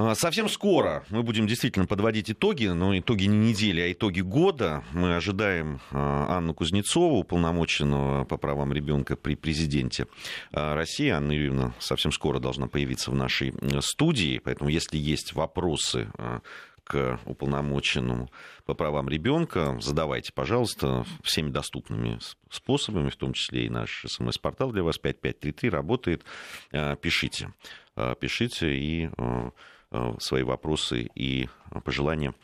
А, 0.00 0.14
совсем 0.14 0.48
скоро 0.48 1.04
мы 1.10 1.24
будем 1.24 1.48
действительно 1.48 1.84
подводить 1.84 2.30
итоги, 2.30 2.66
но 2.66 2.96
итоги 2.96 3.24
не 3.24 3.50
недели, 3.50 3.80
а 3.80 3.92
итоги 3.92 4.20
года. 4.20 4.84
Мы 4.92 5.16
ожидаем 5.16 5.80
а, 5.90 6.36
Анну 6.38 6.54
Кузнецову, 6.54 7.18
уполномоченного 7.18 8.22
по 8.22 8.36
правам 8.36 8.72
ребенка 8.72 9.16
при 9.16 9.34
президенте 9.34 10.06
а, 10.52 10.76
России. 10.76 11.08
Анна 11.08 11.32
Юрьевна 11.32 11.74
совсем 11.80 12.12
скоро 12.12 12.38
должна 12.38 12.68
появиться 12.68 13.10
в 13.10 13.16
нашей 13.16 13.52
студии, 13.80 14.38
поэтому 14.38 14.70
если 14.70 14.98
есть 14.98 15.32
вопросы 15.32 16.08
к 16.84 17.18
уполномоченному 17.26 18.30
по 18.66 18.74
правам 18.74 19.08
ребенка, 19.08 19.76
задавайте, 19.80 20.32
пожалуйста, 20.32 21.04
всеми 21.24 21.50
доступными 21.50 22.20
способами, 22.50 23.10
в 23.10 23.16
том 23.16 23.32
числе 23.32 23.66
и 23.66 23.68
наш 23.68 24.04
смс-портал 24.06 24.70
для 24.70 24.84
вас 24.84 24.96
5533 24.96 25.68
работает. 25.70 26.24
Пишите, 26.70 27.52
пишите 28.20 28.74
и 28.74 29.10
Э, 29.18 29.50
свои 30.18 30.42
вопросы 30.42 31.08
и 31.14 31.48
пожелания 31.84 32.34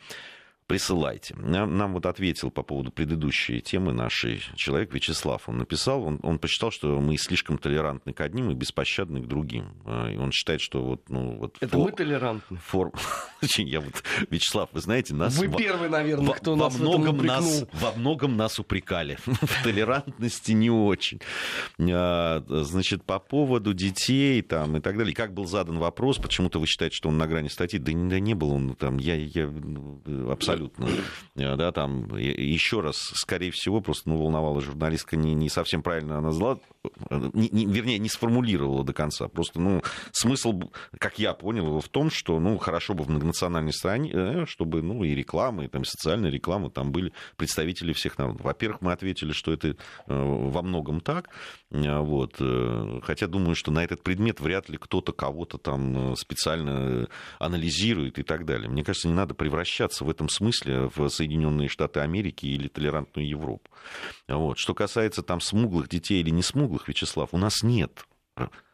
присылайте. 0.67 1.35
Нам 1.35 1.93
вот 1.93 2.05
ответил 2.05 2.49
по 2.49 2.63
поводу 2.63 2.91
предыдущей 2.91 3.61
темы 3.61 3.93
нашей 3.93 4.41
человек 4.55 4.93
Вячеслав. 4.93 5.47
Он 5.47 5.59
написал, 5.59 6.03
он, 6.03 6.19
он 6.23 6.39
посчитал, 6.39 6.71
что 6.71 6.99
мы 6.99 7.17
слишком 7.17 7.57
толерантны 7.57 8.13
к 8.13 8.21
одним 8.21 8.49
и 8.51 8.55
беспощадны 8.55 9.21
к 9.21 9.27
другим. 9.27 9.75
А, 9.85 10.09
и 10.09 10.17
он 10.17 10.31
считает, 10.31 10.61
что 10.61 10.83
вот... 10.83 11.09
Ну, 11.09 11.37
вот 11.37 11.57
Это 11.59 11.77
фор... 11.77 11.85
мы 11.85 11.91
толерантны? 11.91 12.57
Фор... 12.57 12.91
Я 13.57 13.79
вот, 13.79 14.03
Вячеслав, 14.29 14.69
вы 14.73 14.81
знаете, 14.81 15.13
нас... 15.13 15.37
Вы 15.37 15.49
первый, 15.49 15.89
наверное, 15.89 16.25
во, 16.25 16.33
кто 16.33 16.55
во 16.55 16.65
нас 16.65 16.79
многом 16.79 17.17
нас 17.17 17.65
Во 17.73 17.91
многом 17.93 18.35
нас 18.35 18.59
упрекали. 18.59 19.17
В 19.25 19.63
толерантности 19.63 20.53
не 20.53 20.71
очень. 20.71 21.19
А, 21.79 22.43
значит, 22.47 23.03
по 23.03 23.19
поводу 23.19 23.73
детей 23.73 24.41
там 24.41 24.77
и 24.77 24.79
так 24.79 24.97
далее. 24.97 25.13
Как 25.13 25.33
был 25.33 25.45
задан 25.45 25.77
вопрос, 25.77 26.17
почему-то 26.17 26.59
вы 26.59 26.65
считаете, 26.65 26.95
что 26.95 27.09
он 27.09 27.17
на 27.17 27.27
грани 27.27 27.49
статьи? 27.49 27.79
Да 27.79 27.93
не, 27.93 28.09
да 28.09 28.19
не 28.19 28.33
был 28.33 28.51
он 28.51 28.75
там. 28.75 28.97
Я, 28.97 29.15
я 29.15 29.47
ну, 29.47 30.01
абсолютно 30.31 30.54
абсолютно. 30.55 30.87
Э, 31.35 31.55
да, 31.55 31.71
там, 31.71 32.15
еще 32.17 32.81
раз, 32.81 32.97
скорее 32.97 33.51
всего, 33.51 33.81
просто 33.81 34.09
ну, 34.09 34.17
волновала 34.17 34.61
журналистка 34.61 35.15
не, 35.15 35.33
не 35.33 35.49
совсем 35.49 35.83
правильно 35.83 36.17
она 36.17 36.31
э, 36.31 36.61
не, 37.33 37.49
не, 37.49 37.65
вернее, 37.65 37.99
не 37.99 38.09
сформулировала 38.09 38.83
до 38.83 38.93
конца. 38.93 39.27
Просто, 39.27 39.59
ну, 39.59 39.81
смысл, 40.11 40.61
как 40.97 41.19
я 41.19 41.33
понял, 41.33 41.67
его 41.67 41.81
в 41.81 41.89
том, 41.89 42.09
что, 42.09 42.39
ну, 42.39 42.57
хорошо 42.57 42.93
бы 42.93 43.03
в 43.03 43.09
многонациональной 43.09 43.73
стране, 43.73 44.11
э, 44.13 44.45
чтобы, 44.47 44.81
ну, 44.81 45.03
и 45.03 45.15
реклама, 45.15 45.65
и 45.65 45.67
там 45.67 45.85
социальная 45.85 46.29
реклама, 46.29 46.69
там 46.69 46.91
были 46.91 47.13
представители 47.37 47.93
всех 47.93 48.17
народов. 48.17 48.43
Во-первых, 48.43 48.81
мы 48.81 48.91
ответили, 48.91 49.31
что 49.31 49.53
это 49.53 49.75
во 50.07 50.61
многом 50.61 51.01
так, 51.01 51.29
вот, 51.69 52.35
хотя 53.03 53.27
думаю, 53.27 53.55
что 53.55 53.71
на 53.71 53.83
этот 53.83 54.03
предмет 54.03 54.39
вряд 54.39 54.69
ли 54.69 54.77
кто-то 54.77 55.13
кого-то 55.13 55.57
там 55.57 56.15
специально 56.15 57.07
анализирует 57.39 58.19
и 58.19 58.23
так 58.23 58.45
далее. 58.45 58.69
Мне 58.69 58.83
кажется, 58.83 59.07
не 59.07 59.13
надо 59.13 59.33
превращаться 59.33 60.03
в 60.03 60.09
этом 60.09 60.29
смысле 60.29 60.89
в 60.95 61.09
Соединенные 61.09 61.69
Штаты 61.69 62.01
Америки 62.01 62.45
или 62.45 62.67
толерантную 62.67 63.27
Европу. 63.27 63.69
Вот. 64.27 64.57
Что 64.57 64.73
касается 64.73 65.21
там 65.23 65.41
смуглых 65.41 65.89
детей 65.89 66.21
или 66.21 66.29
не 66.29 66.43
смуглых, 66.43 66.74
Вячеслав, 66.87 67.33
у 67.33 67.37
нас 67.37 67.63
нет. 67.63 68.05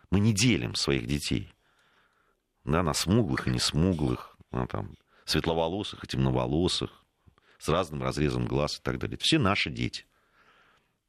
Мы 0.09 0.19
не 0.19 0.33
делим 0.33 0.75
своих 0.75 1.07
детей 1.07 1.53
да, 2.63 2.83
на 2.83 2.93
смуглых 2.93 3.47
и 3.47 3.51
не 3.51 3.59
смуглых, 3.59 4.37
на, 4.51 4.67
там, 4.67 4.95
светловолосых 5.25 6.03
и 6.03 6.07
темноволосых, 6.07 7.03
с 7.57 7.69
разным 7.69 8.03
разрезом 8.03 8.45
глаз 8.45 8.79
и 8.79 8.81
так 8.81 8.97
далее. 8.97 9.17
Все 9.19 9.39
наши 9.39 9.69
дети. 9.69 10.05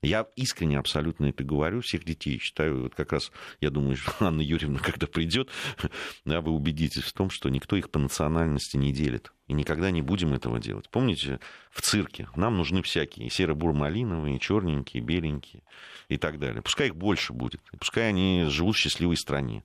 Я 0.03 0.27
искренне 0.34 0.78
абсолютно 0.81 1.27
это 1.27 1.45
говорю, 1.45 1.81
всех 1.81 2.05
детей 2.05 2.39
считаю, 2.41 2.83
вот 2.83 2.95
как 2.97 3.12
раз, 3.12 3.31
я 3.61 3.70
думаю, 3.70 3.97
Анна 4.20 4.41
Юрьевна, 4.41 4.81
когда 4.81 5.06
придет, 5.06 5.48
да, 6.25 6.41
вы 6.41 6.50
убедитесь 6.50 7.05
в 7.05 7.12
том, 7.12 7.31
что 7.31 7.48
никто 7.48 7.77
их 7.77 7.89
по 7.89 8.00
национальности 8.00 8.77
не 8.77 8.92
делит. 8.92 9.33
И 9.47 9.53
никогда 9.53 9.92
не 9.92 10.03
будем 10.03 10.33
этого 10.33 10.58
делать. 10.58 10.89
Помните, 10.91 11.39
в 11.70 11.83
цирке 11.83 12.28
нам 12.34 12.56
нужны 12.56 12.83
всякие, 12.83 13.30
серо-бур-малиновые, 13.30 14.41
черненькие, 14.41 15.03
беленькие 15.03 15.62
и 16.08 16.17
так 16.17 16.41
далее. 16.41 16.62
Пускай 16.62 16.89
их 16.89 16.96
больше 16.96 17.33
будет, 17.33 17.61
и 17.73 17.77
пускай 17.77 18.08
они 18.08 18.46
живут 18.48 18.74
в 18.74 18.79
счастливой 18.80 19.17
стране. 19.17 19.62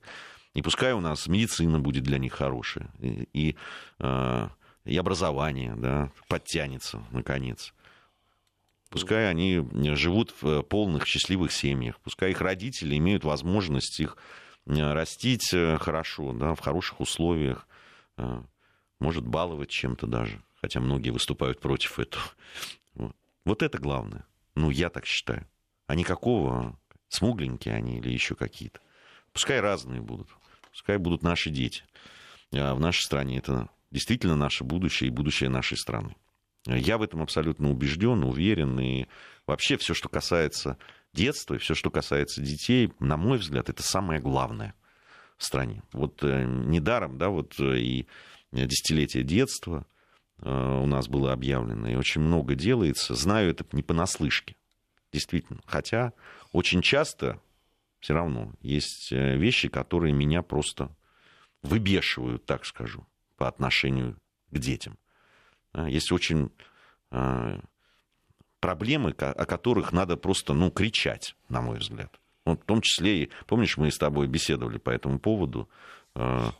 И 0.54 0.62
пускай 0.62 0.92
у 0.92 1.00
нас 1.00 1.26
медицина 1.26 1.80
будет 1.80 2.04
для 2.04 2.18
них 2.18 2.32
хорошая, 2.32 2.90
и, 3.00 3.28
и, 3.32 3.56
э, 3.98 4.48
и 4.84 4.96
образование 4.96 5.74
да, 5.76 6.12
подтянется, 6.28 7.02
наконец. 7.10 7.72
Пускай 8.90 9.28
они 9.28 9.66
живут 9.94 10.34
в 10.40 10.62
полных 10.62 11.06
счастливых 11.06 11.52
семьях, 11.52 12.00
пускай 12.00 12.30
их 12.30 12.40
родители 12.40 12.96
имеют 12.96 13.22
возможность 13.24 14.00
их 14.00 14.16
э, 14.66 14.92
растить 14.92 15.52
э, 15.52 15.76
хорошо, 15.78 16.32
да, 16.32 16.54
в 16.54 16.60
хороших 16.60 17.00
условиях, 17.00 17.66
э, 18.16 18.42
может 18.98 19.26
баловать 19.26 19.68
чем-то 19.68 20.06
даже, 20.06 20.40
хотя 20.60 20.80
многие 20.80 21.10
выступают 21.10 21.60
против 21.60 21.98
этого. 21.98 22.24
Вот 23.44 23.62
это 23.62 23.78
главное. 23.78 24.26
Ну, 24.54 24.70
я 24.70 24.88
так 24.88 25.06
считаю. 25.06 25.46
А 25.86 25.94
никакого 25.94 26.78
смугленькие 27.08 27.74
они 27.74 27.98
или 27.98 28.10
еще 28.10 28.34
какие-то. 28.34 28.80
Пускай 29.32 29.60
разные 29.60 30.00
будут. 30.00 30.28
Пускай 30.70 30.96
будут 30.98 31.22
наши 31.22 31.50
дети. 31.50 31.84
А 32.52 32.74
в 32.74 32.80
нашей 32.80 33.02
стране 33.02 33.38
это 33.38 33.68
действительно 33.90 34.36
наше 34.36 34.64
будущее 34.64 35.08
и 35.08 35.12
будущее 35.12 35.48
нашей 35.48 35.76
страны. 35.76 36.16
Я 36.76 36.98
в 36.98 37.02
этом 37.02 37.22
абсолютно 37.22 37.70
убежден, 37.70 38.24
уверен. 38.24 38.78
И 38.78 39.06
вообще 39.46 39.76
все, 39.76 39.94
что 39.94 40.08
касается 40.08 40.78
детства, 41.12 41.54
и 41.54 41.58
все, 41.58 41.74
что 41.74 41.90
касается 41.90 42.42
детей, 42.42 42.92
на 43.00 43.16
мой 43.16 43.38
взгляд, 43.38 43.68
это 43.68 43.82
самое 43.82 44.20
главное 44.20 44.74
в 45.36 45.44
стране. 45.44 45.82
Вот 45.92 46.22
э, 46.22 46.44
недаром, 46.44 47.16
да, 47.16 47.30
вот 47.30 47.58
э, 47.58 47.78
и 47.78 48.06
десятилетие 48.52 49.22
детства 49.22 49.86
э, 50.40 50.50
у 50.50 50.86
нас 50.86 51.08
было 51.08 51.32
объявлено, 51.32 51.88
и 51.88 51.94
очень 51.94 52.20
много 52.20 52.54
делается. 52.54 53.14
Знаю 53.14 53.50
это 53.50 53.64
не 53.72 53.82
понаслышке, 53.82 54.56
действительно. 55.12 55.60
Хотя 55.64 56.12
очень 56.52 56.82
часто 56.82 57.40
все 58.00 58.14
равно 58.14 58.52
есть 58.60 59.10
вещи, 59.10 59.68
которые 59.68 60.12
меня 60.12 60.42
просто 60.42 60.94
выбешивают, 61.62 62.44
так 62.46 62.64
скажу, 62.64 63.06
по 63.36 63.48
отношению 63.48 64.16
к 64.50 64.58
детям. 64.58 64.98
А, 65.72 65.88
есть 65.88 66.12
очень 66.12 66.50
а, 67.10 67.60
проблемы, 68.60 69.10
о 69.10 69.46
которых 69.46 69.92
надо 69.92 70.16
просто 70.16 70.52
ну, 70.54 70.70
кричать, 70.70 71.34
на 71.48 71.60
мой 71.60 71.78
взгляд. 71.78 72.18
Вот 72.44 72.62
в 72.62 72.64
том 72.64 72.80
числе 72.80 73.24
и, 73.24 73.30
помнишь, 73.46 73.76
мы 73.76 73.90
с 73.90 73.98
тобой 73.98 74.26
беседовали 74.26 74.78
по 74.78 74.90
этому 74.90 75.18
поводу, 75.18 75.68
а, 76.14 76.52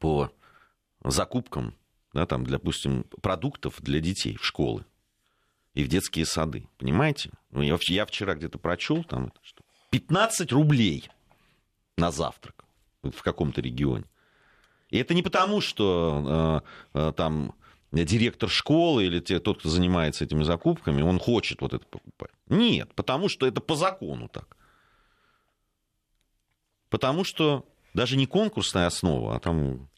по 0.00 0.30
закупкам, 1.02 1.74
да, 2.12 2.26
там, 2.26 2.44
допустим, 2.44 3.04
продуктов 3.22 3.80
для 3.80 4.00
детей 4.00 4.36
в 4.36 4.44
школы 4.44 4.84
и 5.74 5.84
в 5.84 5.88
детские 5.88 6.26
сады. 6.26 6.68
Понимаете? 6.78 7.30
Ну, 7.50 7.62
я, 7.62 7.78
я 7.88 8.06
вчера 8.06 8.34
где-то 8.34 8.58
прочел, 8.58 9.04
там, 9.04 9.32
что 9.42 9.62
15 9.90 10.52
рублей 10.52 11.08
на 11.96 12.10
завтрак 12.10 12.64
в 13.02 13.22
каком-то 13.22 13.60
регионе. 13.60 14.04
И 14.90 14.98
это 14.98 15.14
не 15.14 15.22
потому, 15.22 15.60
что 15.60 16.62
э, 16.94 16.98
э, 16.98 17.12
там 17.16 17.54
директор 17.92 18.48
школы 18.48 19.04
или 19.04 19.20
те, 19.20 19.40
тот, 19.40 19.60
кто 19.60 19.68
занимается 19.68 20.24
этими 20.24 20.42
закупками, 20.42 21.02
он 21.02 21.18
хочет 21.18 21.60
вот 21.60 21.74
это 21.74 21.84
покупать. 21.86 22.30
Нет, 22.48 22.94
потому 22.94 23.28
что 23.28 23.46
это 23.46 23.60
по 23.60 23.74
закону 23.74 24.28
так. 24.28 24.56
Потому 26.88 27.24
что 27.24 27.66
даже 27.94 28.16
не 28.16 28.26
конкурсная 28.26 28.86
основа, 28.86 29.36
а 29.36 29.40
там... 29.40 29.88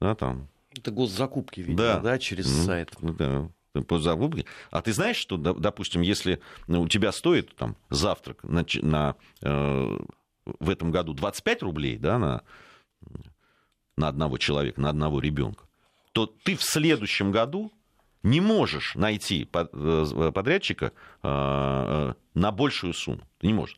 Да, 0.00 0.14
там 0.14 0.48
это 0.74 0.90
госзакупки, 0.90 1.60
видимо, 1.60 1.76
да, 1.78 2.00
да 2.00 2.18
через 2.18 2.50
ну, 2.50 2.64
сайт. 2.64 2.96
Да, 3.00 3.48
по 3.86 3.98
закупке. 3.98 4.44
А 4.70 4.82
ты 4.82 4.92
знаешь, 4.92 5.16
что, 5.16 5.36
допустим, 5.36 6.02
если 6.02 6.40
у 6.68 6.88
тебя 6.88 7.12
стоит 7.12 7.54
там 7.56 7.76
завтрак 7.90 8.42
на, 8.44 8.64
на, 8.82 9.16
э, 9.42 9.98
в 10.44 10.70
этом 10.70 10.90
году 10.90 11.14
25 11.14 11.62
рублей 11.62 11.96
да, 11.96 12.18
на, 12.18 12.42
на 13.96 14.08
одного 14.08 14.38
человека, 14.38 14.80
на 14.80 14.90
одного 14.90 15.20
ребенка, 15.20 15.64
то 16.12 16.26
ты 16.26 16.56
в 16.56 16.62
следующем 16.62 17.30
году 17.30 17.72
не 18.22 18.40
можешь 18.40 18.94
найти 18.94 19.48
э, 19.52 20.30
подрядчика 20.32 20.92
э, 21.22 21.28
э, 21.28 22.14
на 22.34 22.52
большую 22.52 22.94
сумму. 22.94 23.22
Ты 23.40 23.48
не 23.48 23.54
можешь. 23.54 23.76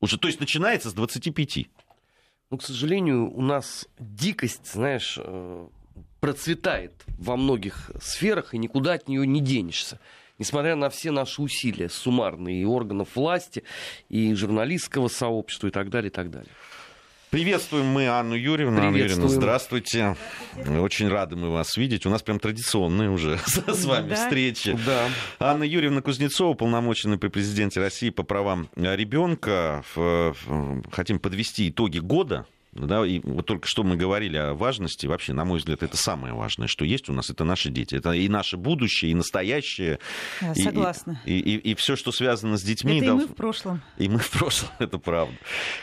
Уже, 0.00 0.18
то 0.18 0.28
есть 0.28 0.40
начинается 0.40 0.90
с 0.90 0.94
25. 0.94 1.66
Ну, 2.50 2.56
к 2.56 2.62
сожалению, 2.62 3.30
у 3.32 3.42
нас 3.42 3.88
дикость, 3.98 4.72
знаешь, 4.72 5.18
процветает 6.20 6.92
во 7.18 7.36
многих 7.36 7.90
сферах, 8.00 8.54
и 8.54 8.58
никуда 8.58 8.94
от 8.94 9.08
нее 9.08 9.26
не 9.26 9.40
денешься. 9.40 10.00
Несмотря 10.38 10.74
на 10.74 10.88
все 10.88 11.10
наши 11.10 11.42
усилия 11.42 11.90
суммарные 11.90 12.62
и 12.62 12.64
органов 12.64 13.14
власти, 13.14 13.62
и 14.08 14.32
журналистского 14.34 15.08
сообщества, 15.08 15.68
и 15.68 15.70
так 15.70 15.90
далее, 15.90 16.10
и 16.10 16.12
так 16.12 16.30
далее. 16.30 16.50
Приветствуем 17.30 17.86
мы 17.86 18.08
Анну 18.08 18.34
Юрьевну. 18.34 18.80
Анна 18.82 18.96
Юрьевна, 18.96 19.28
здравствуйте. 19.28 20.16
Очень 20.66 21.06
рады 21.06 21.36
мы 21.36 21.50
вас 21.50 21.76
видеть. 21.76 22.04
У 22.04 22.10
нас 22.10 22.22
прям 22.22 22.40
традиционные 22.40 23.08
уже 23.08 23.38
с 23.46 23.84
вами 23.84 24.08
да? 24.08 24.16
встречи. 24.16 24.76
Да. 24.84 25.08
Анна 25.38 25.62
Юрьевна 25.62 26.02
Кузнецова, 26.02 26.54
полномоченная 26.54 27.18
при 27.18 27.28
президенте 27.28 27.78
России 27.78 28.10
по 28.10 28.24
правам 28.24 28.68
ребенка. 28.74 29.84
Хотим 30.90 31.20
подвести 31.20 31.68
итоги 31.68 32.00
года 32.00 32.46
Да, 32.72 33.04
и 33.04 33.20
вот 33.20 33.46
только 33.46 33.66
что 33.66 33.82
мы 33.82 33.96
говорили 33.96 34.36
о 34.36 34.54
важности, 34.54 35.06
вообще, 35.06 35.32
на 35.32 35.44
мой 35.44 35.58
взгляд, 35.58 35.82
это 35.82 35.96
самое 35.96 36.34
важное, 36.34 36.68
что 36.68 36.84
есть 36.84 37.08
у 37.08 37.12
нас, 37.12 37.28
это 37.28 37.44
наши 37.44 37.68
дети. 37.70 37.96
Это 37.96 38.12
и 38.12 38.28
наше 38.28 38.56
будущее, 38.56 39.10
и 39.10 39.14
настоящее. 39.14 39.98
Да, 40.40 40.54
согласна. 40.54 41.20
И, 41.24 41.38
и, 41.38 41.56
и, 41.56 41.70
и 41.72 41.74
все, 41.74 41.96
что 41.96 42.12
связано 42.12 42.56
с 42.56 42.62
детьми. 42.62 42.98
Это 42.98 43.06
и 43.06 43.10
мы 43.10 43.26
в 43.26 43.34
прошлом. 43.34 43.82
И 43.98 44.08
мы 44.08 44.18
в 44.18 44.30
прошлом, 44.30 44.70
это 44.78 44.98
правда. 44.98 45.34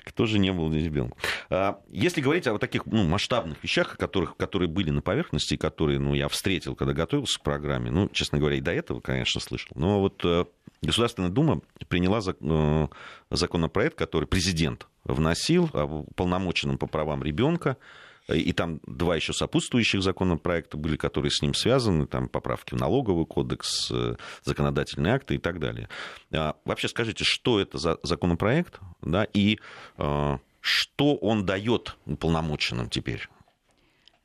Кто 0.06 0.25
же 0.25 0.39
не 0.39 0.54
был 0.54 0.72
ребенком? 0.74 1.18
А, 1.50 1.81
если 1.89 2.22
говорить 2.22 2.48
о 2.48 2.54
вот 2.54 2.62
таких 2.62 2.86
ну, 2.86 3.04
масштабных 3.04 3.62
вещах, 3.62 3.98
которых, 3.98 4.38
которые 4.38 4.69
были 4.69 4.89
на 4.89 5.01
поверхности, 5.01 5.57
которые 5.57 6.00
ну, 6.00 6.13
я 6.13 6.30
встретил, 6.30 6.75
когда 6.75 6.94
готовился 6.94 7.39
к 7.39 7.44
программе, 7.44 7.92
ну, 7.92 8.07
честно 8.10 8.39
говоря, 8.39 8.56
и 8.56 8.62
до 8.62 8.72
этого, 8.72 9.01
конечно, 9.01 9.42
слышал. 9.42 9.72
Но 9.75 10.00
вот 10.00 10.22
э, 10.24 10.45
Государственная 10.81 11.29
Дума 11.29 11.62
приняла 11.88 12.19
э, 12.19 12.88
законопроект, 13.31 13.97
который 13.97 14.25
президент 14.25 14.88
вносил 15.03 15.69
о 15.74 16.06
полномоченном 16.15 16.77
по 16.77 16.88
правам 16.88 17.24
ребенка. 17.24 17.77
И 18.27 18.51
там 18.51 18.81
два 18.85 19.15
еще 19.15 19.31
сопутствующих 19.31 20.03
законопроекта 20.03 20.75
были, 20.75 20.97
которые 20.97 21.31
с 21.31 21.41
ним 21.41 21.53
связаны, 21.53 22.07
там 22.07 22.27
поправки 22.27 22.74
в 22.74 22.77
налоговый 22.77 23.25
кодекс, 23.25 23.89
э, 23.89 24.15
законодательные 24.44 25.13
акты 25.13 25.35
и 25.35 25.38
так 25.38 25.59
далее. 25.59 25.88
А 26.33 26.56
вообще 26.65 26.89
скажите, 26.89 27.24
что 27.24 27.59
это 27.62 27.77
за 27.77 27.97
законопроект, 28.03 28.81
да, 29.01 29.24
и 29.24 29.59
э, 29.97 30.38
что 30.59 31.15
он 31.15 31.45
дает 31.45 31.95
уполномоченным 32.06 32.89
теперь? 32.89 33.29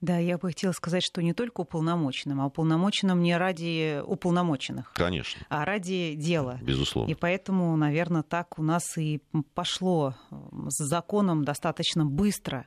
Да, 0.03 0.19
я 0.19 0.37
бы 0.37 0.49
хотела 0.49 0.73
сказать, 0.73 1.05
что 1.05 1.23
не 1.23 1.33
только 1.33 1.61
уполномоченным, 1.61 2.41
а 2.41 2.47
уполномоченным 2.47 3.23
не 3.23 3.37
ради 3.37 4.03
уполномоченных. 4.05 4.93
Конечно. 4.95 5.47
А 5.49 5.65
ради 5.65 6.15
дела. 6.17 6.59
Безусловно. 6.61 7.09
И 7.09 7.15
поэтому, 7.15 7.77
наверное, 7.77 8.25
так 8.25 8.59
у 8.59 8.65
нас 8.65 8.99
и 8.99 9.23
пошло 9.55 10.17
с 10.69 10.85
законом 10.85 11.45
достаточно 11.45 12.05
быстро. 12.05 12.67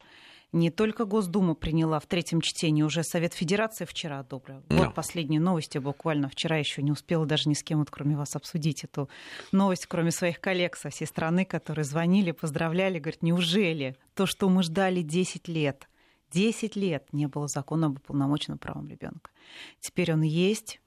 Не 0.53 0.71
только 0.71 1.03
Госдума 1.03 1.55
приняла 1.55 1.99
в 1.99 2.05
третьем 2.05 2.39
чтении, 2.39 2.83
уже 2.83 3.03
Совет 3.03 3.33
Федерации 3.33 3.83
вчера 3.83 4.19
одобрил. 4.19 4.63
Да. 4.69 4.77
Вот 4.77 4.95
последние 4.95 5.41
новости, 5.41 5.77
буквально 5.77 6.29
вчера 6.29 6.55
еще 6.55 6.81
не 6.81 6.93
успела 6.93 7.25
даже 7.25 7.49
ни 7.49 7.53
с 7.53 7.63
кем, 7.63 7.79
вот, 7.79 7.91
кроме 7.91 8.15
вас, 8.15 8.37
обсудить 8.37 8.85
эту 8.85 9.09
новость, 9.51 9.87
кроме 9.87 10.11
своих 10.11 10.39
коллег 10.39 10.77
со 10.77 10.89
всей 10.89 11.05
страны, 11.05 11.43
которые 11.43 11.83
звонили, 11.83 12.31
поздравляли, 12.31 12.99
говорят, 12.99 13.21
неужели 13.21 13.97
то, 14.13 14.25
что 14.25 14.47
мы 14.47 14.63
ждали 14.63 15.01
10 15.01 15.49
лет– 15.49 15.89
10 16.35 16.75
лет 16.75 17.07
не 17.13 17.27
было 17.27 17.47
закона 17.47 17.87
об 17.87 17.97
уполномоченном 17.97 18.59
правом 18.59 18.89
ребенка. 18.89 19.31
Теперь 19.79 20.11
он 20.11 20.21
есть 20.21 20.81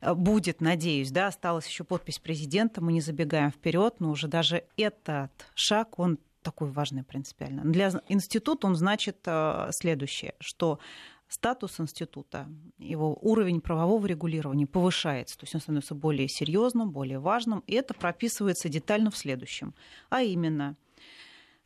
э, 0.00 0.14
будет, 0.14 0.60
надеюсь, 0.60 1.10
да, 1.10 1.26
осталась 1.26 1.66
еще 1.66 1.82
подпись 1.82 2.20
президента, 2.20 2.80
мы 2.80 2.92
не 2.92 3.00
забегаем 3.00 3.50
вперед, 3.50 3.96
но 3.98 4.10
уже 4.10 4.28
даже 4.28 4.64
этот 4.76 5.32
шаг, 5.54 5.98
он 5.98 6.18
такой 6.42 6.70
важный 6.70 7.02
принципиально. 7.02 7.62
Для 7.64 7.90
института 8.08 8.68
он 8.68 8.76
значит 8.76 9.18
э, 9.26 9.70
следующее, 9.72 10.34
что 10.38 10.78
статус 11.26 11.80
института, 11.80 12.46
его 12.78 13.18
уровень 13.20 13.60
правового 13.60 14.06
регулирования 14.06 14.68
повышается, 14.68 15.36
то 15.36 15.42
есть 15.42 15.54
он 15.56 15.60
становится 15.60 15.96
более 15.96 16.28
серьезным, 16.28 16.92
более 16.92 17.18
важным, 17.18 17.64
и 17.66 17.74
это 17.74 17.92
прописывается 17.92 18.68
детально 18.68 19.10
в 19.10 19.16
следующем. 19.16 19.74
А 20.10 20.22
именно, 20.22 20.76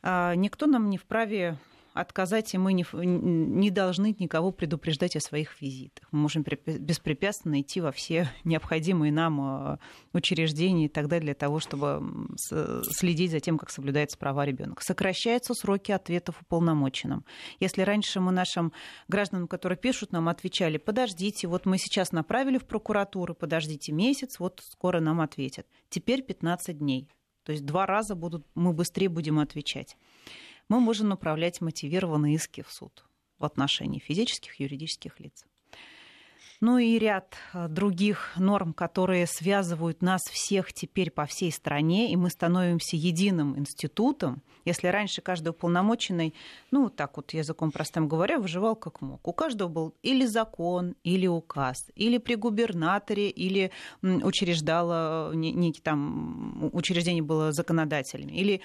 э, 0.01 0.33
никто 0.35 0.65
нам 0.65 0.89
не 0.89 0.97
вправе 0.97 1.59
отказать, 1.93 2.53
и 2.53 2.57
мы 2.57 2.73
не, 2.73 2.85
не 2.93 3.69
должны 3.69 4.15
никого 4.17 4.51
предупреждать 4.51 5.15
о 5.15 5.19
своих 5.19 5.61
визитах. 5.61 6.07
Мы 6.11 6.19
можем 6.19 6.43
беспрепятственно 6.43 7.61
идти 7.61 7.81
во 7.81 7.91
все 7.91 8.29
необходимые 8.43 9.11
нам 9.11 9.73
э, 9.73 9.77
учреждения 10.13 10.85
и 10.85 10.89
так 10.89 11.07
далее 11.07 11.25
для 11.25 11.33
того, 11.33 11.59
чтобы 11.59 12.01
следить 12.37 13.31
за 13.31 13.39
тем, 13.39 13.57
как 13.57 13.69
соблюдаются 13.69 14.17
права 14.17 14.45
ребенка. 14.45 14.83
Сокращаются 14.83 15.53
сроки 15.53 15.91
ответов 15.91 16.41
уполномоченным. 16.41 17.25
Если 17.59 17.81
раньше 17.81 18.19
мы 18.19 18.31
нашим 18.31 18.73
гражданам, 19.07 19.47
которые 19.47 19.77
пишут, 19.77 20.11
нам 20.11 20.29
отвечали, 20.29 20.77
подождите, 20.77 21.47
вот 21.47 21.65
мы 21.65 21.77
сейчас 21.77 22.11
направили 22.11 22.57
в 22.57 22.65
прокуратуру, 22.65 23.35
подождите 23.35 23.91
месяц, 23.91 24.39
вот 24.39 24.61
скоро 24.63 24.99
нам 24.99 25.21
ответят. 25.21 25.67
Теперь 25.89 26.21
15 26.23 26.77
дней. 26.77 27.09
То 27.43 27.51
есть 27.51 27.65
два 27.65 27.85
раза 27.85 28.15
будут, 28.15 28.45
мы 28.53 28.71
быстрее 28.71 29.09
будем 29.09 29.39
отвечать 29.39 29.97
мы 30.71 30.79
можем 30.79 31.09
направлять 31.09 31.59
мотивированные 31.59 32.35
иски 32.35 32.61
в 32.61 32.71
суд 32.71 33.03
в 33.39 33.43
отношении 33.43 33.99
физических 33.99 34.57
и 34.57 34.63
юридических 34.63 35.19
лиц. 35.19 35.43
Ну 36.61 36.77
и 36.77 36.97
ряд 36.97 37.35
э, 37.53 37.67
других 37.67 38.31
норм, 38.37 38.71
которые 38.71 39.27
связывают 39.27 40.01
нас 40.01 40.21
всех 40.31 40.71
теперь 40.71 41.11
по 41.11 41.25
всей 41.25 41.51
стране, 41.51 42.13
и 42.13 42.15
мы 42.15 42.29
становимся 42.29 42.95
единым 42.95 43.57
институтом. 43.57 44.43
Если 44.63 44.87
раньше 44.87 45.21
каждый 45.21 45.49
уполномоченный, 45.49 46.35
ну 46.69 46.89
так 46.89 47.17
вот 47.17 47.33
языком 47.33 47.71
простым 47.71 48.07
говоря, 48.07 48.39
выживал 48.39 48.75
как 48.75 49.01
мог. 49.01 49.27
У 49.27 49.33
каждого 49.33 49.67
был 49.67 49.95
или 50.03 50.25
закон, 50.25 50.95
или 51.03 51.27
указ, 51.27 51.89
или 51.95 52.17
при 52.17 52.35
губернаторе, 52.35 53.29
или 53.29 53.71
учреждало, 54.01 55.33
некий 55.33 55.81
там 55.81 56.69
учреждение 56.71 57.23
было 57.23 57.51
законодателями, 57.51 58.33
или 58.33 58.61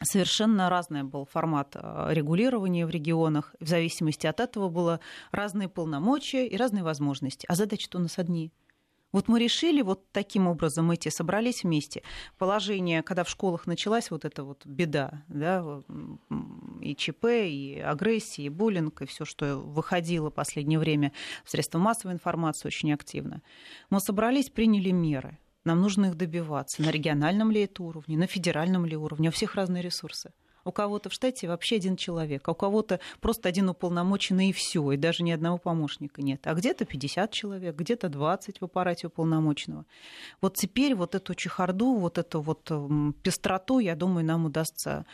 Совершенно 0.00 0.70
разный 0.70 1.02
был 1.02 1.24
формат 1.24 1.74
э, 1.74 2.08
регулирования 2.10 2.86
в 2.86 2.90
регионах. 2.90 3.54
В 3.58 3.66
зависимости 3.66 4.26
от 4.26 4.38
этого 4.38 4.68
было 4.68 5.00
разные 5.32 5.68
полномочия 5.68 6.46
и 6.46 6.56
разные 6.56 6.84
возможности. 6.84 7.46
А 7.48 7.56
задачи-то 7.56 7.98
у 7.98 8.02
нас 8.02 8.18
одни. 8.18 8.52
Вот 9.10 9.26
мы 9.26 9.40
решили 9.40 9.82
вот 9.82 10.12
таким 10.12 10.46
образом 10.46 10.90
эти 10.90 11.08
собрались 11.08 11.64
вместе. 11.64 12.02
Положение, 12.36 13.02
когда 13.02 13.24
в 13.24 13.30
школах 13.30 13.66
началась 13.66 14.10
вот 14.10 14.24
эта 14.24 14.44
вот 14.44 14.66
беда, 14.66 15.24
да, 15.28 15.82
и 16.80 16.94
ЧП, 16.94 17.24
и 17.24 17.80
агрессия, 17.80 18.44
и 18.44 18.48
буллинг, 18.50 19.02
и 19.02 19.06
все, 19.06 19.24
что 19.24 19.56
выходило 19.56 20.30
в 20.30 20.34
последнее 20.34 20.78
время 20.78 21.12
в 21.44 21.50
средства 21.50 21.78
массовой 21.78 22.14
информации 22.14 22.68
очень 22.68 22.92
активно. 22.92 23.42
Мы 23.88 24.00
собрались, 24.00 24.50
приняли 24.50 24.90
меры– 24.90 25.38
нам 25.68 25.80
нужно 25.80 26.06
их 26.06 26.16
добиваться. 26.16 26.82
На 26.82 26.90
региональном 26.90 27.50
ли 27.50 27.62
это 27.62 27.82
уровне, 27.82 28.16
на 28.16 28.26
федеральном 28.26 28.86
ли 28.86 28.96
уровне. 28.96 29.28
У 29.28 29.32
всех 29.32 29.54
разные 29.54 29.82
ресурсы. 29.82 30.32
У 30.64 30.72
кого-то 30.72 31.08
в 31.08 31.12
штате 31.12 31.48
вообще 31.48 31.76
один 31.76 31.96
человек, 31.96 32.46
а 32.46 32.52
у 32.52 32.54
кого-то 32.54 33.00
просто 33.20 33.48
один 33.48 33.70
уполномоченный 33.70 34.50
и 34.50 34.52
все, 34.52 34.92
и 34.92 34.96
даже 34.96 35.22
ни 35.22 35.30
одного 35.30 35.56
помощника 35.56 36.20
нет. 36.20 36.46
А 36.46 36.54
где-то 36.54 36.84
50 36.84 37.30
человек, 37.30 37.74
где-то 37.74 38.08
20 38.08 38.60
в 38.60 38.64
аппарате 38.64 39.06
уполномоченного. 39.06 39.86
Вот 40.42 40.56
теперь 40.56 40.94
вот 40.94 41.14
эту 41.14 41.34
чехарду, 41.34 41.94
вот 41.94 42.18
эту 42.18 42.42
вот 42.42 42.70
пестроту, 43.22 43.78
я 43.78 43.94
думаю, 43.94 44.26
нам 44.26 44.44
удастся 44.44 45.06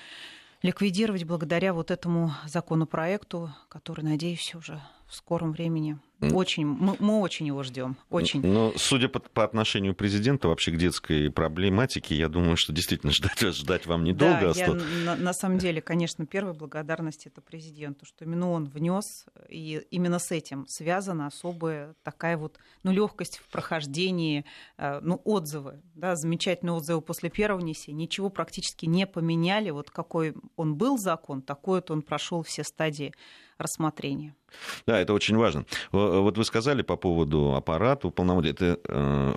ликвидировать 0.63 1.25
благодаря 1.25 1.75
вот 1.75 1.91
этому 1.91 2.33
законопроекту, 2.47 3.53
который, 3.69 4.03
надеюсь, 4.03 4.55
уже 4.55 4.81
в 5.07 5.15
скором 5.15 5.53
времени 5.53 5.99
очень, 6.33 6.67
мы, 6.67 6.97
мы 6.99 7.21
очень 7.21 7.47
его 7.47 7.63
ждем, 7.63 7.97
очень. 8.11 8.41
Но 8.47 8.73
судя 8.77 9.09
по, 9.09 9.21
по 9.21 9.45
отношению 9.45 9.95
президента 9.95 10.49
вообще 10.49 10.73
к 10.73 10.77
детской 10.77 11.31
проблематике, 11.31 12.15
я 12.15 12.29
думаю, 12.29 12.57
что 12.57 12.73
действительно 12.73 13.13
ждать, 13.13 13.39
ждать 13.41 13.87
вам 13.87 14.05
недолго. 14.05 14.53
Да, 14.55 14.61
я, 14.61 14.73
на, 14.73 15.17
на 15.17 15.33
самом 15.33 15.59
деле, 15.59 15.81
конечно, 15.81 16.27
первая 16.27 16.55
благодарность 16.55 17.27
это 17.27 17.41
президенту, 17.41 18.07
что 18.07 18.25
именно 18.25 18.51
он 18.51 18.67
внес, 18.67 19.27
и 19.49 19.83
именно 19.91 20.19
с 20.19 20.31
этим 20.31 20.67
связана 20.69 21.27
особая 21.27 21.95
такая 22.03 22.37
вот, 22.37 22.59
ну, 22.83 22.93
легкость 22.93 23.39
в 23.39 23.49
прохождении, 23.49 24.45
э, 24.79 25.01
ну, 25.03 25.21
отзывы, 25.25 25.81
да, 25.95 26.17
замечательные 26.17 26.75
отзывы 26.75 27.01
после 27.01 27.31
первого 27.31 27.61
внесения, 27.61 28.05
ничего 28.05 28.31
практически 28.31 28.87
не 28.87 29.07
поменяли, 29.07 29.71
вот 29.71 29.91
какой 29.91 30.35
он 30.57 30.77
был 30.77 30.99
закон, 30.99 31.43
такой 31.43 31.79
вот 31.79 31.91
он 31.91 32.03
прошел 32.03 32.43
все 32.43 32.65
стадии 32.65 33.13
рассмотрения. 33.59 34.35
Да, 34.87 34.99
это 35.01 35.13
очень 35.13 35.37
важно. 35.37 35.65
Вот 35.93 36.37
вы 36.37 36.45
сказали 36.45 36.83
по 36.83 36.97
поводу 36.97 37.55
аппарата 37.55 38.09
уполномоченного. 38.09 38.53
Это 38.53 38.81
э, 38.89 39.35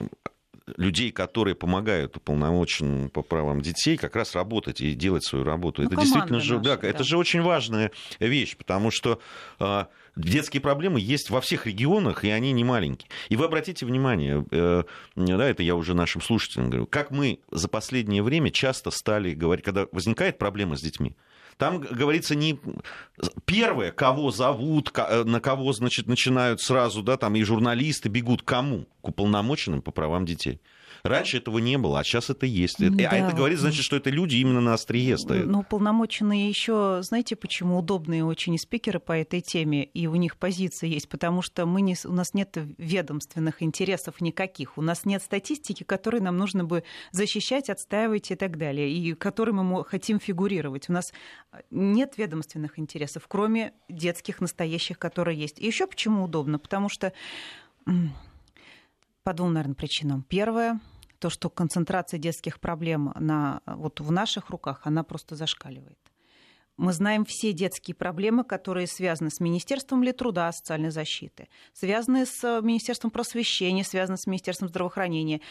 людей, 0.76 1.12
которые 1.12 1.56
помогают 1.56 2.18
уполномоченным 2.18 3.10
по 3.10 3.22
правам 3.22 3.62
детей, 3.62 3.96
как 3.98 4.16
раз 4.16 4.36
работать 4.36 4.82
и 4.82 4.94
делать 4.94 5.24
свою 5.24 5.46
работу. 5.46 5.82
Ну, 5.82 5.88
это 5.88 5.96
действительно 5.96 6.40
же, 6.40 6.56
наша, 6.56 6.64
да, 6.64 6.78
да. 6.78 6.88
это 6.88 7.04
же 7.04 7.18
очень 7.18 7.42
важная 7.42 7.92
вещь, 8.20 8.58
потому 8.58 8.92
что 8.92 9.20
э, 9.60 9.86
детские 10.16 10.62
проблемы 10.62 11.00
есть 11.00 11.30
во 11.30 11.40
всех 11.40 11.66
регионах, 11.66 12.26
и 12.26 12.30
они 12.30 12.52
не 12.52 12.64
маленькие. 12.64 13.10
И 13.30 13.36
вы 13.38 13.46
обратите 13.46 13.86
внимание, 13.86 14.46
э, 14.52 14.84
да, 15.16 15.50
это 15.50 15.64
я 15.64 15.76
уже 15.76 15.94
нашим 15.94 16.22
слушателям 16.22 16.70
говорю, 16.70 16.88
как 16.88 17.12
мы 17.12 17.40
за 17.50 17.70
последнее 17.70 18.22
время 18.22 18.52
часто 18.52 18.92
стали 18.92 19.34
говорить, 19.34 19.64
когда 19.64 19.88
возникает 19.92 20.38
проблема 20.38 20.76
с 20.76 20.82
детьми, 20.82 21.16
там 21.58 21.80
говорится 21.80 22.36
не 22.36 22.60
первое, 23.46 23.92
кого 23.92 24.32
зовут, 24.32 24.92
э, 24.96 25.24
на 25.24 25.40
кого, 25.40 25.74
значит, 25.74 26.08
начинают 26.08 26.62
сразу, 26.62 27.02
да, 27.02 27.18
там 27.18 27.36
и 27.36 27.44
журналисты 27.44 28.10
бегут 28.10 28.44
кому? 28.44 28.86
К 29.02 29.10
уполномоченным 29.10 29.82
по 29.82 29.92
правам 29.92 30.26
детей. 30.26 30.62
Раньше 31.08 31.38
этого 31.38 31.60
не 31.60 31.78
было, 31.78 32.00
а 32.00 32.04
сейчас 32.04 32.30
это 32.30 32.46
есть. 32.46 32.78
Да. 32.80 33.10
А 33.10 33.16
это 33.16 33.36
говорит, 33.36 33.60
значит, 33.60 33.84
что 33.84 33.96
это 33.96 34.10
люди 34.10 34.36
именно 34.38 34.62
на 34.62 34.74
острие 34.74 35.18
стоят. 35.18 35.46
Ну, 35.46 35.64
полномоченные 35.64 36.50
еще, 36.50 37.00
знаете, 37.02 37.36
почему 37.36 37.80
удобные 37.80 38.26
очень 38.26 38.58
спикеры 38.58 39.00
по 39.00 39.14
этой 39.14 39.42
теме, 39.42 39.84
и 39.84 40.08
у 40.08 40.16
них 40.16 40.38
позиция 40.38 40.90
есть, 40.90 41.10
потому 41.10 41.42
что 41.42 41.66
мы 41.66 41.82
не, 41.82 41.96
у 42.06 42.12
нас 42.12 42.34
нет 42.34 42.58
ведомственных 42.78 43.62
интересов 43.64 44.22
никаких, 44.22 44.78
у 44.78 44.82
нас 44.82 45.06
нет 45.06 45.22
статистики, 45.24 45.84
которые 45.84 46.22
нам 46.22 46.38
нужно 46.38 46.64
бы 46.64 46.84
защищать, 47.12 47.70
отстаивать 47.70 48.32
и 48.32 48.36
так 48.36 48.58
далее, 48.58 48.92
и 48.92 49.14
которой 49.14 49.52
мы 49.52 49.84
хотим 49.86 50.20
фигурировать. 50.20 50.90
У 50.90 50.94
нас 50.94 51.14
нет 51.72 52.14
ведомственных 52.18 52.80
интересов, 52.80 53.26
кроме 53.28 53.74
детских 53.90 54.42
настоящих, 54.42 55.00
которые 55.00 55.40
есть. 55.40 55.60
И 55.60 55.66
еще 55.66 55.88
почему 55.88 56.24
удобно? 56.24 56.60
Потому 56.60 56.90
что 56.90 57.14
по 59.24 59.34
двум, 59.34 59.54
наверное, 59.54 59.76
причинам. 59.76 60.24
Первое, 60.28 60.80
то, 61.20 61.30
что 61.30 61.50
концентрация 61.50 62.20
детских 62.20 62.60
проблем 62.60 63.14
на, 63.20 63.62
вот 63.66 64.00
в 64.00 64.12
наших 64.12 64.50
руках, 64.50 64.82
она 64.84 65.04
просто 65.04 65.36
зашкаливает. 65.36 65.98
Мы 66.78 66.94
знаем 66.94 67.26
все 67.26 67.54
детские 67.54 67.96
проблемы, 67.96 68.44
которые 68.44 68.86
связаны 68.86 69.32
с 69.32 69.40
Министерством 69.40 70.04
ли 70.04 70.12
труда, 70.12 70.52
социальной 70.52 70.92
защиты, 70.92 71.50
связаны 71.74 72.28
с 72.28 72.62
Министерством 72.62 73.10
просвещения, 73.10 73.84
связаны 73.84 74.18
с 74.18 74.28
Министерством 74.28 74.70
здравоохранения, 74.70 75.42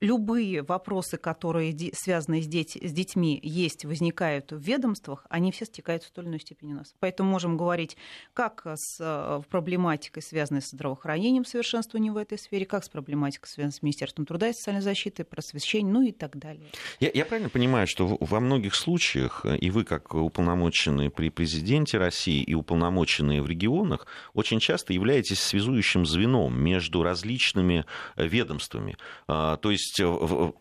любые 0.00 0.62
вопросы, 0.62 1.16
которые 1.16 1.76
связаны 1.92 2.42
с, 2.42 2.46
деть, 2.46 2.78
с 2.80 2.92
детьми, 2.92 3.38
есть, 3.42 3.84
возникают 3.84 4.52
в 4.52 4.58
ведомствах, 4.58 5.26
они 5.28 5.50
все 5.52 5.64
стекаются 5.64 6.08
в 6.08 6.12
той 6.12 6.24
или 6.24 6.30
иной 6.30 6.40
степени 6.40 6.72
нас. 6.72 6.94
Поэтому 7.00 7.30
можем 7.30 7.56
говорить 7.56 7.96
как 8.32 8.62
с 8.64 8.98
э, 9.00 9.42
проблематикой, 9.48 10.22
связанной 10.22 10.62
с 10.62 10.70
здравоохранением, 10.70 11.44
совершенствованием 11.44 12.14
в 12.14 12.16
этой 12.16 12.38
сфере, 12.38 12.64
как 12.66 12.84
с 12.84 12.88
проблематикой, 12.88 13.48
связанной 13.48 13.72
с 13.72 13.82
Министерством 13.82 14.26
труда 14.26 14.48
и 14.48 14.52
социальной 14.52 14.82
защиты, 14.82 15.24
просвещения, 15.24 15.90
ну 15.90 16.02
и 16.02 16.12
так 16.12 16.38
далее. 16.38 16.68
Я, 17.00 17.10
я 17.12 17.24
правильно 17.24 17.50
понимаю, 17.50 17.86
что 17.86 18.16
во 18.20 18.40
многих 18.40 18.74
случаях 18.74 19.44
э, 19.44 19.56
и 19.56 19.70
вы, 19.70 19.84
как 19.84 20.14
уполномоченные 20.14 21.10
при 21.10 21.30
президенте 21.30 21.98
России 21.98 22.42
и 22.42 22.54
уполномоченные 22.54 23.42
в 23.42 23.48
регионах, 23.48 24.06
очень 24.34 24.60
часто 24.60 24.92
являетесь 24.92 25.40
связующим 25.40 26.06
звеном 26.06 26.60
между 26.60 27.02
различными 27.02 27.84
э, 28.16 28.26
ведомствами. 28.26 28.96
А, 29.26 29.56
то 29.56 29.70
есть 29.70 29.87
есть 29.88 30.00
э, 30.00 30.52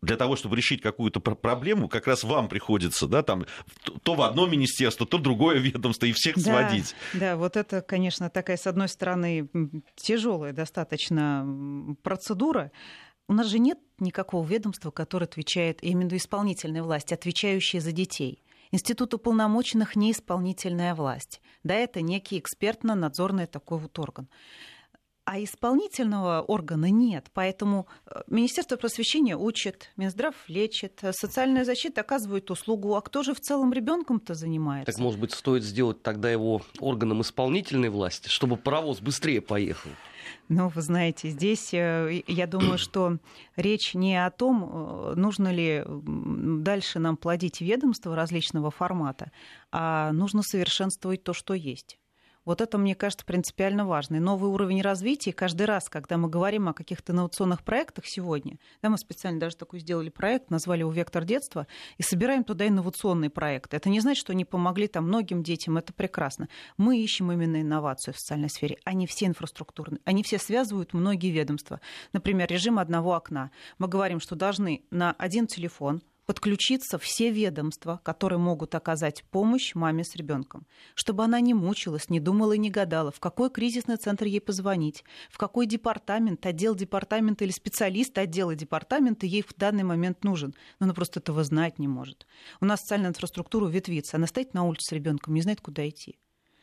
для 0.00 0.16
того, 0.16 0.36
чтобы 0.36 0.56
решить 0.56 0.80
какую-то 0.80 1.20
проблему, 1.20 1.88
как 1.88 2.06
раз 2.06 2.24
вам 2.24 2.48
приходится, 2.48 3.06
да, 3.06 3.22
там, 3.22 3.46
то 4.02 4.14
в 4.14 4.22
одно 4.22 4.46
министерство, 4.46 5.06
то 5.06 5.18
в 5.18 5.22
другое 5.22 5.58
ведомство, 5.60 6.06
и 6.06 6.12
всех 6.12 6.36
да, 6.36 6.42
сводить. 6.42 6.94
Да, 7.14 7.36
вот 7.36 7.56
это, 7.56 7.82
конечно, 7.82 8.30
такая, 8.30 8.56
с 8.56 8.66
одной 8.66 8.88
стороны, 8.88 9.48
тяжелая 9.96 10.52
достаточно 10.52 11.96
процедура. 12.02 12.70
У 13.28 13.34
нас 13.34 13.46
же 13.46 13.58
нет 13.58 13.78
никакого 13.98 14.46
ведомства, 14.46 14.90
которое 14.90 15.26
отвечает 15.26 15.82
именно 15.82 16.16
исполнительной 16.16 16.82
власти, 16.82 17.14
отвечающей 17.14 17.78
за 17.78 17.92
детей. 17.92 18.42
Институт 18.72 19.14
уполномоченных 19.14 19.96
не 19.96 20.12
исполнительная 20.12 20.94
власть. 20.94 21.40
Да, 21.62 21.74
это 21.74 22.00
некий 22.00 22.38
экспертно-надзорный 22.38 23.46
такой 23.46 23.78
вот 23.78 23.98
орган 23.98 24.28
а 25.24 25.42
исполнительного 25.42 26.40
органа 26.40 26.90
нет. 26.90 27.30
Поэтому 27.32 27.86
э, 28.06 28.22
Министерство 28.26 28.76
просвещения 28.76 29.36
учит, 29.36 29.90
Минздрав 29.96 30.34
лечит, 30.48 30.98
э, 31.02 31.12
социальная 31.12 31.64
защита 31.64 32.00
оказывает 32.00 32.50
услугу. 32.50 32.96
А 32.96 33.02
кто 33.02 33.22
же 33.22 33.34
в 33.34 33.40
целом 33.40 33.72
ребенком-то 33.72 34.34
занимается? 34.34 34.92
Так, 34.92 35.00
может 35.00 35.20
быть, 35.20 35.32
стоит 35.32 35.62
сделать 35.62 36.02
тогда 36.02 36.30
его 36.30 36.62
органом 36.80 37.20
исполнительной 37.20 37.88
власти, 37.88 38.28
чтобы 38.28 38.56
паровоз 38.56 39.00
быстрее 39.00 39.40
поехал? 39.40 39.90
Ну, 40.48 40.68
вы 40.68 40.82
знаете, 40.82 41.28
здесь 41.30 41.72
э, 41.72 42.22
я 42.26 42.46
думаю, 42.48 42.78
что 42.78 43.18
речь 43.54 43.94
не 43.94 44.24
о 44.24 44.30
том, 44.30 45.14
нужно 45.14 45.52
ли 45.52 45.84
дальше 45.86 46.98
нам 46.98 47.16
плодить 47.16 47.60
ведомства 47.60 48.16
различного 48.16 48.70
формата, 48.70 49.30
а 49.70 50.10
нужно 50.12 50.42
совершенствовать 50.42 51.22
то, 51.22 51.32
что 51.32 51.54
есть. 51.54 51.98
Вот 52.44 52.60
это, 52.60 52.76
мне 52.76 52.94
кажется, 52.94 53.24
принципиально 53.24 53.86
важно. 53.86 54.16
И 54.16 54.20
новый 54.20 54.50
уровень 54.50 54.82
развития, 54.82 55.32
каждый 55.32 55.66
раз, 55.66 55.88
когда 55.88 56.16
мы 56.16 56.28
говорим 56.28 56.68
о 56.68 56.74
каких-то 56.74 57.12
инновационных 57.12 57.62
проектах 57.62 58.06
сегодня, 58.06 58.58
да, 58.82 58.88
мы 58.88 58.98
специально 58.98 59.38
даже 59.38 59.56
такой 59.56 59.80
сделали 59.80 60.08
проект, 60.08 60.50
назвали 60.50 60.80
его 60.80 60.90
«Вектор 60.90 61.24
детства», 61.24 61.66
и 61.98 62.02
собираем 62.02 62.42
туда 62.42 62.66
инновационные 62.66 63.30
проекты. 63.30 63.76
Это 63.76 63.88
не 63.88 64.00
значит, 64.00 64.20
что 64.20 64.32
они 64.32 64.44
помогли 64.44 64.88
там 64.88 65.04
многим 65.04 65.42
детям, 65.42 65.76
это 65.78 65.92
прекрасно. 65.92 66.48
Мы 66.76 66.98
ищем 66.98 67.30
именно 67.30 67.60
инновацию 67.60 68.14
в 68.14 68.18
социальной 68.18 68.50
сфере. 68.50 68.78
Они 68.84 69.06
все 69.06 69.26
инфраструктурные, 69.26 70.00
они 70.04 70.22
все 70.22 70.38
связывают 70.38 70.94
многие 70.94 71.30
ведомства. 71.30 71.80
Например, 72.12 72.48
режим 72.48 72.78
одного 72.78 73.14
окна. 73.14 73.50
Мы 73.78 73.86
говорим, 73.86 74.20
что 74.20 74.34
должны 74.34 74.84
на 74.90 75.12
один 75.12 75.46
телефон 75.46 76.02
подключиться 76.32 76.98
все 76.98 77.30
ведомства, 77.30 78.00
которые 78.02 78.38
могут 78.38 78.74
оказать 78.74 79.22
помощь 79.30 79.74
маме 79.74 80.02
с 80.02 80.16
ребенком, 80.16 80.66
чтобы 80.94 81.24
она 81.24 81.38
не 81.40 81.52
мучилась, 81.52 82.08
не 82.08 82.20
думала 82.20 82.54
и 82.54 82.58
не 82.58 82.70
гадала, 82.70 83.12
в 83.12 83.20
какой 83.20 83.50
кризисный 83.50 83.96
центр 83.96 84.24
ей 84.24 84.40
позвонить, 84.40 85.04
в 85.30 85.36
какой 85.36 85.66
департамент, 85.66 86.46
отдел 86.46 86.74
департамента 86.74 87.44
или 87.44 87.50
специалист 87.50 88.16
отдела 88.16 88.54
департамента 88.54 89.26
ей 89.26 89.42
в 89.42 89.54
данный 89.54 89.82
момент 89.82 90.24
нужен. 90.24 90.54
Но 90.80 90.84
она 90.84 90.94
просто 90.94 91.20
этого 91.20 91.44
знать 91.44 91.78
не 91.78 91.86
может. 91.86 92.26
У 92.62 92.64
нас 92.64 92.80
социальная 92.80 93.10
инфраструктура 93.10 93.68
ветвится, 93.68 94.16
она 94.16 94.26
стоит 94.26 94.54
на 94.54 94.64
улице 94.64 94.86
с 94.86 94.92
ребенком, 94.92 95.34
не 95.34 95.42
знает, 95.42 95.60
куда 95.60 95.86
идти. 95.86 96.16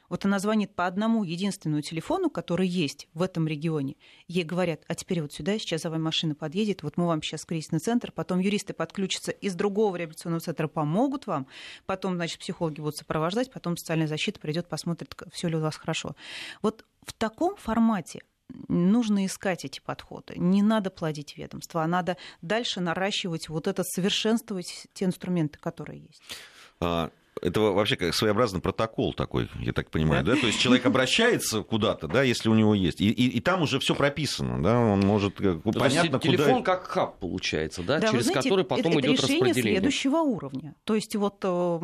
Вот 0.10 0.25
она 0.25 0.39
звонит 0.39 0.75
по 0.75 0.86
одному 0.86 1.24
единственному 1.24 1.82
телефону, 1.82 2.30
который 2.30 2.68
есть 2.68 3.08
в 3.13 3.22
этом 3.22 3.48
регионе. 3.48 3.96
Ей 4.28 4.44
говорят, 4.44 4.82
а 4.88 4.96
теперь 4.96 5.22
вот 5.22 5.32
сюда, 5.32 5.58
сейчас 5.60 5.84
за 5.84 5.89
вами 5.89 6.01
машина 6.01 6.36
подъедет, 6.36 6.84
вот 6.84 6.98
мы 6.98 7.08
вам 7.08 7.22
сейчас 7.22 7.46
кризисный 7.46 7.80
центр, 7.80 8.12
потом 8.12 8.39
юристы 8.39 8.74
подключатся 8.74 9.32
из 9.32 9.56
другого 9.56 9.96
реабилитационного 9.96 10.42
центра, 10.42 10.68
помогут 10.68 11.28
вам, 11.28 11.48
потом, 11.86 12.16
значит, 12.16 12.39
психологи 12.39 12.82
будут 12.82 12.98
сопровождать, 12.98 13.51
потом 13.51 13.78
социальная 13.78 14.08
защита 14.08 14.39
придет, 14.39 14.68
посмотрит, 14.68 15.16
все 15.32 15.48
ли 15.48 15.56
у 15.56 15.62
вас 15.62 15.78
хорошо. 15.78 16.16
Вот 16.62 16.86
в 17.06 17.13
таком 17.13 17.56
формате 17.56 18.22
нужно 18.68 19.25
искать 19.25 19.66
эти 19.66 19.80
подходы. 19.80 20.34
Не 20.38 20.62
надо 20.62 20.89
плодить 20.89 21.38
ведомство, 21.38 21.84
а 21.84 21.88
надо 21.88 22.18
дальше 22.42 22.82
наращивать 22.82 23.50
вот 23.50 23.68
это, 23.68 23.84
совершенствовать 23.84 24.88
те 24.94 25.06
инструменты, 25.06 25.60
которые 25.60 26.01
есть. 26.01 26.22
Это 27.41 27.62
вообще 27.62 27.96
как 27.96 28.13
своеобразный 28.13 28.62
протокол 28.62 29.13
такой, 29.13 29.50
я 29.60 29.74
так 29.74 29.89
понимаю, 29.89 30.24
да? 30.24 30.36
То 30.36 30.48
есть 30.48 30.60
человек 30.60 30.86
обращается 30.86 31.63
куда-то, 31.63 32.08
да, 32.08 32.24
если 32.24 32.50
у 32.50 32.53
него 32.53 32.74
есть, 32.74 33.01
и, 33.01 33.10
и, 33.10 33.38
и 33.38 33.39
там 33.39 33.62
уже 33.62 33.79
все 33.79 33.96
прописано, 33.96 34.62
да, 34.62 34.77
он 34.77 35.01
может 35.01 35.36
То 35.36 35.60
понятно, 35.63 36.19
куда... 36.19 36.19
Телефон 36.19 36.63
как 36.63 36.84
хаб 36.88 37.19
получается, 37.19 37.81
да, 37.84 38.00
да 38.00 38.08
через 38.10 38.25
знаете, 38.25 38.50
который 38.50 38.65
потом 38.65 38.91
это, 38.93 39.01
идет 39.01 39.19
это 39.19 39.24
решение 39.24 39.46
распределение. 39.46 39.79
следующего 39.79 40.17
уровня. 40.17 40.75
То 40.84 40.96
есть 40.96 41.15
вот 41.15 41.38
э, 41.43 41.79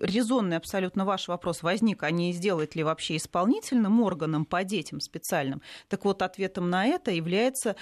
резонный 0.00 0.56
абсолютно 0.56 1.04
ваш 1.04 1.28
вопрос 1.28 1.62
возник, 1.62 2.02
а 2.02 2.10
не 2.10 2.32
сделать 2.32 2.74
ли 2.74 2.82
вообще 2.82 3.16
исполнительным 3.16 4.00
органом 4.00 4.44
по 4.44 4.64
детям 4.64 5.00
специальным. 5.00 5.62
Так 5.88 6.04
вот, 6.04 6.22
ответом 6.22 6.70
на 6.70 6.86
это 6.86 7.10
является 7.10 7.76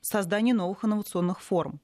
создание 0.00 0.54
новых 0.54 0.84
инновационных 0.84 1.40
форм. 1.40 1.80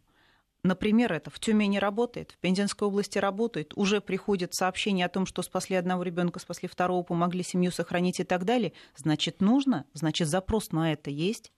Например, 0.62 1.12
это 1.12 1.30
в 1.30 1.38
Тюмени 1.38 1.78
работает, 1.78 2.32
в 2.32 2.38
Пензенской 2.38 2.86
области 2.86 3.18
работает, 3.18 3.72
уже 3.76 4.00
приходит 4.00 4.54
сообщение 4.54 5.06
о 5.06 5.08
том, 5.08 5.24
что 5.24 5.42
спасли 5.42 5.76
одного 5.76 6.02
ребенка, 6.02 6.38
спасли 6.38 6.68
второго, 6.68 7.02
помогли 7.02 7.42
семью 7.42 7.72
сохранить 7.72 8.20
и 8.20 8.24
так 8.24 8.44
далее. 8.44 8.72
Значит, 8.94 9.40
нужно, 9.40 9.86
значит, 9.94 10.28
запрос 10.28 10.72
на 10.72 10.92
это 10.92 11.10
есть. 11.10 11.52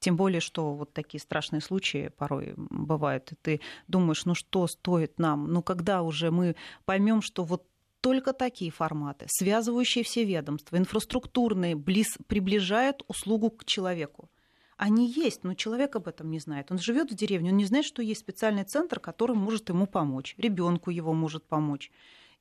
Тем 0.00 0.16
более, 0.16 0.40
что 0.40 0.74
вот 0.74 0.92
такие 0.92 1.20
страшные 1.20 1.60
случаи 1.60 2.10
порой 2.16 2.54
бывают. 2.56 3.32
И 3.32 3.34
ты 3.36 3.60
думаешь, 3.88 4.24
ну 4.24 4.34
что 4.34 4.66
стоит 4.66 5.18
нам? 5.18 5.52
Ну 5.52 5.62
когда 5.62 6.02
уже 6.02 6.30
мы 6.30 6.56
поймем, 6.84 7.20
что 7.22 7.44
вот 7.44 7.64
только 8.00 8.32
такие 8.32 8.70
форматы, 8.70 9.26
связывающие 9.28 10.04
все 10.04 10.24
ведомства, 10.24 10.76
инфраструктурные, 10.76 11.74
близ, 11.74 12.16
приближают 12.26 13.02
услугу 13.08 13.50
к 13.50 13.64
человеку. 13.64 14.30
Они 14.78 15.10
есть, 15.10 15.42
но 15.42 15.54
человек 15.54 15.96
об 15.96 16.06
этом 16.06 16.30
не 16.30 16.38
знает. 16.38 16.70
Он 16.70 16.78
живет 16.78 17.10
в 17.10 17.14
деревне, 17.14 17.50
он 17.50 17.56
не 17.56 17.64
знает, 17.64 17.84
что 17.84 18.00
есть 18.00 18.20
специальный 18.20 18.62
центр, 18.62 19.00
который 19.00 19.34
может 19.34 19.68
ему 19.70 19.88
помочь, 19.88 20.36
ребенку 20.38 20.90
его 20.90 21.12
может 21.12 21.42
помочь. 21.42 21.90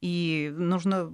И 0.01 0.53
нужно 0.55 1.11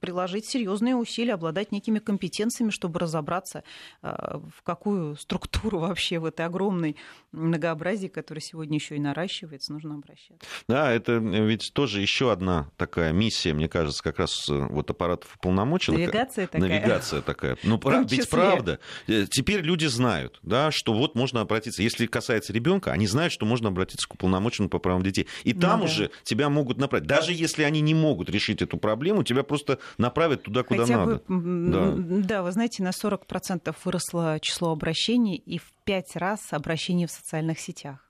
приложить 0.00 0.46
серьезные 0.46 0.96
усилия, 0.96 1.34
обладать 1.34 1.70
некими 1.70 2.00
компетенциями, 2.00 2.70
чтобы 2.70 2.98
разобраться, 2.98 3.62
а, 4.02 4.38
в 4.38 4.62
какую 4.62 5.16
структуру 5.16 5.78
вообще 5.80 6.18
в 6.18 6.24
этой 6.24 6.46
огромной 6.46 6.96
многообразии, 7.32 8.08
которое 8.08 8.40
сегодня 8.40 8.76
еще 8.76 8.96
и 8.96 9.00
наращивается, 9.00 9.72
нужно 9.72 9.94
обращаться. 9.94 10.46
Да, 10.68 10.92
это 10.92 11.14
ведь 11.14 11.72
тоже 11.74 12.00
еще 12.00 12.32
одна 12.32 12.70
такая 12.76 13.12
миссия, 13.12 13.52
мне 13.52 13.68
кажется, 13.68 14.02
как 14.02 14.18
раз 14.18 14.48
э, 14.48 14.66
вот 14.70 14.90
аппаратов 14.90 15.36
уполномоченных. 15.36 16.00
Навигация 16.00 16.46
такая. 16.46 17.14
Ведь 17.14 17.24
такая. 17.24 17.56
Ну, 17.62 17.80
ведь 18.08 18.28
правда. 18.28 18.78
Э, 19.06 19.26
теперь 19.30 19.60
люди 19.60 19.86
знают, 19.86 20.38
да, 20.42 20.70
что 20.70 20.92
вот 20.92 21.14
можно 21.14 21.40
обратиться. 21.40 21.82
Если 21.82 22.06
касается 22.06 22.52
ребенка, 22.52 22.92
они 22.92 23.06
знают, 23.06 23.32
что 23.32 23.46
можно 23.46 23.68
обратиться 23.68 24.08
к 24.08 24.14
уполномоченному 24.14 24.70
по 24.70 24.78
правам 24.78 25.02
детей. 25.02 25.26
И 25.44 25.54
ну, 25.54 25.60
там 25.60 25.80
да. 25.80 25.86
уже 25.86 26.10
тебя 26.22 26.48
могут 26.48 26.78
направить. 26.78 27.06
Даже 27.06 27.32
если 27.32 27.62
они 27.62 27.80
не 27.80 27.94
могут 27.94 28.23
могут 28.24 28.30
решить 28.30 28.62
эту 28.62 28.76
проблему, 28.78 29.22
тебя 29.24 29.42
просто 29.42 29.78
направят 29.98 30.42
туда, 30.42 30.62
куда 30.62 30.82
Хотя 30.82 30.96
надо. 30.96 31.22
Бы, 31.28 31.70
да. 31.70 31.94
да, 31.96 32.42
вы 32.42 32.52
знаете, 32.52 32.82
на 32.82 32.90
40% 32.90 33.74
выросло 33.84 34.38
число 34.40 34.70
обращений 34.70 35.36
и 35.36 35.58
в 35.58 35.72
5 35.84 36.16
раз 36.16 36.52
обращений 36.52 37.06
в 37.06 37.10
социальных 37.10 37.60
сетях. 37.60 38.00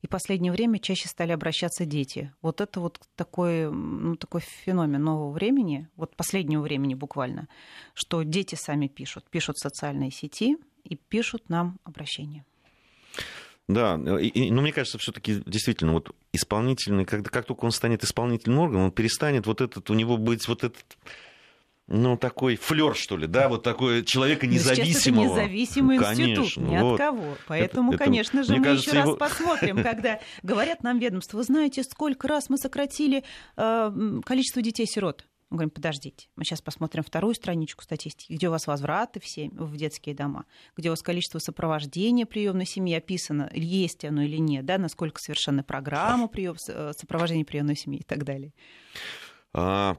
И 0.00 0.06
в 0.06 0.10
последнее 0.10 0.52
время 0.52 0.78
чаще 0.78 1.08
стали 1.08 1.32
обращаться 1.32 1.84
дети. 1.84 2.32
Вот 2.40 2.60
это 2.60 2.80
вот 2.80 3.00
такой, 3.16 3.68
ну, 3.70 4.14
такой 4.16 4.40
феномен 4.40 5.02
нового 5.02 5.32
времени, 5.32 5.88
вот 5.96 6.14
последнего 6.14 6.62
времени 6.62 6.94
буквально, 6.94 7.48
что 7.94 8.22
дети 8.22 8.54
сами 8.54 8.86
пишут, 8.86 9.24
пишут 9.28 9.56
в 9.56 9.62
социальные 9.62 10.12
сети 10.12 10.56
и 10.84 10.94
пишут 10.94 11.48
нам 11.48 11.78
обращения. 11.84 12.44
Да, 13.68 14.00
и, 14.18 14.50
но 14.50 14.62
мне 14.62 14.72
кажется, 14.72 14.96
все-таки 14.96 15.42
действительно, 15.44 15.92
вот 15.92 16.10
исполнительный, 16.32 17.04
когда, 17.04 17.28
как 17.28 17.44
только 17.44 17.66
он 17.66 17.70
станет 17.70 18.02
исполнительным 18.02 18.60
органом, 18.60 18.86
он 18.86 18.92
перестанет 18.92 19.46
вот 19.46 19.60
этот, 19.60 19.90
у 19.90 19.94
него 19.94 20.16
быть 20.16 20.48
вот 20.48 20.64
этот 20.64 20.96
ну, 21.86 22.16
такой 22.16 22.56
флер, 22.56 22.94
что 22.94 23.16
ли, 23.16 23.26
да, 23.26 23.48
вот 23.48 23.62
такой 23.62 24.04
человека 24.04 24.46
независимого. 24.46 25.24
Ну, 25.24 25.32
это 25.32 25.42
независимый 25.42 25.98
конечно, 25.98 26.42
институт, 26.42 26.64
ни 26.64 26.78
вот. 26.78 26.92
от 26.92 26.98
кого. 26.98 27.36
Поэтому, 27.46 27.92
это, 27.92 28.04
конечно 28.04 28.42
же, 28.42 28.56
мы 28.56 28.64
кажется, 28.64 28.90
еще 28.90 29.00
его... 29.00 29.16
раз 29.16 29.18
посмотрим, 29.18 29.82
когда 29.82 30.20
говорят 30.42 30.82
нам 30.82 30.98
ведомство, 30.98 31.38
вы 31.38 31.44
знаете, 31.44 31.82
сколько 31.82 32.28
раз 32.28 32.50
мы 32.50 32.58
сократили 32.58 33.24
э, 33.56 34.20
количество 34.24 34.60
детей-сирот. 34.62 35.26
Мы 35.50 35.56
говорим, 35.56 35.70
подождите, 35.70 36.28
мы 36.36 36.44
сейчас 36.44 36.60
посмотрим 36.60 37.02
вторую 37.02 37.34
страничку 37.34 37.82
статистики, 37.82 38.34
где 38.34 38.48
у 38.48 38.50
вас 38.50 38.66
возвраты 38.66 39.18
в, 39.18 39.26
семь, 39.26 39.50
в 39.52 39.76
детские 39.76 40.14
дома, 40.14 40.44
где 40.76 40.90
у 40.90 40.92
вас 40.92 41.02
количество 41.02 41.38
сопровождения 41.38 42.26
приемной 42.26 42.66
семьи 42.66 42.94
описано, 42.94 43.50
есть 43.54 44.04
оно 44.04 44.22
или 44.22 44.36
нет, 44.36 44.66
да, 44.66 44.76
насколько 44.76 45.20
совершенно 45.20 45.62
программа 45.62 46.28
прием, 46.28 46.56
э, 46.68 46.92
сопровождения 46.96 47.46
приемной 47.46 47.76
семьи 47.76 48.00
и 48.00 48.04
так 48.04 48.24
далее. 48.24 48.52
А, 49.54 49.96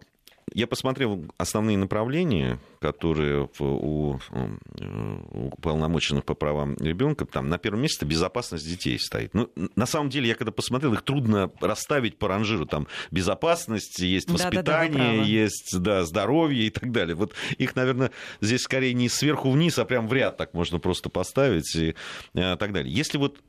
я 0.53 0.67
посмотрел 0.67 1.25
основные 1.37 1.77
направления, 1.77 2.59
которые 2.79 3.49
у, 3.59 4.19
у 4.31 5.49
полномоченных 5.61 6.25
по 6.25 6.33
правам 6.33 6.75
ребенка. 6.79 7.25
Там 7.25 7.49
на 7.49 7.57
первом 7.57 7.81
месте 7.81 8.05
безопасность 8.05 8.67
детей 8.67 8.97
стоит. 8.99 9.33
Ну, 9.33 9.49
на 9.75 9.85
самом 9.85 10.09
деле, 10.09 10.27
я 10.27 10.35
когда 10.35 10.51
посмотрел, 10.51 10.93
их 10.93 11.01
трудно 11.03 11.51
расставить 11.61 12.17
по 12.17 12.27
ранжиру. 12.27 12.65
Там 12.65 12.87
безопасность, 13.11 13.99
есть 13.99 14.29
воспитание, 14.29 14.63
да, 14.63 15.11
да, 15.11 15.17
да, 15.17 15.23
есть 15.23 15.79
да, 15.79 16.03
здоровье 16.05 16.67
и 16.67 16.69
так 16.69 16.91
далее. 16.91 17.15
Вот 17.15 17.33
их, 17.57 17.75
наверное, 17.75 18.11
здесь 18.41 18.61
скорее 18.61 18.93
не 18.93 19.09
сверху 19.09 19.51
вниз, 19.51 19.77
а 19.79 19.85
прям 19.85 20.07
в 20.07 20.13
ряд 20.13 20.37
так 20.37 20.53
можно 20.53 20.79
просто 20.79 21.09
поставить 21.09 21.75
и 21.75 21.95
э, 22.33 22.55
так 22.57 22.71
далее. 22.71 22.93
Если 22.93 23.17
вот 23.17 23.39
Э, 23.39 23.48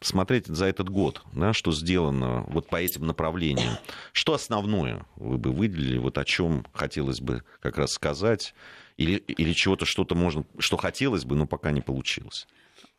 смотреть 0.00 0.46
за 0.46 0.66
этот 0.66 0.88
год, 0.88 1.22
да, 1.32 1.52
что 1.52 1.72
сделано 1.72 2.44
вот 2.48 2.68
по 2.68 2.76
этим 2.76 3.06
направлениям, 3.06 3.78
что 4.12 4.34
основное 4.34 5.04
вы 5.16 5.38
бы 5.38 5.52
выделили, 5.52 5.98
вот 5.98 6.18
о 6.18 6.24
чем 6.24 6.66
хотелось 6.72 7.20
бы 7.20 7.42
как 7.60 7.78
раз 7.78 7.92
сказать, 7.92 8.54
или, 8.96 9.16
или 9.16 9.52
чего-то, 9.52 9.84
что-то 9.84 10.14
можно, 10.14 10.44
что 10.58 10.76
хотелось 10.76 11.24
бы, 11.24 11.36
но 11.36 11.46
пока 11.46 11.70
не 11.70 11.80
получилось? 11.80 12.46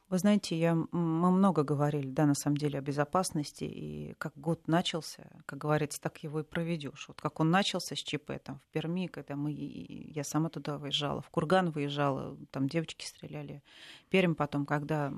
Вы 0.10 0.20
знаете, 0.20 0.58
я, 0.58 0.74
мы 0.74 1.32
много 1.32 1.64
говорили, 1.64 2.08
да, 2.10 2.26
на 2.26 2.34
самом 2.34 2.56
деле, 2.56 2.80
о 2.80 2.82
безопасности, 2.82 3.66
и 3.66 4.14
как 4.18 4.32
год 4.38 4.66
начался, 4.70 5.28
как 5.46 5.60
говорится, 5.60 6.00
так 6.00 6.24
его 6.24 6.40
и 6.40 6.44
проведешь. 6.44 7.10
Вот 7.10 7.20
как 7.20 7.42
он 7.42 7.52
начался 7.52 7.94
с 7.94 8.00
ЧП, 8.00 8.32
там, 8.42 8.60
в 8.60 8.72
Перми, 8.72 9.08
когда 9.08 9.36
мы, 9.36 9.52
я 9.52 10.24
сама 10.24 10.48
туда 10.48 10.78
выезжала, 10.78 11.22
в 11.22 11.30
Курган 11.30 11.72
выезжала, 11.72 12.38
там 12.52 12.70
девочки 12.70 13.06
стреляли. 13.06 13.62
Пермь 14.10 14.36
потом, 14.36 14.66
когда 14.66 15.12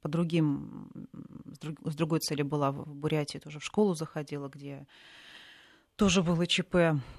по 0.00 0.08
другим, 0.08 0.92
с 1.84 1.96
другой 1.96 2.20
цели 2.20 2.42
была 2.42 2.70
в 2.70 2.86
Бурятии, 2.94 3.38
тоже 3.38 3.58
в 3.58 3.64
школу 3.64 3.94
заходила, 3.94 4.48
где 4.48 4.86
тоже 5.96 6.22
было 6.22 6.46
ЧП. 6.46 6.76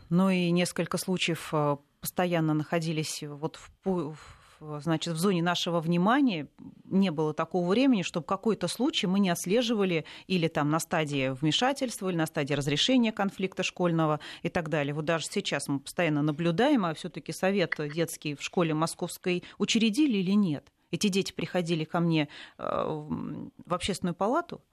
Ну 0.09 0.29
и 0.29 0.49
несколько 0.51 0.97
случаев 0.97 1.49
э, 1.51 1.75
постоянно 1.99 2.53
находились 2.53 3.21
вот 3.23 3.57
в, 3.83 4.17
значит, 4.59 5.13
в 5.13 5.17
зоне 5.17 5.41
нашего 5.43 5.79
внимания 5.79 6.47
не 6.85 7.11
было 7.11 7.33
такого 7.33 7.67
времени, 7.69 8.01
чтобы 8.01 8.25
какой-то 8.25 8.67
случай 8.67 9.07
мы 9.07 9.19
не 9.19 9.29
отслеживали 9.29 10.05
или 10.27 10.47
там 10.47 10.69
на 10.69 10.79
стадии 10.79 11.29
вмешательства, 11.29 12.09
или 12.09 12.15
на 12.15 12.25
стадии 12.25 12.53
разрешения 12.53 13.11
конфликта 13.11 13.63
школьного 13.63 14.19
и 14.43 14.49
так 14.49 14.69
далее. 14.69 14.93
Вот 14.93 15.05
даже 15.05 15.25
сейчас 15.25 15.67
мы 15.67 15.79
постоянно 15.79 16.21
наблюдаем, 16.21 16.85
а 16.85 16.93
все-таки 16.93 17.31
совет 17.31 17.75
детский 17.93 18.35
в 18.35 18.41
школе 18.41 18.73
московской 18.73 19.43
учредили 19.57 20.17
или 20.17 20.31
нет. 20.31 20.71
Эти 20.91 21.07
дети 21.07 21.33
приходили 21.33 21.83
ко 21.83 21.99
мне 21.99 22.29
э, 22.57 22.63
в 22.63 23.73
общественную 23.73 24.15
палату 24.15 24.63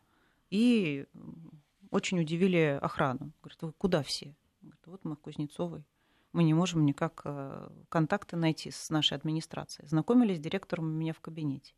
и 0.51 1.07
очень 1.91 2.21
удивили 2.21 2.79
охрану. 2.81 3.33
Говорят, 3.43 3.63
вы 3.63 3.73
куда 3.73 4.03
все? 4.03 4.35
Говорят, 4.61 4.81
вот 4.87 5.05
мы 5.05 5.17
в 5.17 5.21
Кузнецовой 5.21 5.85
мы 6.35 6.45
не 6.45 6.53
можем 6.53 6.85
никак 6.85 7.23
э, 7.25 7.69
контакты 7.89 8.37
найти 8.37 8.71
с 8.71 8.91
нашей 8.91 9.17
администрацией. 9.17 9.89
Знакомились 9.89 10.37
с 10.37 10.41
директором 10.41 10.85
у 10.85 10.89
меня 10.89 11.13
в 11.13 11.21
кабинете. 11.21 11.75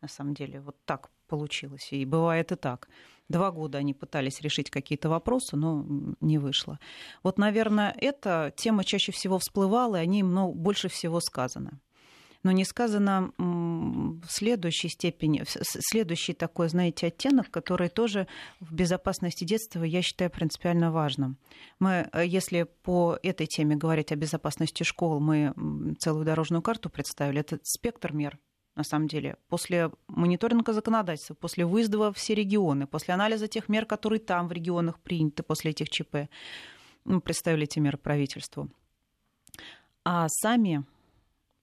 На 0.00 0.08
самом 0.08 0.34
деле, 0.34 0.60
вот 0.60 0.76
так 0.84 1.10
получилось. 1.26 1.88
И 1.92 2.04
бывает 2.04 2.52
и 2.52 2.56
так. 2.56 2.88
Два 3.28 3.50
года 3.50 3.78
они 3.78 3.94
пытались 3.94 4.42
решить 4.42 4.70
какие-то 4.70 5.08
вопросы, 5.08 5.56
но 5.56 5.86
не 6.20 6.38
вышло. 6.38 6.78
Вот, 7.22 7.38
наверное, 7.38 7.94
эта 7.96 8.52
тема 8.54 8.84
чаще 8.84 9.12
всего 9.12 9.38
всплывала, 9.38 9.96
и 9.96 10.00
о 10.00 10.06
ней 10.06 10.22
много, 10.22 10.54
больше 10.54 10.88
всего 10.88 11.20
сказано 11.20 11.80
но 12.44 12.52
не 12.52 12.64
сказано 12.64 13.32
в 13.38 14.26
следующей 14.28 14.90
степени, 14.90 15.42
следующий 15.46 16.34
такой, 16.34 16.68
знаете, 16.68 17.08
оттенок, 17.08 17.50
который 17.50 17.88
тоже 17.88 18.28
в 18.60 18.72
безопасности 18.72 19.44
детства 19.44 19.82
я 19.82 20.02
считаю 20.02 20.30
принципиально 20.30 20.92
важным. 20.92 21.38
Мы, 21.80 22.08
э, 22.12 22.26
если 22.26 22.64
по 22.82 23.18
этой 23.22 23.46
теме 23.46 23.76
говорить 23.76 24.12
о 24.12 24.16
безопасности 24.16 24.82
школ, 24.82 25.20
мы 25.20 25.54
целую 25.98 26.26
дорожную 26.26 26.62
карту 26.62 26.90
представили, 26.90 27.40
это 27.40 27.58
спектр 27.62 28.12
мер, 28.12 28.38
на 28.76 28.84
самом 28.84 29.08
деле. 29.08 29.36
После 29.48 29.90
мониторинга 30.06 30.74
законодательства, 30.74 31.34
после 31.34 31.64
выезда 31.64 31.96
во 31.96 32.12
все 32.12 32.34
регионы, 32.34 32.86
после 32.86 33.14
анализа 33.14 33.48
тех 33.48 33.70
мер, 33.70 33.86
которые 33.86 34.20
там 34.20 34.48
в 34.48 34.52
регионах 34.52 35.00
приняты 35.00 35.42
после 35.42 35.70
этих 35.70 35.88
ЧП, 35.88 36.28
мы 37.04 37.22
представили 37.22 37.64
эти 37.64 37.78
меры 37.78 37.96
правительству. 37.96 38.68
А 40.04 40.26
сами 40.28 40.84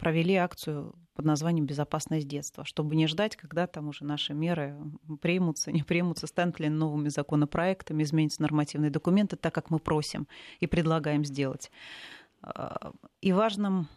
провели 0.02 0.34
акцию 0.34 0.96
под 1.14 1.26
названием 1.26 1.68
«Безопасность 1.68 2.28
детства», 2.28 2.66
чтобы 2.66 2.96
не 2.96 3.06
ждать, 3.06 3.36
когда 3.36 3.68
там 3.68 3.88
уже 3.88 4.04
наши 4.04 4.34
меры 4.34 4.76
примутся, 5.22 5.72
не 5.72 5.84
примутся, 5.84 6.26
станут 6.26 6.60
ли 6.60 6.70
новыми 6.70 7.10
законопроектами, 7.10 8.02
изменятся 8.02 8.42
нормативные 8.42 8.90
документы, 8.90 9.36
так 9.36 9.54
как 9.54 9.70
мы 9.70 9.78
просим 9.78 10.28
и 10.60 10.66
предлагаем 10.66 11.24
сделать. 11.24 11.70
А, 12.42 12.94
и 13.22 13.32
важным 13.32 13.90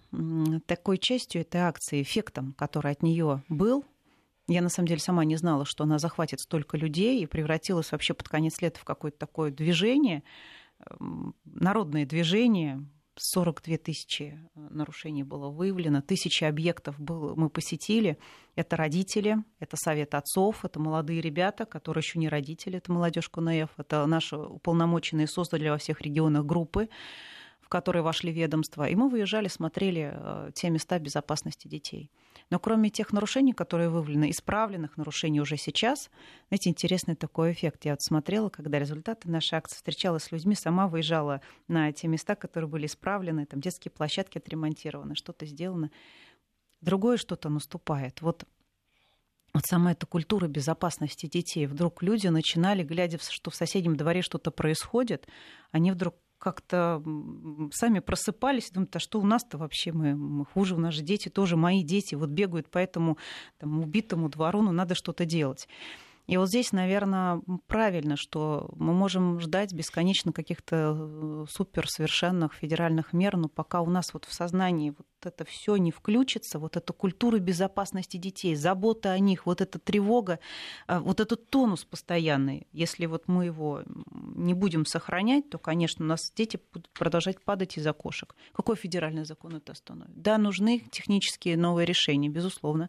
такой 0.66 0.98
частью 0.98 1.40
этой 1.40 1.62
акции, 1.62 2.02
эффектом, 2.02 2.52
который 2.52 2.92
от 2.92 3.02
нее 3.02 3.42
был, 3.48 3.82
я 4.46 4.60
на 4.60 4.68
самом 4.68 4.88
деле 4.88 5.00
сама 5.00 5.24
не 5.24 5.36
знала, 5.36 5.64
что 5.64 5.84
она 5.84 5.98
захватит 5.98 6.40
столько 6.40 6.76
людей 6.76 7.22
и 7.22 7.26
превратилась 7.26 7.92
вообще 7.92 8.12
под 8.12 8.28
конец 8.28 8.60
лета 8.60 8.78
в 8.78 8.84
какое-то 8.84 9.16
такое 9.16 9.50
движение, 9.50 10.22
народное 11.46 12.04
движение, 12.04 12.86
42 13.16 13.78
тысячи 13.78 14.38
э, 14.54 14.60
нарушений 14.70 15.22
было 15.22 15.48
выявлено, 15.50 16.02
тысячи 16.02 16.44
объектов 16.44 16.98
было, 16.98 17.34
мы 17.34 17.48
посетили. 17.48 18.18
Это 18.56 18.76
родители, 18.76 19.36
это 19.60 19.76
совет 19.76 20.14
отцов, 20.14 20.64
это 20.64 20.80
молодые 20.80 21.20
ребята, 21.20 21.64
которые 21.64 22.02
еще 22.02 22.18
не 22.18 22.28
родители, 22.28 22.78
это 22.78 22.92
молодежь 22.92 23.28
КНФ, 23.28 23.70
это 23.76 24.06
наши 24.06 24.36
уполномоченные 24.36 25.26
создали 25.26 25.68
во 25.68 25.78
всех 25.78 26.00
регионах 26.00 26.44
группы, 26.44 26.88
в 27.64 27.68
которые 27.68 28.02
вошли 28.02 28.30
ведомства. 28.30 28.88
И 28.88 28.94
мы 28.94 29.08
выезжали, 29.08 29.48
смотрели 29.48 30.12
э, 30.12 30.50
те 30.54 30.70
места 30.70 30.98
безопасности 30.98 31.66
детей. 31.66 32.10
Но 32.50 32.58
кроме 32.58 32.90
тех 32.90 33.12
нарушений, 33.12 33.52
которые 33.52 33.88
выявлены, 33.88 34.30
исправленных 34.30 34.96
нарушений 34.98 35.40
уже 35.40 35.56
сейчас, 35.56 36.10
знаете, 36.48 36.68
интересный 36.68 37.16
такой 37.16 37.52
эффект. 37.52 37.86
Я 37.86 37.92
вот 37.92 38.02
смотрела, 38.02 38.50
когда 38.50 38.78
результаты 38.78 39.30
нашей 39.30 39.54
акции, 39.54 39.76
встречалась 39.76 40.24
с 40.24 40.32
людьми, 40.32 40.54
сама 40.54 40.86
выезжала 40.86 41.40
на 41.68 41.90
те 41.92 42.06
места, 42.06 42.34
которые 42.34 42.68
были 42.68 42.86
исправлены, 42.86 43.46
там 43.46 43.60
детские 43.60 43.90
площадки 43.90 44.38
отремонтированы, 44.38 45.14
что-то 45.14 45.46
сделано. 45.46 45.90
Другое 46.82 47.16
что-то 47.16 47.48
наступает. 47.48 48.20
Вот 48.20 48.44
вот 49.54 49.66
сама 49.66 49.92
эта 49.92 50.04
культура 50.04 50.48
безопасности 50.48 51.26
детей. 51.26 51.66
Вдруг 51.66 52.02
люди 52.02 52.26
начинали, 52.26 52.82
глядя, 52.82 53.18
что 53.20 53.52
в 53.52 53.54
соседнем 53.54 53.96
дворе 53.96 54.20
что-то 54.20 54.50
происходит, 54.50 55.28
они 55.70 55.92
вдруг 55.92 56.16
как-то 56.38 57.02
сами 57.72 58.00
просыпались, 58.00 58.70
думают, 58.70 58.94
а 58.96 58.98
что 58.98 59.20
у 59.20 59.24
нас-то 59.24 59.58
вообще, 59.58 59.92
мы, 59.92 60.14
мы 60.14 60.44
хуже, 60.44 60.74
у 60.74 60.78
нас 60.78 60.94
же 60.94 61.02
дети 61.02 61.28
тоже 61.28 61.56
мои 61.56 61.82
дети, 61.82 62.14
вот 62.14 62.30
бегают 62.30 62.70
по 62.70 62.78
этому 62.78 63.18
там, 63.58 63.80
убитому 63.80 64.28
двору, 64.28 64.62
ну 64.62 64.72
надо 64.72 64.94
что-то 64.94 65.24
делать. 65.24 65.68
И 66.26 66.38
вот 66.38 66.48
здесь, 66.48 66.72
наверное, 66.72 67.42
правильно, 67.66 68.16
что 68.16 68.70
мы 68.76 68.94
можем 68.94 69.40
ждать 69.40 69.74
бесконечно 69.74 70.32
каких-то 70.32 70.96
э, 70.96 71.44
суперсовершенных 71.50 72.54
федеральных 72.54 73.12
мер, 73.12 73.36
но 73.36 73.48
пока 73.48 73.82
у 73.82 73.90
нас 73.90 74.14
вот 74.14 74.24
в 74.24 74.32
сознании 74.32 74.94
вот 74.96 75.06
это 75.22 75.44
все 75.44 75.76
не 75.76 75.90
включится, 75.90 76.58
вот 76.58 76.76
эта 76.76 76.92
культура 76.92 77.38
безопасности 77.38 78.16
детей, 78.16 78.54
забота 78.54 79.12
о 79.12 79.18
них, 79.18 79.44
вот 79.44 79.60
эта 79.60 79.78
тревога, 79.78 80.38
э, 80.88 80.98
вот 80.98 81.20
этот 81.20 81.50
тонус 81.50 81.84
постоянный, 81.84 82.66
если 82.72 83.04
вот 83.04 83.28
мы 83.28 83.44
его 83.44 83.82
не 84.34 84.54
будем 84.54 84.86
сохранять, 84.86 85.50
то, 85.50 85.58
конечно, 85.58 86.06
у 86.06 86.08
нас 86.08 86.32
дети 86.34 86.58
будут 86.72 86.88
продолжать 86.94 87.42
падать 87.42 87.76
из 87.76 87.86
окошек. 87.86 88.34
Какой 88.54 88.76
федеральный 88.76 89.26
закон 89.26 89.56
это 89.56 89.72
остановит? 89.72 90.22
Да, 90.22 90.38
нужны 90.38 90.80
технические 90.90 91.58
новые 91.58 91.84
решения, 91.84 92.30
безусловно 92.30 92.88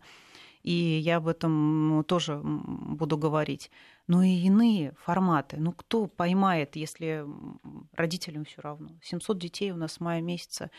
и 0.65 0.97
я 0.97 1.17
об 1.17 1.27
этом 1.27 2.03
тоже 2.07 2.41
буду 2.43 3.19
говорить. 3.19 3.69
но 4.07 4.23
и 4.23 4.45
иные 4.45 4.93
форматы. 4.97 5.57
Ну, 5.57 5.71
кто 5.71 6.07
поймает, 6.07 6.75
если 6.75 7.25
родителям 7.93 8.45
все 8.45 8.61
равно? 8.61 8.89
700 9.01 9.37
детей 9.37 9.71
у 9.71 9.75
нас 9.75 9.93
с 9.93 9.99
мая 9.99 10.21
месяца 10.21 10.71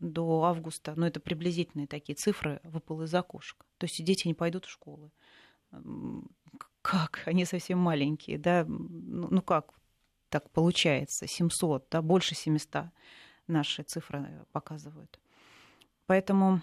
до 0.00 0.42
августа, 0.44 0.94
ну, 0.96 1.06
это 1.06 1.20
приблизительные 1.20 1.86
такие 1.86 2.14
цифры, 2.16 2.60
выпало 2.64 3.04
из 3.04 3.14
окошек. 3.14 3.64
То 3.78 3.84
есть 3.84 4.04
дети 4.04 4.26
не 4.26 4.34
пойдут 4.34 4.64
в 4.64 4.70
школы. 4.70 5.10
Как? 6.82 7.22
Они 7.26 7.44
совсем 7.44 7.78
маленькие, 7.78 8.38
да? 8.38 8.64
Ну, 8.66 9.28
ну 9.30 9.42
как 9.42 9.72
так 10.28 10.50
получается? 10.50 11.28
700, 11.28 11.88
да, 11.90 12.02
больше 12.02 12.34
700 12.34 12.86
наши 13.46 13.82
цифры 13.84 14.44
показывают. 14.52 15.20
Поэтому 16.06 16.60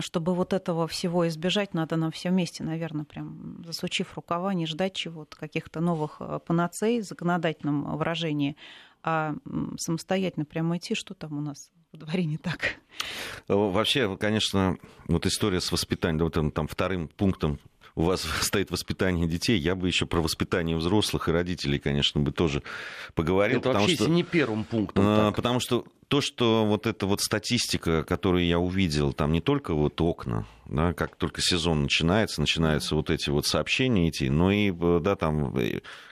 чтобы 0.00 0.34
вот 0.34 0.52
этого 0.52 0.86
всего 0.88 1.26
избежать, 1.28 1.74
надо 1.74 1.96
нам 1.96 2.10
все 2.10 2.30
вместе, 2.30 2.64
наверное, 2.64 3.04
прям 3.04 3.62
засучив 3.64 4.14
рукава, 4.16 4.52
не 4.54 4.66
ждать 4.66 4.94
чего-то, 4.94 5.36
каких-то 5.36 5.80
новых 5.80 6.16
э, 6.20 6.40
панацей 6.44 7.00
в 7.00 7.04
законодательном 7.04 7.96
выражении, 7.96 8.56
а 9.02 9.34
самостоятельно 9.78 10.44
прямо 10.44 10.78
идти, 10.78 10.94
что 10.94 11.14
там 11.14 11.38
у 11.38 11.40
нас 11.40 11.70
в 11.92 11.98
дворе 11.98 12.24
не 12.24 12.38
так. 12.38 12.76
Вообще, 13.46 14.16
конечно, 14.16 14.78
вот 15.06 15.26
история 15.26 15.60
с 15.60 15.70
воспитанием, 15.70 16.24
вот 16.24 16.34
там, 16.34 16.50
там 16.50 16.66
вторым 16.66 17.08
пунктом 17.08 17.60
у 17.94 18.02
вас 18.02 18.22
стоит 18.40 18.70
воспитание 18.70 19.26
детей, 19.26 19.58
я 19.58 19.74
бы 19.74 19.86
еще 19.86 20.06
про 20.06 20.20
воспитание 20.20 20.76
взрослых 20.76 21.28
и 21.28 21.32
родителей, 21.32 21.78
конечно, 21.78 22.20
бы 22.20 22.32
тоже 22.32 22.62
поговорил. 23.14 23.60
Это 23.60 23.72
вообще 23.72 23.94
что, 23.94 24.08
не 24.08 24.22
первым 24.22 24.64
пунктом. 24.64 25.04
А, 25.06 25.26
так. 25.26 25.36
Потому 25.36 25.60
что 25.60 25.84
то, 26.08 26.20
что 26.20 26.64
вот 26.66 26.86
эта 26.86 27.06
вот 27.06 27.20
статистика, 27.20 28.04
которую 28.04 28.46
я 28.46 28.58
увидел, 28.58 29.12
там 29.12 29.32
не 29.32 29.40
только 29.40 29.74
вот 29.74 30.00
окна, 30.00 30.46
да, 30.66 30.92
как 30.92 31.16
только 31.16 31.40
сезон 31.40 31.82
начинается, 31.82 32.40
начинаются 32.40 32.94
вот 32.94 33.10
эти 33.10 33.30
вот 33.30 33.46
сообщения 33.46 34.08
идти, 34.08 34.28
но 34.28 34.50
и, 34.50 34.70
да, 35.00 35.16
там, 35.16 35.54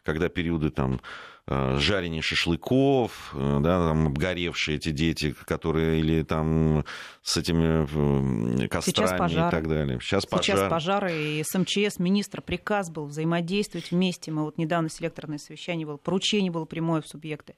когда 0.04 0.28
периоды 0.28 0.70
там 0.70 1.00
Э, 1.00 1.31
жарение 1.48 2.22
шашлыков, 2.22 3.34
э, 3.34 3.58
да, 3.60 3.88
там 3.88 4.06
обгоревшие 4.06 4.76
эти 4.76 4.90
дети, 4.90 5.34
которые 5.44 5.98
или 5.98 6.22
там 6.22 6.84
с 7.22 7.36
этими 7.36 8.66
кострами 8.68 9.32
и 9.32 9.50
так 9.50 9.68
далее. 9.68 9.98
Сейчас, 10.00 10.24
Сейчас 10.24 10.70
пожары. 10.70 11.12
и 11.12 11.42
с 11.44 11.58
МЧС 11.58 11.98
министр 11.98 12.42
приказ 12.42 12.90
был 12.90 13.06
взаимодействовать 13.06 13.90
вместе. 13.90 14.30
Мы 14.30 14.44
вот 14.44 14.56
недавно 14.56 14.88
селекторное 14.88 15.38
совещание 15.38 15.86
было, 15.86 15.96
поручение 15.96 16.52
было 16.52 16.64
прямое 16.64 17.02
в 17.02 17.08
субъекты 17.08 17.54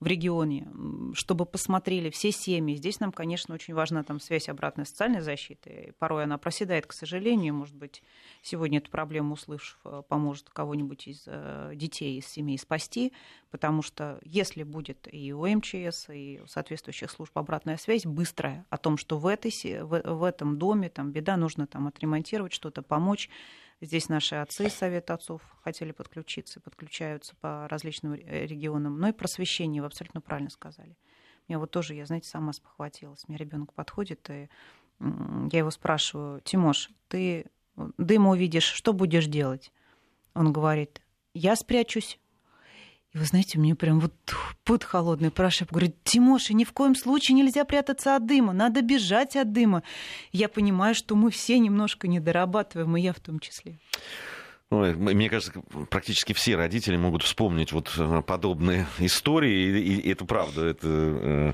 в 0.00 0.06
регионе, 0.06 0.66
чтобы 1.12 1.44
посмотрели 1.44 2.08
все 2.08 2.32
семьи. 2.32 2.74
Здесь 2.74 3.00
нам, 3.00 3.12
конечно, 3.12 3.54
очень 3.54 3.74
важна 3.74 4.02
там 4.02 4.18
связь 4.18 4.48
обратной 4.48 4.86
социальной 4.86 5.20
защиты. 5.20 5.92
Порой 5.98 6.24
она 6.24 6.38
проседает, 6.38 6.86
к 6.86 6.92
сожалению. 6.92 7.54
Может 7.54 7.76
быть, 7.76 8.02
сегодня 8.42 8.78
эту 8.78 8.90
проблему, 8.90 9.34
услышав, 9.34 9.78
э, 9.84 10.02
поможет 10.08 10.50
кого-нибудь 10.50 11.06
из 11.08 11.24
э, 11.26 11.72
детей, 11.74 12.18
из 12.18 12.26
семей 12.26 12.58
спасти, 12.58 13.12
потому 13.50 13.82
что 13.82 14.18
если 14.22 14.62
будет 14.62 15.08
и 15.12 15.32
у 15.32 15.46
МЧС, 15.46 16.08
и 16.10 16.40
у 16.42 16.46
соответствующих 16.46 17.10
служб 17.10 17.36
обратная 17.36 17.76
связь 17.76 18.06
быстрая 18.06 18.66
о 18.70 18.78
том, 18.78 18.96
что 18.96 19.18
в, 19.18 19.26
этой, 19.26 19.52
в, 19.82 20.02
в 20.02 20.24
этом 20.24 20.58
доме 20.58 20.88
там 20.88 21.12
беда, 21.12 21.36
нужно 21.36 21.66
там 21.66 21.86
отремонтировать 21.86 22.52
что-то, 22.52 22.82
помочь, 22.82 23.28
Здесь 23.82 24.10
наши 24.10 24.34
отцы 24.34 24.66
из 24.66 24.74
Совета 24.74 25.14
отцов 25.14 25.40
хотели 25.64 25.92
подключиться, 25.92 26.60
подключаются 26.60 27.34
по 27.40 27.66
различным 27.68 28.12
регионам. 28.12 29.00
Ну 29.00 29.08
и 29.08 29.12
просвещение, 29.12 29.80
вы 29.80 29.86
абсолютно 29.86 30.20
правильно 30.20 30.50
сказали. 30.50 30.98
Меня 31.48 31.58
вот 31.58 31.70
тоже, 31.70 31.94
я, 31.94 32.04
знаете, 32.04 32.28
сама 32.28 32.52
спохватилась. 32.52 33.26
Мне 33.26 33.38
ребенок 33.38 33.72
подходит, 33.72 34.28
и 34.28 34.50
я 35.00 35.58
его 35.58 35.70
спрашиваю, 35.70 36.42
Тимош, 36.42 36.90
ты 37.08 37.46
дым 37.98 38.26
увидишь, 38.26 38.64
что 38.64 38.92
будешь 38.92 39.26
делать? 39.26 39.72
Он 40.34 40.52
говорит, 40.52 41.00
я 41.34 41.56
спрячусь. 41.56 42.18
И 43.12 43.18
вы 43.18 43.24
знаете, 43.24 43.58
мне 43.58 43.74
прям 43.74 43.98
вот 43.98 44.14
пот 44.64 44.84
холодный 44.84 45.32
прошиб. 45.32 45.70
Говорит, 45.70 45.96
Тимоша, 46.04 46.54
ни 46.54 46.64
в 46.64 46.72
коем 46.72 46.94
случае 46.94 47.36
нельзя 47.36 47.64
прятаться 47.64 48.14
от 48.14 48.24
дыма, 48.26 48.52
надо 48.52 48.82
бежать 48.82 49.34
от 49.36 49.52
дыма. 49.52 49.82
Я 50.30 50.48
понимаю, 50.48 50.94
что 50.94 51.16
мы 51.16 51.30
все 51.30 51.58
немножко 51.58 52.06
не 52.06 52.20
дорабатываем, 52.20 52.96
и 52.96 53.00
я 53.00 53.12
в 53.12 53.18
том 53.18 53.40
числе. 53.40 53.78
Ой, 54.70 54.94
мне 54.94 55.28
кажется, 55.28 55.60
практически 55.90 56.32
все 56.32 56.54
родители 56.54 56.96
могут 56.96 57.24
вспомнить 57.24 57.72
вот 57.72 57.92
э, 57.98 58.22
подобные 58.22 58.86
истории, 59.00 59.80
и, 59.80 59.96
и 59.96 60.10
это 60.12 60.24
правда, 60.24 60.64
это 60.66 60.86
Э, 60.86 61.52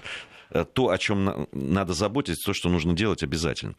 то, 0.51 0.91
о 0.91 0.99
чем 0.99 1.49
надо 1.53 1.95
заботиться, 1.95 2.47
то, 2.47 2.55
что 2.55 2.69
нужно 2.69 2.95
делать 2.95 3.23
обязательно. 3.23 3.75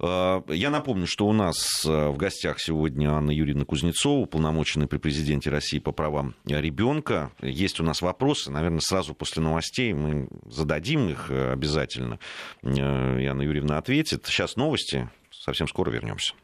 Э, 0.00 0.42
я 0.48 0.70
напомню, 0.70 1.06
что 1.06 1.26
у 1.26 1.32
нас 1.32 1.84
э, 1.84 2.08
в 2.08 2.16
гостях 2.16 2.60
сегодня 2.60 3.10
Анна 3.10 3.30
Юрьевна 3.30 3.64
Кузнецова, 3.64 4.20
уполномоченная 4.20 4.86
при 4.86 4.98
президенте 4.98 5.50
России 5.50 5.78
по 5.78 5.92
правам 5.92 6.34
ребенка. 6.44 7.32
Есть 7.40 7.80
у 7.80 7.84
нас 7.84 8.02
вопросы, 8.02 8.50
наверное, 8.50 8.80
сразу 8.80 9.14
после 9.14 9.42
новостей 9.42 9.92
мы 9.92 10.28
зададим 10.46 11.08
их 11.08 11.30
обязательно. 11.30 12.18
И 12.62 12.80
Анна 12.80 13.42
Юрьевна 13.42 13.78
ответит. 13.78 14.26
Сейчас 14.26 14.56
новости, 14.56 15.10
совсем 15.30 15.68
скоро 15.68 15.90
вернемся. 15.90 16.34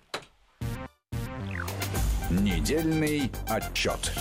Недельный 2.31 3.31
отчет. 3.49 4.13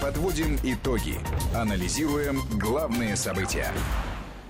Подводим 0.00 0.58
итоги. 0.62 1.16
Анализируем 1.54 2.40
главные 2.58 3.16
события. 3.16 3.72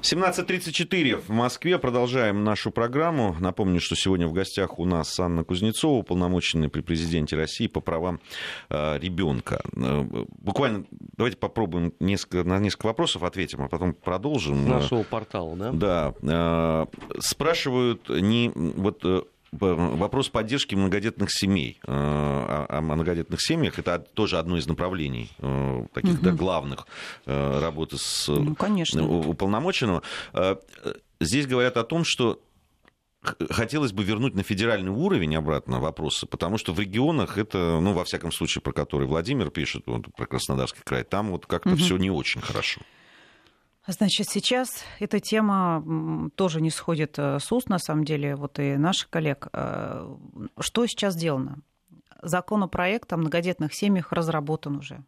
17.34 0.03 1.21
в 1.21 1.29
Москве. 1.29 1.79
Продолжаем 1.79 2.43
нашу 2.43 2.73
программу. 2.73 3.37
Напомню, 3.39 3.81
что 3.81 3.95
сегодня 3.95 4.27
в 4.27 4.33
гостях 4.33 4.81
у 4.81 4.85
нас 4.85 5.19
Анна 5.21 5.45
Кузнецова, 5.45 5.99
уполномоченная 5.99 6.69
при 6.69 6.81
президенте 6.81 7.37
России 7.37 7.69
по 7.69 7.81
правам 7.81 8.21
э, 8.69 8.99
ребенка. 8.99 9.63
Э, 9.77 10.05
буквально 10.41 10.87
давайте 11.17 11.37
попробуем 11.37 11.95
несколько, 12.01 12.43
на 12.43 12.59
несколько 12.59 12.87
вопросов 12.87 13.23
ответим, 13.23 13.63
а 13.63 13.69
потом 13.69 13.95
продолжим. 13.95 14.69
Нашего 14.69 15.05
портала, 15.05 15.55
да? 15.55 15.71
Да. 15.73 16.15
Э, 16.23 16.87
спрашивают 17.21 18.09
не 18.09 18.51
вот 18.55 19.05
вопрос 19.53 20.29
поддержки 20.29 20.75
многодетных 20.75 21.31
семей. 21.31 21.79
Э, 21.87 22.67
о 22.69 22.81
многодетных 22.81 23.41
семьях 23.41 23.79
это 23.79 23.99
тоже 23.99 24.39
одно 24.39 24.57
из 24.57 24.67
направлений 24.67 25.31
э, 25.39 25.87
таких 25.93 26.15
угу. 26.15 26.23
да, 26.23 26.33
главных 26.33 26.87
э, 27.27 27.61
работы 27.61 27.99
с 27.99 28.29
ну, 28.29 28.55
конечно. 28.55 29.07
уполномоченного. 29.07 30.03
Здесь 31.21 31.47
говорят 31.47 31.77
о 31.77 31.85
том, 31.85 32.03
что 32.05 32.41
хотелось 33.51 33.93
бы 33.93 34.03
вернуть 34.03 34.35
на 34.35 34.43
федеральный 34.43 34.91
уровень 34.91 35.37
обратно 35.37 35.79
вопросы, 35.79 36.27
потому 36.27 36.59
что 36.59 36.73
в 36.73 36.81
регионах 36.81 37.39
это, 37.39 37.79
ну, 37.81 37.93
во 37.93 38.05
всяком 38.05 38.33
случае, 38.33 38.63
про 38.63 38.73
который 38.73 39.07
Владимир 39.07 39.51
пишет, 39.51 39.85
вот, 39.87 40.13
про 40.17 40.27
Краснодарский 40.27 40.81
край, 40.85 41.05
там 41.05 41.31
вот 41.31 41.47
как-то 41.47 41.71
угу. 41.71 41.79
все 41.79 41.97
не 41.99 42.11
очень 42.11 42.41
хорошо. 42.41 42.81
Значит, 43.87 44.29
сейчас 44.29 44.85
эта 45.01 45.19
тема 45.19 46.31
тоже 46.37 46.61
не 46.61 46.71
сходит 46.71 47.19
э, 47.19 47.41
с 47.41 47.51
уст, 47.51 47.69
на 47.69 47.79
самом 47.79 48.05
деле, 48.05 48.37
вот 48.37 48.61
и 48.61 48.77
наших 48.77 49.11
коллег. 49.11 49.49
Э, 49.53 50.09
что 50.61 50.87
сейчас 50.87 51.15
сделано? 51.15 51.59
Законопроект 52.23 53.13
о 53.13 53.17
многодетных 53.17 53.75
семьях 53.75 54.13
разработан 54.13 54.77
уже. 54.77 55.05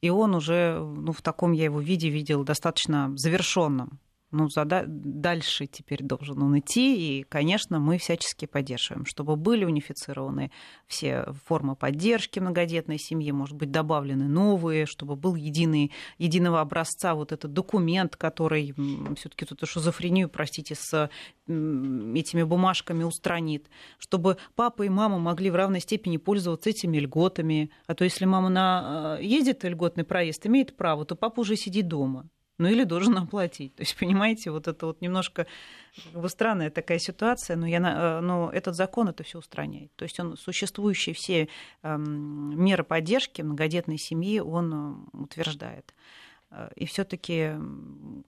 И 0.00 0.10
он 0.10 0.34
уже, 0.34 0.80
ну, 0.80 1.12
в 1.12 1.22
таком 1.22 1.52
я 1.52 1.64
его 1.64 1.80
виде 1.80 2.08
видел, 2.08 2.42
достаточно 2.42 3.12
завершенном 3.16 4.00
ну, 4.32 4.48
зада... 4.48 4.84
дальше 4.86 5.66
теперь 5.66 6.02
должен 6.02 6.42
он 6.42 6.58
идти, 6.58 7.20
и, 7.20 7.22
конечно, 7.24 7.80
мы 7.80 7.98
всячески 7.98 8.46
поддерживаем, 8.46 9.04
чтобы 9.04 9.36
были 9.36 9.64
унифицированы 9.64 10.50
все 10.86 11.26
формы 11.46 11.74
поддержки 11.74 12.38
многодетной 12.38 12.98
семьи, 12.98 13.32
может 13.32 13.56
быть, 13.56 13.70
добавлены 13.70 14.28
новые, 14.28 14.86
чтобы 14.86 15.16
был 15.16 15.34
единый, 15.34 15.92
единого 16.18 16.60
образца 16.60 17.14
вот 17.14 17.32
этот 17.32 17.52
документ, 17.52 18.16
который 18.16 18.74
все-таки 19.16 19.44
тут 19.44 19.68
шизофрению, 19.68 20.28
простите, 20.28 20.74
с 20.76 21.10
этими 21.46 22.42
бумажками 22.44 23.02
устранит, 23.02 23.68
чтобы 23.98 24.36
папа 24.54 24.84
и 24.84 24.88
мама 24.88 25.18
могли 25.18 25.50
в 25.50 25.56
равной 25.56 25.80
степени 25.80 26.16
пользоваться 26.16 26.70
этими 26.70 26.98
льготами, 26.98 27.70
а 27.86 27.94
то 27.94 28.04
если 28.04 28.24
мама 28.24 28.48
на... 28.48 29.16
Э, 29.18 29.24
ездит 29.24 29.64
льготный 29.64 30.04
проезд, 30.04 30.46
имеет 30.46 30.76
право, 30.76 31.04
то 31.04 31.16
папа 31.16 31.40
уже 31.40 31.56
сидит 31.56 31.88
дома 31.88 32.28
ну 32.60 32.68
или 32.68 32.84
должен 32.84 33.16
оплатить. 33.16 33.74
То 33.74 33.82
есть, 33.82 33.96
понимаете, 33.96 34.50
вот 34.50 34.68
это 34.68 34.86
вот 34.86 35.00
немножко 35.00 35.46
как 36.12 36.20
бы 36.20 36.28
странная 36.28 36.70
такая 36.70 36.98
ситуация, 36.98 37.56
но, 37.56 37.66
я, 37.66 37.78
э, 37.78 38.20
но 38.20 38.50
этот 38.52 38.76
закон 38.76 39.08
это 39.08 39.22
все 39.24 39.38
устраняет. 39.38 39.90
То 39.96 40.04
есть 40.04 40.20
он 40.20 40.36
существующие 40.36 41.14
все 41.14 41.48
эм, 41.82 42.62
меры 42.62 42.84
поддержки 42.84 43.40
многодетной 43.40 43.96
семьи 43.96 44.40
он 44.40 44.74
э, 44.74 45.16
утверждает. 45.16 45.94
Э, 46.50 46.70
и 46.76 46.84
все-таки 46.84 47.54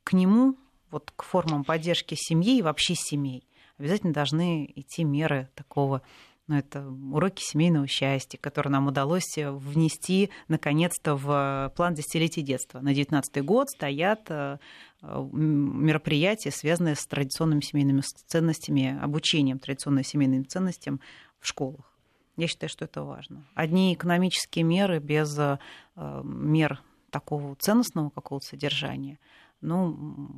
к 0.02 0.14
нему, 0.14 0.56
вот 0.90 1.12
к 1.14 1.22
формам 1.22 1.62
поддержки 1.62 2.16
семьи 2.18 2.56
и 2.56 2.62
вообще 2.62 2.94
семей, 2.94 3.46
обязательно 3.76 4.14
должны 4.14 4.72
идти 4.74 5.04
меры 5.04 5.50
такого 5.54 6.00
ну, 6.52 6.58
это 6.58 6.86
уроки 6.86 7.42
семейного 7.42 7.86
счастья, 7.86 8.36
которые 8.36 8.72
нам 8.72 8.86
удалось 8.86 9.38
э, 9.38 9.50
внести 9.50 10.28
наконец-то 10.48 11.16
в 11.16 11.72
план 11.74 11.94
десятилетия 11.94 12.42
детства. 12.42 12.78
На 12.78 12.92
2019 12.92 13.42
год 13.42 13.70
стоят 13.70 14.26
э, 14.28 14.58
мероприятия, 15.00 16.50
связанные 16.50 16.94
с 16.94 17.06
традиционными 17.06 17.62
семейными 17.62 18.02
ценностями, 18.26 18.98
обучением 19.00 19.60
традиционным 19.60 20.04
семейным 20.04 20.46
ценностям 20.46 21.00
в 21.40 21.48
школах. 21.48 21.90
Я 22.36 22.48
считаю, 22.48 22.68
что 22.68 22.84
это 22.84 23.02
важно. 23.02 23.46
Одни 23.54 23.94
экономические 23.94 24.64
меры 24.64 24.98
без 24.98 25.34
э, 25.38 25.58
мер 25.96 26.82
такого 27.08 27.56
ценностного 27.56 28.10
какого-то 28.10 28.46
содержания, 28.46 29.18
ну, 29.62 29.96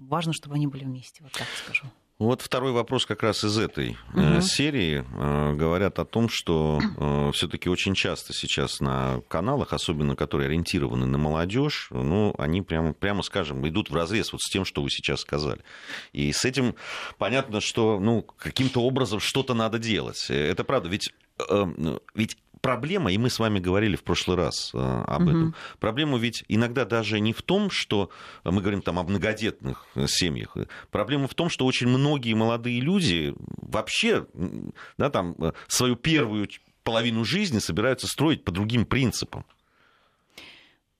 важно, 0.08 0.32
чтобы 0.32 0.54
они 0.54 0.68
были 0.68 0.84
вместе, 0.84 1.24
вот 1.24 1.32
так 1.32 1.48
скажу. 1.64 1.86
Вот 2.18 2.42
второй 2.42 2.70
вопрос 2.70 3.06
как 3.06 3.24
раз 3.24 3.42
из 3.42 3.58
этой 3.58 3.96
угу. 4.14 4.40
серии. 4.40 5.04
Э, 5.16 5.52
говорят 5.54 5.98
о 5.98 6.04
том, 6.04 6.28
что 6.28 6.80
э, 6.80 7.30
все-таки 7.32 7.68
очень 7.68 7.94
часто 7.94 8.32
сейчас 8.32 8.78
на 8.78 9.20
каналах, 9.26 9.72
особенно 9.72 10.14
которые 10.14 10.46
ориентированы 10.46 11.06
на 11.06 11.18
молодежь, 11.18 11.88
ну, 11.90 12.32
они 12.38 12.62
прямо, 12.62 12.92
прямо 12.92 13.22
скажем, 13.22 13.66
идут 13.66 13.90
в 13.90 13.94
разрез 13.96 14.32
вот 14.32 14.42
с 14.42 14.48
тем, 14.48 14.64
что 14.64 14.82
вы 14.82 14.90
сейчас 14.90 15.22
сказали. 15.22 15.60
И 16.12 16.32
с 16.32 16.44
этим 16.44 16.76
понятно, 17.18 17.60
что 17.60 17.98
ну, 17.98 18.22
каким-то 18.22 18.80
образом 18.82 19.18
что-то 19.18 19.54
надо 19.54 19.80
делать. 19.80 20.30
Это 20.30 20.62
правда, 20.62 20.88
ведь, 20.88 21.12
ведь 22.14 22.36
проблема, 22.64 23.12
и 23.12 23.18
мы 23.18 23.28
с 23.28 23.38
вами 23.38 23.58
говорили 23.58 23.94
в 23.94 24.02
прошлый 24.02 24.38
раз 24.38 24.70
э, 24.72 24.78
об 24.78 25.28
этом, 25.28 25.48
угу. 25.48 25.54
проблема 25.80 26.16
ведь 26.16 26.44
иногда 26.48 26.86
даже 26.86 27.20
не 27.20 27.34
в 27.34 27.42
том, 27.42 27.68
что 27.68 28.08
мы 28.42 28.62
говорим 28.62 28.80
там 28.80 28.98
о 28.98 29.02
многодетных 29.02 29.86
семьях, 30.06 30.56
проблема 30.90 31.28
в 31.28 31.34
том, 31.34 31.50
что 31.50 31.66
очень 31.66 31.88
многие 31.88 32.32
молодые 32.32 32.80
люди 32.80 33.34
вообще 33.44 34.26
да, 34.96 35.10
там, 35.10 35.34
э, 35.38 35.52
свою 35.68 35.96
первую 35.96 36.48
половину 36.84 37.22
жизни 37.26 37.58
собираются 37.58 38.06
строить 38.06 38.44
по 38.44 38.50
другим 38.50 38.86
принципам. 38.86 39.44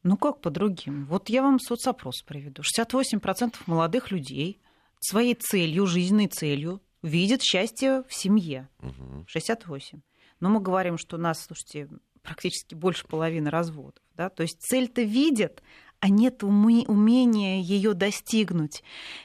Ну 0.02 0.18
как 0.18 0.42
по 0.42 0.50
другим? 0.50 1.06
Вот 1.06 1.30
я 1.30 1.40
вам 1.40 1.58
соцопрос 1.58 2.20
приведу. 2.20 2.60
68% 2.60 3.54
молодых 3.64 4.10
людей 4.10 4.60
своей 5.00 5.34
целью, 5.34 5.86
жизненной 5.86 6.26
целью 6.26 6.82
видят 7.00 7.42
счастье 7.42 8.04
в 8.06 8.14
семье. 8.14 8.68
Угу. 8.80 9.24
68. 9.28 10.00
Но 10.44 10.50
мы 10.50 10.60
говорим, 10.60 10.98
что 10.98 11.16
у 11.16 11.18
нас, 11.18 11.42
слушайте, 11.42 11.88
практически 12.22 12.74
больше 12.74 13.06
половины 13.06 13.48
разводов. 13.48 14.02
Да? 14.14 14.28
То 14.28 14.42
есть 14.42 14.60
цель-то 14.60 15.00
видят, 15.00 15.62
а 16.00 16.10
нет 16.10 16.44
умения 16.44 17.62
ее 17.62 17.94
достигнуть. 17.94 18.82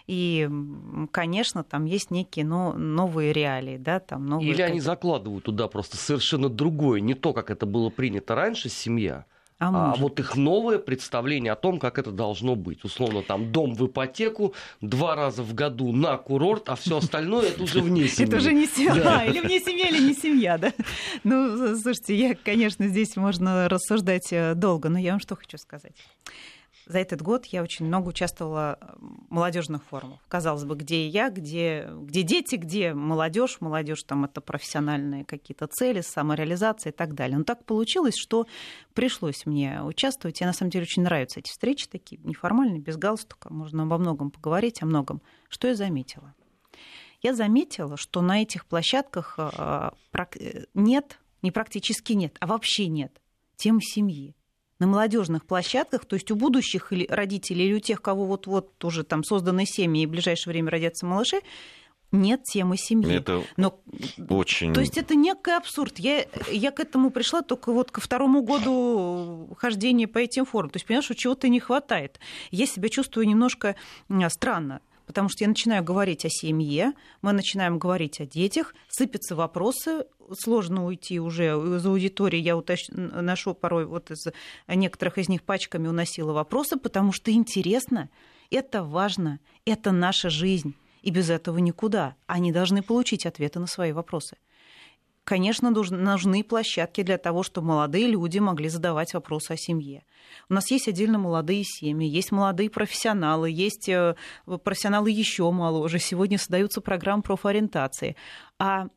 И, 0.08 0.50
конечно, 1.12 1.66
там 1.66 1.84
есть 1.84 2.10
некие 2.10 2.46
но, 2.46 2.72
новые 2.72 3.34
реалии. 3.34 3.76
Да, 3.76 4.00
там 4.00 4.28
новые 4.28 4.54
Или 4.54 4.62
они 4.62 4.80
закладывают 4.80 5.44
туда 5.44 5.68
просто 5.68 5.98
совершенно 5.98 6.48
другое, 6.48 7.02
не 7.02 7.16
то, 7.16 7.34
как 7.34 7.52
это 7.52 7.66
было 7.66 7.90
принято 7.90 8.34
раньше, 8.34 8.70
семья, 8.70 9.26
а, 9.60 9.92
а 9.92 9.96
вот 9.96 10.20
их 10.22 10.38
новое 10.38 10.80
представление 10.80 11.52
о 11.52 11.56
том, 11.58 11.80
как 11.80 12.00
это 12.00 12.12
должно 12.12 12.56
быть. 12.56 12.86
Условно, 12.86 13.22
там 13.22 13.52
дом 13.52 13.76
в 13.76 13.88
ипотеку, 13.88 14.54
два 14.80 15.16
раза 15.16 15.44
в 15.44 15.54
году 15.54 15.92
на 15.92 16.18
курорт, 16.18 16.70
а 16.70 16.76
все 16.76 16.98
остальное 16.98 17.50
это 17.50 17.64
уже 17.64 17.82
вне 17.82 18.08
семьи. 18.08 18.30
Это 18.30 18.38
уже 18.38 18.54
не 18.54 18.68
семья. 18.68 19.26
Или 19.28 19.42
вне 19.42 19.60
семьи, 19.60 19.88
или 19.88 20.00
не 20.00 20.14
семья, 20.14 20.58
да? 20.58 20.72
Ну, 21.24 21.76
слушайте, 21.76 22.16
я, 22.16 22.36
конечно, 22.36 22.88
здесь 22.88 23.18
можно 23.18 23.68
рассуждать 23.68 24.32
э, 24.32 24.54
долго, 24.56 24.88
но 24.88 24.98
я 24.98 25.12
вам 25.12 25.20
что 25.20 25.36
хочу 25.36 25.58
сказать 25.58 25.94
за 26.90 26.98
этот 26.98 27.22
год 27.22 27.46
я 27.46 27.62
очень 27.62 27.86
много 27.86 28.10
участвовала 28.10 28.80
в 28.98 29.32
молодежных 29.32 29.84
форумах. 29.84 30.20
Казалось 30.28 30.66
бы, 30.66 30.76
где 30.76 31.08
я, 31.08 31.30
где, 31.30 31.88
где 31.94 32.24
дети, 32.24 32.56
где 32.56 32.96
молодежь. 32.96 33.58
Молодежь 33.62 34.02
там 34.02 34.26
это 34.26 34.42
профессиональные 34.42 35.24
какие-то 35.24 35.68
цели, 35.68 36.02
самореализация 36.02 36.92
и 36.92 36.96
так 36.96 37.14
далее. 37.14 37.38
Но 37.38 37.44
так 37.44 37.64
получилось, 37.64 38.16
что 38.18 38.48
пришлось 38.96 39.46
мне 39.46 39.84
участвовать. 39.84 40.42
И 40.42 40.46
на 40.46 40.52
самом 40.52 40.72
деле 40.72 40.84
очень 40.84 41.04
нравятся 41.04 41.42
эти 41.42 41.52
встречи 41.52 41.88
такие, 41.88 42.20
неформальные, 42.24 42.80
без 42.80 42.98
галстука. 42.98 43.54
Можно 43.54 43.84
обо 43.84 44.00
многом 44.00 44.32
поговорить, 44.32 44.82
о 44.82 44.88
многом. 44.88 45.22
Что 45.48 45.68
я 45.68 45.76
заметила? 45.76 46.34
Я 47.22 47.36
заметила, 47.36 47.98
что 47.98 48.22
на 48.22 48.42
этих 48.42 48.66
площадках 48.66 49.36
э, 49.38 49.92
э, 50.12 50.64
нет, 50.74 51.20
не 51.44 51.52
практически 51.52 52.14
нет, 52.14 52.36
а 52.40 52.48
вообще 52.48 52.88
нет 52.88 53.22
темы 53.58 53.82
семьи 53.82 54.36
на 54.80 54.88
молодежных 54.88 55.46
площадках, 55.46 56.06
то 56.06 56.16
есть 56.16 56.32
у 56.32 56.36
будущих 56.36 56.92
родителей 57.10 57.68
или 57.68 57.74
у 57.76 57.80
тех, 57.80 58.02
кого 58.02 58.26
вот-вот 58.26 58.84
уже 58.84 59.04
там 59.04 59.24
созданы 59.24 59.66
семьи 59.66 60.04
и 60.04 60.06
в 60.06 60.10
ближайшее 60.10 60.54
время 60.54 60.72
родятся 60.72 61.06
малыши, 61.06 61.42
нет 62.12 62.44
темы 62.44 62.76
семьи. 62.78 63.18
Это 63.18 63.44
Но, 63.56 63.80
очень... 64.30 64.74
То 64.74 64.80
есть 64.80 64.98
это 64.98 65.14
некий 65.14 65.52
абсурд. 65.52 66.00
Я, 66.00 66.26
я 66.52 66.72
к 66.72 66.80
этому 66.80 67.12
пришла 67.12 67.44
только 67.44 67.72
вот 67.72 67.92
ко 67.92 68.02
второму 68.02 68.42
году 68.42 69.56
хождения 69.58 70.08
по 70.08 70.18
этим 70.18 70.46
форумам. 70.46 70.72
То 70.72 70.78
есть, 70.78 70.88
понимаешь, 70.88 71.06
что 71.06 71.14
чего-то 71.14 71.48
не 71.50 71.60
хватает. 71.60 72.20
Я 72.50 72.66
себя 72.66 72.90
чувствую 72.90 73.28
немножко 73.28 73.76
странно 74.30 74.82
потому 75.10 75.28
что 75.28 75.44
я 75.44 75.48
начинаю 75.48 75.84
говорить 75.84 76.24
о 76.24 76.30
семье, 76.30 76.94
мы 77.24 77.32
начинаем 77.32 77.80
говорить 77.80 78.20
о 78.20 78.28
детях, 78.28 78.76
сыпятся 78.90 79.36
вопросы, 79.36 80.06
сложно 80.40 80.86
уйти 80.86 81.20
уже 81.20 81.46
из 81.46 81.84
аудитории. 81.84 82.38
Я 82.38 82.56
утащ... 82.56 82.90
ношу 82.90 83.56
порой 83.56 83.88
вот 83.88 84.12
из 84.12 84.28
некоторых 84.68 85.18
из 85.18 85.28
них 85.28 85.42
пачками 85.42 85.88
уносила 85.88 86.32
вопросы, 86.32 86.78
потому 86.78 87.12
что 87.12 87.32
интересно, 87.32 88.12
это 88.52 88.84
важно, 88.84 89.40
это 89.66 89.92
наша 89.92 90.30
жизнь. 90.30 90.76
И 91.02 91.10
без 91.10 91.32
этого 91.32 91.58
никуда. 91.58 92.16
Они 92.28 92.52
должны 92.52 92.84
получить 92.84 93.26
ответы 93.26 93.60
на 93.60 93.66
свои 93.66 93.94
вопросы 93.94 94.38
конечно, 95.24 95.70
нужны 95.70 96.44
площадки 96.44 97.04
для 97.04 97.18
того, 97.18 97.44
чтобы 97.44 97.68
молодые 97.68 98.08
люди 98.08 98.40
могли 98.40 98.70
задавать 98.70 99.14
вопросы 99.14 99.52
о 99.52 99.58
семье. 99.58 100.04
У 100.50 100.54
нас 100.54 100.70
есть 100.72 100.88
отдельно 100.88 101.18
молодые 101.18 101.64
семьи, 101.64 102.08
есть 102.08 102.32
молодые 102.32 102.70
профессионалы, 102.70 103.50
есть 103.50 103.90
э, 103.90 104.16
профессионалы 104.64 105.12
еще 105.12 105.50
моложе. 105.52 106.00
Сегодня 106.00 106.38
создаются 106.38 106.82
программы 106.82 107.22
профориентации. 107.24 108.16
А 108.58 108.88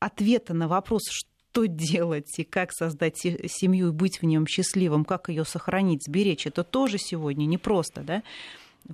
ответа 0.00 0.54
на 0.54 0.68
вопрос, 0.68 1.02
что 1.10 1.66
делать 1.66 2.38
и 2.38 2.44
как 2.44 2.72
создать 2.72 3.16
семью 3.18 3.88
и 3.88 3.92
быть 3.92 4.20
в 4.20 4.24
нем 4.24 4.46
счастливым, 4.46 5.04
как 5.04 5.28
ее 5.28 5.44
сохранить, 5.44 6.04
сберечь, 6.04 6.46
это 6.46 6.64
тоже 6.64 6.98
сегодня 6.98 7.46
непросто, 7.46 8.02
да? 8.02 8.22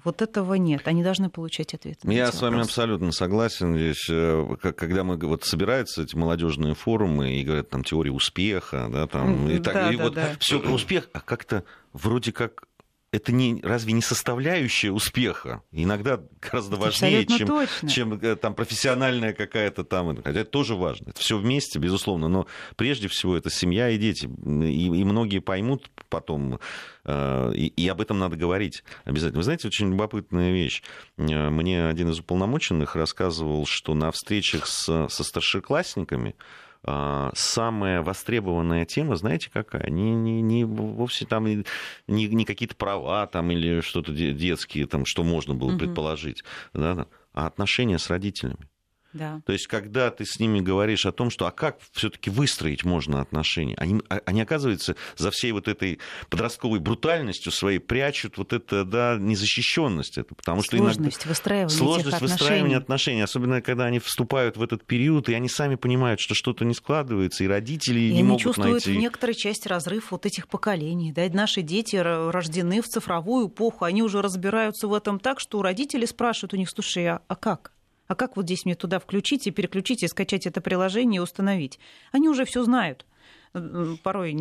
Вот 0.05 0.23
этого 0.23 0.55
нет. 0.55 0.87
Они 0.87 1.03
должны 1.03 1.31
получать 1.31 1.75
ответ. 1.75 1.99
Я 2.05 2.31
с 2.31 2.41
вами 2.41 2.55
вопросы. 2.55 2.71
абсолютно 2.71 3.13
согласен. 3.13 3.77
Здесь, 3.77 4.07
э, 4.09 4.57
когда 4.61 5.03
мы 5.03 5.17
вот 5.17 5.45
собираются 5.45 6.03
эти 6.03 6.15
молодежные 6.15 6.75
форумы 6.75 7.33
и 7.33 7.43
говорят 7.43 7.71
там 7.71 7.83
теория 7.83 8.13
успеха, 8.13 8.89
да, 8.91 9.07
там 9.07 9.51
и 9.51 9.59
так, 9.59 9.75
да, 9.75 9.93
и 9.93 9.97
да, 9.97 10.03
вот 10.05 10.15
да. 10.15 10.37
все 10.39 10.61
про 10.61 10.71
успех, 10.71 11.09
а 11.13 11.21
как-то 11.21 11.65
вроде 11.93 12.33
как 12.33 12.69
это 13.13 13.33
не, 13.33 13.61
разве 13.63 13.93
не 13.93 14.03
составляющая 14.03 14.93
успеха? 14.93 15.63
Иногда 15.73 16.21
гораздо 16.41 16.77
важнее, 16.77 17.27
чем, 17.27 17.67
чем 17.89 18.13
э, 18.15 18.37
там, 18.37 18.55
профессиональная 18.55 19.33
какая-то 19.33 19.83
там. 19.85 20.17
Хотя 20.23 20.41
это 20.41 20.51
тоже 20.51 20.77
важно. 20.77 21.11
Это 21.11 21.21
все 21.21 21.37
вместе, 21.37 21.79
безусловно. 21.81 22.29
Но 22.29 22.47
прежде 22.77 23.09
всего 23.09 23.37
это 23.37 23.51
семья 23.51 23.91
и 23.91 23.99
дети. 23.99 24.27
И, 24.27 24.87
и 24.87 25.05
многие 25.05 25.41
поймут 25.41 25.91
потом, 26.09 26.61
э, 27.05 27.53
и, 27.55 27.67
и 27.67 27.89
об 27.89 28.01
этом 28.01 28.19
надо 28.21 28.37
говорить 28.37 28.85
обязательно. 29.05 29.39
Вы 29.39 29.45
знаете, 29.45 29.67
очень 29.67 29.91
любопытная 29.91 30.53
вещь. 30.53 30.83
Э, 31.19 31.51
мне 31.51 31.87
один 31.87 32.11
из 32.11 32.21
уполномоченных 32.21 32.95
рассказывал, 32.95 33.67
что 33.67 33.95
на 33.95 34.13
встречах 34.13 34.69
с, 34.69 35.09
со 35.09 35.25
старшеклассниками 35.25 36.37
самая 37.35 38.03
востребованная 38.03 38.87
тема, 38.87 39.17
знаете, 39.17 39.51
какая? 39.53 39.91
Не, 39.91 40.15
не, 40.15 40.41
не 40.41 40.65
вовсе 40.65 41.27
там 41.27 41.47
не, 41.47 41.65
не 42.07 42.45
какие-то 42.45 42.75
права 42.75 43.27
там, 43.27 43.51
или 43.51 43.81
что-то 43.83 44.13
детские, 44.13 44.87
там, 44.87 45.05
что 45.05 45.23
можно 45.23 45.55
было 45.55 45.73
угу. 45.73 45.79
предположить, 45.79 46.43
да, 46.73 47.07
а 47.35 47.47
отношения 47.47 47.99
с 47.99 48.09
родителями. 48.09 48.70
Да. 49.13 49.43
То 49.45 49.53
есть, 49.53 49.67
когда 49.67 50.11
ты 50.11 50.25
с 50.25 50.39
ними 50.39 50.61
говоришь 50.61 51.07
о 51.07 51.13
том, 51.13 51.31
что 51.31 51.47
а 51.47 51.51
как 51.51 51.79
все-таки 51.93 52.31
выстроить 52.31 52.85
можно 52.85 53.21
отношения, 53.21 53.75
они, 53.77 54.01
а, 54.09 54.21
они, 54.25 54.43
оказывается, 54.43 54.97
за 55.17 55.31
всей 55.31 55.53
вот 55.53 55.69
этой 55.69 55.99
подростковой 56.29 56.79
брутальностью 56.79 57.51
своей 57.51 57.79
прячут 57.79 58.39
вот 58.39 58.53
это, 58.53 58.85
да, 58.85 59.17
незащищенность. 59.19 60.19
Это, 60.19 60.35
потому 60.35 60.63
что 60.63 60.77
сложность 60.77 61.01
иногда... 61.01 61.29
выстраивания 61.29 61.77
Сложность 61.77 62.21
выстраивания 62.21 62.77
отношений, 62.77 63.23
особенно 63.23 63.61
когда 63.63 63.87
они 63.87 63.99
вступают 63.99 64.57
в 64.57 64.63
этот 64.63 64.85
период, 64.85 65.29
и 65.29 65.35
они 65.35 65.49
сами 65.49 65.75
понимают, 65.75 66.21
что 66.21 66.35
что-то 66.35 66.65
не 66.65 66.75
складывается, 66.75 67.45
и 67.45 67.49
родители 67.49 68.01
и 68.01 68.13
не 68.13 68.19
они 68.19 68.23
могут 68.23 68.43
чувствуют 68.43 68.87
найти... 68.87 68.93
в 68.93 68.97
некоторой 68.97 69.35
части 69.35 69.67
разрыв 69.69 70.13
вот 70.13 70.27
этих 70.27 70.49
поколений. 70.49 71.13
Да? 71.13 71.29
Наши 71.33 71.63
дети 71.63 71.97
рождены 71.97 72.81
в 72.81 72.87
цифровую 72.87 73.49
эпоху, 73.49 73.85
они 73.85 74.03
уже 74.03 74.23
разбираются 74.23 74.89
в 74.89 74.95
этом 74.95 75.19
так, 75.19 75.41
что 75.41 75.63
родители 75.63 76.07
спрашивают 76.07 76.55
у 76.55 76.57
них, 76.57 76.71
слушай, 76.71 77.07
а, 77.07 77.23
а 77.27 77.37
как? 77.37 77.73
А 78.11 78.17
как 78.17 78.37
вот 78.37 78.47
здесь 78.47 78.65
мне 78.65 78.75
туда 78.75 78.99
включить 78.99 79.47
и 79.47 79.53
переключить, 79.53 80.03
и 80.03 80.09
скачать 80.09 80.45
это 80.45 80.61
приложение 80.61 81.19
и 81.19 81.23
установить? 81.23 81.79
Они 82.11 82.29
уже 82.29 82.45
все 82.45 82.65
знают 82.65 83.07
порой 84.03 84.37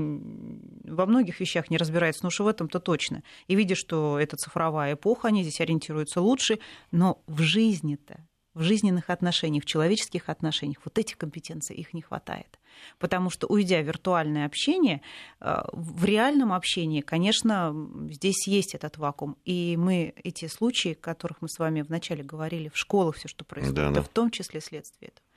во 0.84 1.06
многих 1.06 1.40
вещах 1.40 1.70
не 1.70 1.78
разбираются, 1.78 2.24
но 2.24 2.28
уж 2.28 2.40
в 2.40 2.48
этом-то 2.48 2.80
точно. 2.80 3.24
И 3.48 3.56
видя, 3.56 3.76
что 3.76 4.20
это 4.20 4.38
цифровая 4.38 4.94
эпоха, 4.94 5.28
они 5.28 5.44
здесь 5.44 5.62
ориентируются 5.62 6.22
лучше, 6.22 6.60
но 6.92 7.22
в 7.28 7.42
жизни-то 7.42 8.28
в 8.54 8.62
жизненных 8.62 9.10
отношениях, 9.10 9.64
в 9.64 9.68
человеческих 9.68 10.30
отношениях 10.30 10.80
вот 10.84 10.98
этих 10.98 11.18
компетенций 11.18 11.76
их 11.76 11.94
не 11.94 12.02
хватает. 12.02 12.60
Потому 12.98 13.30
что, 13.30 13.48
уйдя 13.48 13.82
в 13.82 13.86
виртуальное 13.86 14.46
общение, 14.46 15.02
э, 15.40 15.62
в 15.72 16.06
реальном 16.06 16.54
общении, 16.54 17.02
конечно, 17.02 17.76
здесь 18.10 18.48
есть 18.48 18.76
этот 18.76 18.98
вакуум. 18.98 19.38
И 19.46 19.76
мы 19.78 20.14
эти 20.24 20.48
случаи, 20.48 20.94
о 20.94 20.96
которых 20.96 21.42
мы 21.42 21.50
с 21.50 21.60
вами 21.60 21.82
вначале 21.82 22.24
говорили, 22.24 22.70
в 22.70 22.78
школах 22.78 23.16
все, 23.16 23.28
что 23.28 23.46
происходит, 23.46 23.76
да, 23.76 23.92
да. 23.92 24.02
в 24.02 24.10
том 24.10 24.32
числе 24.32 24.62
следствие 24.62 25.10
этого. 25.10 25.29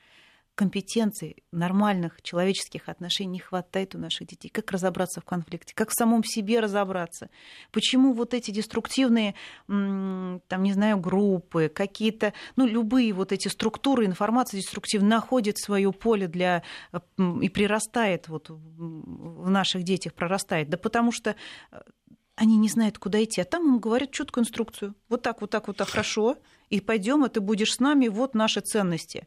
Компетенций, 0.55 1.45
нормальных 1.51 2.21
человеческих 2.23 2.88
отношений 2.88 3.33
не 3.33 3.38
хватает 3.38 3.95
у 3.95 3.99
наших 3.99 4.27
детей. 4.27 4.49
Как 4.49 4.71
разобраться 4.71 5.21
в 5.21 5.25
конфликте, 5.25 5.75
как 5.75 5.91
в 5.91 5.95
самом 5.95 6.23
себе 6.25 6.61
разобраться. 6.61 7.31
Почему 7.71 8.12
вот 8.12 8.35
эти 8.35 8.51
деструктивные, 8.51 9.35
там, 9.67 10.62
не 10.62 10.73
знаю, 10.73 10.99
группы, 10.99 11.71
какие-то, 11.75 12.35
ну, 12.57 12.67
любые 12.67 13.12
вот 13.12 13.33
эти 13.33 13.49
структуры 13.49 14.05
информации 14.05 14.59
деструктивные 14.59 15.09
находят 15.09 15.59
свое 15.59 15.91
поле 15.93 16.29
для 16.29 16.62
и 17.19 17.49
прирастает 17.49 18.29
вот 18.29 18.51
в 18.51 19.49
наших 19.49 19.85
детях, 19.85 20.12
прорастает. 20.15 20.69
Да 20.69 20.77
потому 20.77 21.12
что 21.12 21.35
э, 21.71 21.81
они 22.35 22.57
не 22.57 22.69
знают, 22.69 22.99
куда 22.99 23.23
идти, 23.23 23.41
а 23.41 23.45
там 23.45 23.67
им 23.67 23.79
говорят 23.79 24.11
четкую 24.11 24.43
инструкцию. 24.43 24.95
Вот 25.09 25.23
так, 25.23 25.41
вот 25.41 25.51
так, 25.51 25.67
вот 25.69 25.77
так, 25.77 25.88
хорошо, 25.88 26.37
и 26.71 26.81
пойдем, 26.81 27.25
а 27.25 27.29
ты 27.29 27.41
будешь 27.41 27.75
с 27.75 27.81
нами, 27.81 28.09
вот 28.09 28.35
наши 28.35 28.61
ценности. 28.61 29.27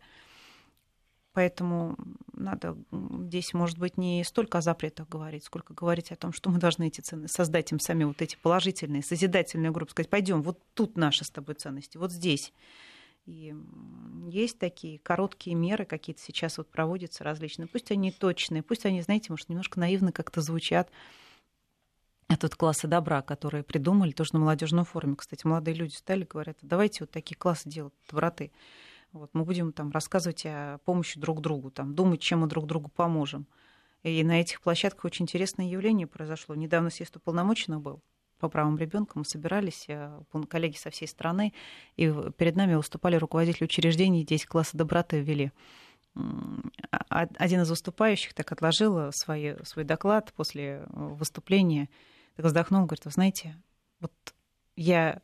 Поэтому 1.36 1.98
надо 2.32 2.78
здесь, 2.92 3.54
может 3.54 3.78
быть, 3.78 3.98
не 3.98 4.24
столько 4.24 4.60
о 4.60 4.62
запретах 4.62 5.10
говорить, 5.10 5.44
сколько 5.44 5.74
говорить 5.74 6.14
о 6.14 6.16
том, 6.16 6.32
что 6.32 6.50
мы 6.50 6.60
должны 6.60 6.88
эти 6.88 7.02
ценности 7.02 7.36
создать 7.36 7.74
им 7.74 7.80
сами 7.82 8.06
вот 8.06 8.22
эти 8.22 8.38
положительные, 8.42 9.04
созидательные 9.04 9.72
группы, 9.72 9.92
сказать, 9.92 10.10
пойдем, 10.10 10.42
вот 10.42 10.58
тут 10.74 10.96
наши 10.96 11.26
с 11.26 11.30
тобой 11.30 11.56
ценности, 11.56 11.98
вот 11.98 12.14
здесь. 12.14 12.54
И 13.26 13.54
есть 14.30 14.60
такие 14.60 14.98
короткие 15.00 15.58
меры, 15.58 15.84
какие-то 15.84 16.22
сейчас 16.22 16.58
вот 16.58 16.70
проводятся 16.70 17.26
различные. 17.26 17.68
Пусть 17.68 17.92
они 17.92 18.12
точные, 18.12 18.64
пусть 18.64 18.86
они, 18.86 19.02
знаете, 19.02 19.28
может, 19.32 19.50
немножко 19.50 19.78
наивно 19.78 20.14
как-то 20.14 20.40
звучат. 20.40 20.90
Тут 22.40 22.56
классы 22.56 22.88
добра, 22.88 23.22
которые 23.22 23.64
придумали 23.64 24.12
тоже 24.12 24.32
на 24.34 24.40
молодежном 24.40 24.86
форуме. 24.86 25.18
Кстати, 25.18 25.46
молодые 25.46 25.76
люди 25.76 25.96
стали, 25.96 26.24
говорят, 26.24 26.58
давайте 26.62 27.04
вот 27.04 27.12
такие 27.12 27.36
классы 27.36 27.68
делать 27.68 27.94
доброты. 28.10 28.54
Вот, 29.16 29.30
мы 29.32 29.46
будем 29.46 29.72
там 29.72 29.92
рассказывать 29.92 30.46
о 30.46 30.80
помощи 30.84 31.18
друг 31.18 31.40
другу, 31.40 31.72
там, 31.72 31.96
думать, 31.96 32.20
чем 32.20 32.42
мы 32.42 32.48
друг 32.48 32.66
другу 32.66 32.90
поможем. 32.90 33.48
И 34.04 34.22
на 34.26 34.42
этих 34.42 34.60
площадках 34.60 35.06
очень 35.06 35.24
интересное 35.24 35.66
явление 35.68 36.06
произошло. 36.06 36.54
Недавно 36.54 36.90
съезд 36.90 37.16
уполномоченных 37.16 37.80
был 37.80 38.02
по 38.40 38.50
правам 38.50 38.78
ребенка. 38.78 39.18
Мы 39.18 39.24
собирались, 39.24 39.86
э, 39.88 40.22
коллеги 40.50 40.76
со 40.76 40.90
всей 40.90 41.08
страны, 41.08 41.54
и 41.96 42.14
перед 42.38 42.58
нами 42.58 42.76
выступали 42.76 43.16
руководители 43.16 43.64
учреждений, 43.64 44.24
здесь 44.24 44.46
классы 44.46 44.76
доброты 44.76 45.22
ввели. 45.22 45.54
Один 47.08 47.62
из 47.62 47.70
выступающих 47.70 48.34
так 48.34 48.52
отложил 48.52 49.14
свой, 49.14 49.56
свой 49.64 49.86
доклад 49.86 50.34
после 50.36 50.86
выступления, 50.90 51.88
так 52.36 52.48
вздохнул, 52.48 52.86
говорит, 52.86 53.06
вы 53.06 53.12
знаете, 53.12 53.56
вот 54.02 54.12
я, 54.76 55.22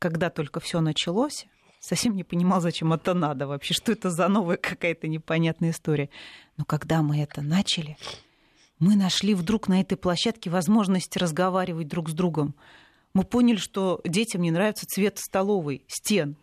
когда 0.00 0.28
только 0.28 0.58
все 0.58 0.80
началось, 0.80 1.46
совсем 1.80 2.16
не 2.16 2.24
понимал, 2.24 2.60
зачем 2.60 2.92
это 2.92 3.14
надо 3.14 3.46
вообще, 3.46 3.74
что 3.74 3.92
это 3.92 4.10
за 4.10 4.28
новая 4.28 4.56
какая-то 4.56 5.08
непонятная 5.08 5.70
история. 5.70 6.10
Но 6.56 6.64
когда 6.64 7.02
мы 7.02 7.20
это 7.20 7.42
начали, 7.42 7.96
мы 8.78 8.96
нашли 8.96 9.34
вдруг 9.34 9.68
на 9.68 9.80
этой 9.80 9.96
площадке 9.96 10.50
возможность 10.50 11.16
разговаривать 11.16 11.88
друг 11.88 12.10
с 12.10 12.12
другом. 12.12 12.54
Мы 13.14 13.24
поняли, 13.24 13.56
что 13.56 14.00
детям 14.04 14.42
не 14.42 14.50
нравится 14.50 14.86
цвет 14.86 15.18
столовой, 15.18 15.84
стен. 15.88 16.36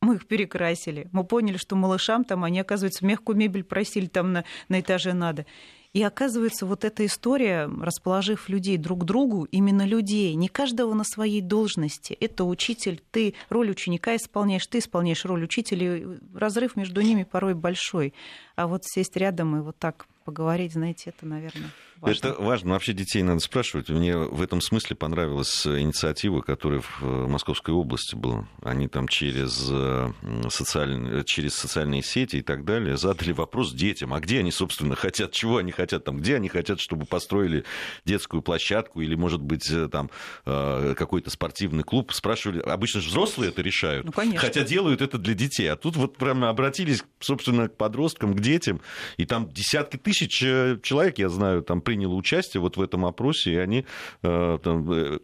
Мы 0.00 0.16
их 0.16 0.26
перекрасили. 0.26 1.08
Мы 1.12 1.24
поняли, 1.24 1.56
что 1.56 1.76
малышам 1.76 2.24
там, 2.24 2.44
они, 2.44 2.58
оказывается, 2.60 3.04
мягкую 3.04 3.36
мебель 3.36 3.64
просили 3.64 4.06
там 4.06 4.32
на, 4.32 4.44
на 4.68 4.80
этаже 4.80 5.12
надо. 5.12 5.46
И 5.92 6.02
оказывается, 6.04 6.66
вот 6.66 6.84
эта 6.84 7.04
история, 7.04 7.66
расположив 7.66 8.48
людей 8.48 8.76
друг 8.76 9.00
к 9.00 9.04
другу, 9.04 9.48
именно 9.50 9.84
людей, 9.84 10.34
не 10.34 10.46
каждого 10.46 10.94
на 10.94 11.02
своей 11.02 11.40
должности. 11.40 12.16
Это 12.20 12.44
учитель, 12.44 13.02
ты 13.10 13.34
роль 13.48 13.70
ученика 13.70 14.14
исполняешь, 14.14 14.66
ты 14.68 14.78
исполняешь 14.78 15.24
роль 15.24 15.42
учителя, 15.42 15.96
и 15.96 16.06
разрыв 16.32 16.76
между 16.76 17.00
ними 17.00 17.24
порой 17.24 17.54
большой. 17.54 18.14
А 18.54 18.68
вот 18.68 18.84
сесть 18.84 19.16
рядом 19.16 19.56
и 19.56 19.60
вот 19.60 19.78
так 19.78 20.06
поговорить, 20.24 20.72
знаете, 20.72 21.10
это, 21.10 21.26
наверное, 21.26 21.70
важно. 22.00 22.28
Это 22.28 22.42
важно. 22.42 22.72
Вообще 22.72 22.92
детей 22.92 23.22
надо 23.22 23.40
спрашивать. 23.40 23.88
Мне 23.88 24.16
в 24.16 24.42
этом 24.42 24.60
смысле 24.60 24.96
понравилась 24.96 25.66
инициатива, 25.66 26.40
которая 26.40 26.80
в 26.80 27.02
э, 27.02 27.26
Московской 27.26 27.74
области 27.74 28.14
была. 28.14 28.46
Они 28.62 28.88
там 28.88 29.08
через, 29.08 29.68
э, 29.70 30.12
социальные, 30.48 31.24
через 31.24 31.54
социальные 31.54 32.02
сети 32.02 32.36
и 32.36 32.42
так 32.42 32.64
далее 32.64 32.96
задали 32.96 33.32
вопрос 33.32 33.72
детям, 33.72 34.14
а 34.14 34.20
где 34.20 34.38
они, 34.38 34.52
собственно, 34.52 34.94
хотят, 34.94 35.32
чего 35.32 35.56
они 35.56 35.72
хотят, 35.72 36.04
там, 36.04 36.18
где 36.18 36.36
они 36.36 36.48
хотят, 36.48 36.80
чтобы 36.80 37.06
построили 37.06 37.64
детскую 38.04 38.42
площадку 38.42 39.00
или, 39.00 39.14
может 39.14 39.42
быть, 39.42 39.68
э, 39.70 39.88
там 39.88 40.10
какой-то 40.44 41.30
спортивный 41.30 41.82
клуб. 41.82 42.12
Спрашивали, 42.12 42.60
обычно 42.60 43.00
же 43.00 43.08
взрослые 43.08 43.50
это 43.50 43.62
решают, 43.62 44.06
ну, 44.06 44.12
конечно. 44.12 44.38
хотя 44.38 44.62
делают 44.62 45.00
это 45.00 45.18
для 45.18 45.34
детей. 45.34 45.66
А 45.66 45.76
тут 45.76 45.96
вот 45.96 46.16
прямо 46.16 46.48
обратились, 46.48 47.02
собственно, 47.18 47.68
к 47.68 47.76
подросткам, 47.76 48.34
к 48.34 48.40
детям, 48.40 48.80
и 49.16 49.26
там 49.26 49.50
десятки 49.50 49.96
тысяч 49.96 50.09
человек, 50.12 51.18
я 51.18 51.28
знаю, 51.28 51.62
там 51.62 51.80
приняло 51.80 52.14
участие 52.14 52.60
вот 52.60 52.76
в 52.76 52.82
этом 52.82 53.04
опросе, 53.04 53.52
и 53.52 53.56
они 53.56 53.86
э, 54.22 54.58
там, 54.62 54.92
э, 54.92 55.18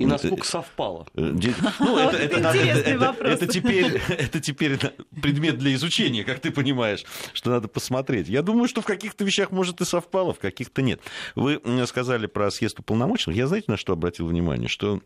и 0.00 0.06
насколько 0.06 0.46
совпало? 0.46 1.06
Э, 1.14 1.34
ну, 1.78 1.98
это, 1.98 2.16
это, 2.16 2.38
это, 2.38 3.16
это, 3.20 3.46
теперь, 3.46 4.00
это 4.08 4.40
теперь 4.40 4.78
предмет 5.20 5.58
для 5.58 5.74
изучения, 5.74 6.24
как 6.24 6.40
ты 6.40 6.50
понимаешь, 6.50 7.04
что 7.34 7.50
надо 7.50 7.68
посмотреть. 7.68 8.26
Я 8.26 8.40
думаю, 8.40 8.66
что 8.66 8.80
в 8.80 8.86
каких-то 8.86 9.24
вещах, 9.24 9.50
может, 9.50 9.82
и 9.82 9.84
совпало, 9.84 10.32
в 10.32 10.38
каких-то 10.38 10.80
нет. 10.80 11.02
Вы 11.34 11.60
сказали 11.86 12.26
про 12.26 12.50
съезд 12.50 12.78
уполномоченных. 12.78 13.36
Я 13.36 13.46
знаете, 13.46 13.66
на 13.70 13.76
что 13.76 13.92
обратил 13.92 14.26
внимание? 14.26 14.68
Что 14.68 15.00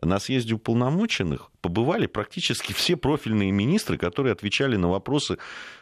на 0.00 0.18
съезде 0.20 0.54
уполномоченных 0.54 1.50
побывали 1.60 2.06
практически 2.06 2.72
все 2.72 2.96
профильные 2.96 3.50
министры, 3.50 3.98
которые 3.98 4.32
отвечали 4.32 4.76
на 4.76 4.88
вопросы 4.88 5.38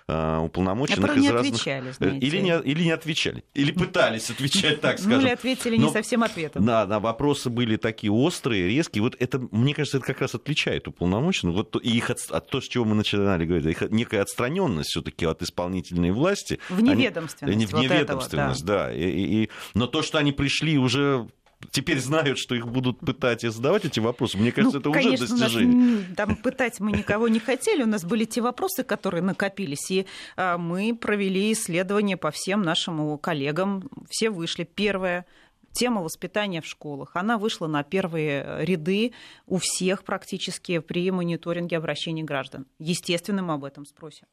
э, 0.08 0.38
уполномоченных 0.38 1.16
из 1.16 1.22
не 1.22 1.30
разных... 1.30 1.54
Отвечали, 1.54 1.92
знаете. 1.92 2.26
или, 2.26 2.38
не, 2.38 2.58
или 2.62 2.82
не 2.84 2.90
отвечали, 2.92 3.44
или 3.52 3.72
пытались 3.72 4.30
отвечать, 4.30 4.80
так 4.80 4.98
скажем. 4.98 5.20
Ну, 5.20 5.26
или 5.26 5.32
ответили 5.32 5.76
не 5.76 5.90
совсем 5.90 6.22
ответом. 6.22 6.64
Да, 6.64 6.86
да, 6.86 6.98
вопросы 6.98 7.50
были 7.50 7.76
такие 7.76 8.10
острые, 8.10 8.68
резкие. 8.68 9.02
Вот 9.02 9.16
это, 9.18 9.38
мне 9.50 9.74
кажется, 9.74 9.98
это 9.98 10.06
как 10.06 10.22
раз 10.22 10.34
отличает 10.34 10.88
уполномоченных. 10.88 11.54
Вот 11.54 11.76
и 11.84 11.96
их 11.96 12.08
от, 12.10 12.18
от 12.30 12.48
то, 12.48 12.60
с 12.60 12.68
чего 12.68 12.84
мы 12.86 12.94
начинали 12.94 13.44
говорить, 13.44 13.66
их 13.66 13.90
некая 13.90 14.22
отстраненность 14.22 14.90
все-таки 14.90 15.26
от 15.26 15.42
исполнительной 15.42 16.10
власти. 16.10 16.58
В 16.70 16.80
неведомственность. 16.80 17.54
Они, 17.54 17.66
вот 17.66 17.90
этого, 17.90 18.26
да. 18.32 18.54
да. 18.62 18.92
И, 18.94 19.02
и, 19.02 19.42
и, 19.44 19.50
но 19.74 19.86
то, 19.86 20.02
что 20.02 20.18
они 20.18 20.32
пришли 20.32 20.78
уже 20.78 21.28
теперь 21.70 22.00
знают, 22.00 22.38
что 22.38 22.54
их 22.54 22.66
будут 22.68 23.00
пытать 23.00 23.44
и 23.44 23.48
задавать 23.48 23.84
эти 23.84 24.00
вопросы, 24.00 24.38
мне 24.38 24.52
кажется, 24.52 24.78
ну, 24.78 24.80
это 24.80 24.90
конечно, 24.90 25.24
уже 25.24 25.34
достижение. 25.34 25.98
Нас, 25.98 26.16
там 26.16 26.36
пытать 26.36 26.80
мы 26.80 26.92
никого 26.92 27.28
не 27.28 27.40
хотели, 27.40 27.82
у 27.82 27.86
нас 27.86 28.04
были 28.04 28.24
те 28.24 28.40
вопросы, 28.40 28.84
которые 28.84 29.22
накопились, 29.22 29.90
и 29.90 30.06
а, 30.36 30.58
мы 30.58 30.94
провели 30.94 31.52
исследование 31.52 32.16
по 32.16 32.30
всем 32.30 32.62
нашим 32.62 33.18
коллегам, 33.18 33.88
все 34.08 34.30
вышли. 34.30 34.64
Первое, 34.64 35.26
тема 35.72 36.02
воспитания 36.02 36.60
в 36.60 36.66
школах. 36.66 37.10
Она 37.14 37.38
вышла 37.38 37.66
на 37.66 37.82
первые 37.82 38.64
ряды 38.64 39.12
у 39.46 39.58
всех 39.58 40.04
практически 40.04 40.78
при 40.78 41.10
мониторинге 41.10 41.76
обращений 41.76 42.22
граждан. 42.22 42.66
Естественно, 42.78 43.42
мы 43.42 43.54
об 43.54 43.64
этом 43.64 43.84
спросим. 43.84 44.26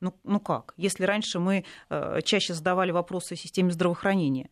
Ну, 0.00 0.14
ну 0.24 0.40
как? 0.40 0.74
Если 0.76 1.04
раньше 1.04 1.38
мы 1.38 1.64
э, 1.88 2.20
чаще 2.22 2.52
задавали 2.52 2.90
вопросы 2.90 3.32
о 3.32 3.36
системе 3.36 3.70
здравоохранения, 3.70 4.50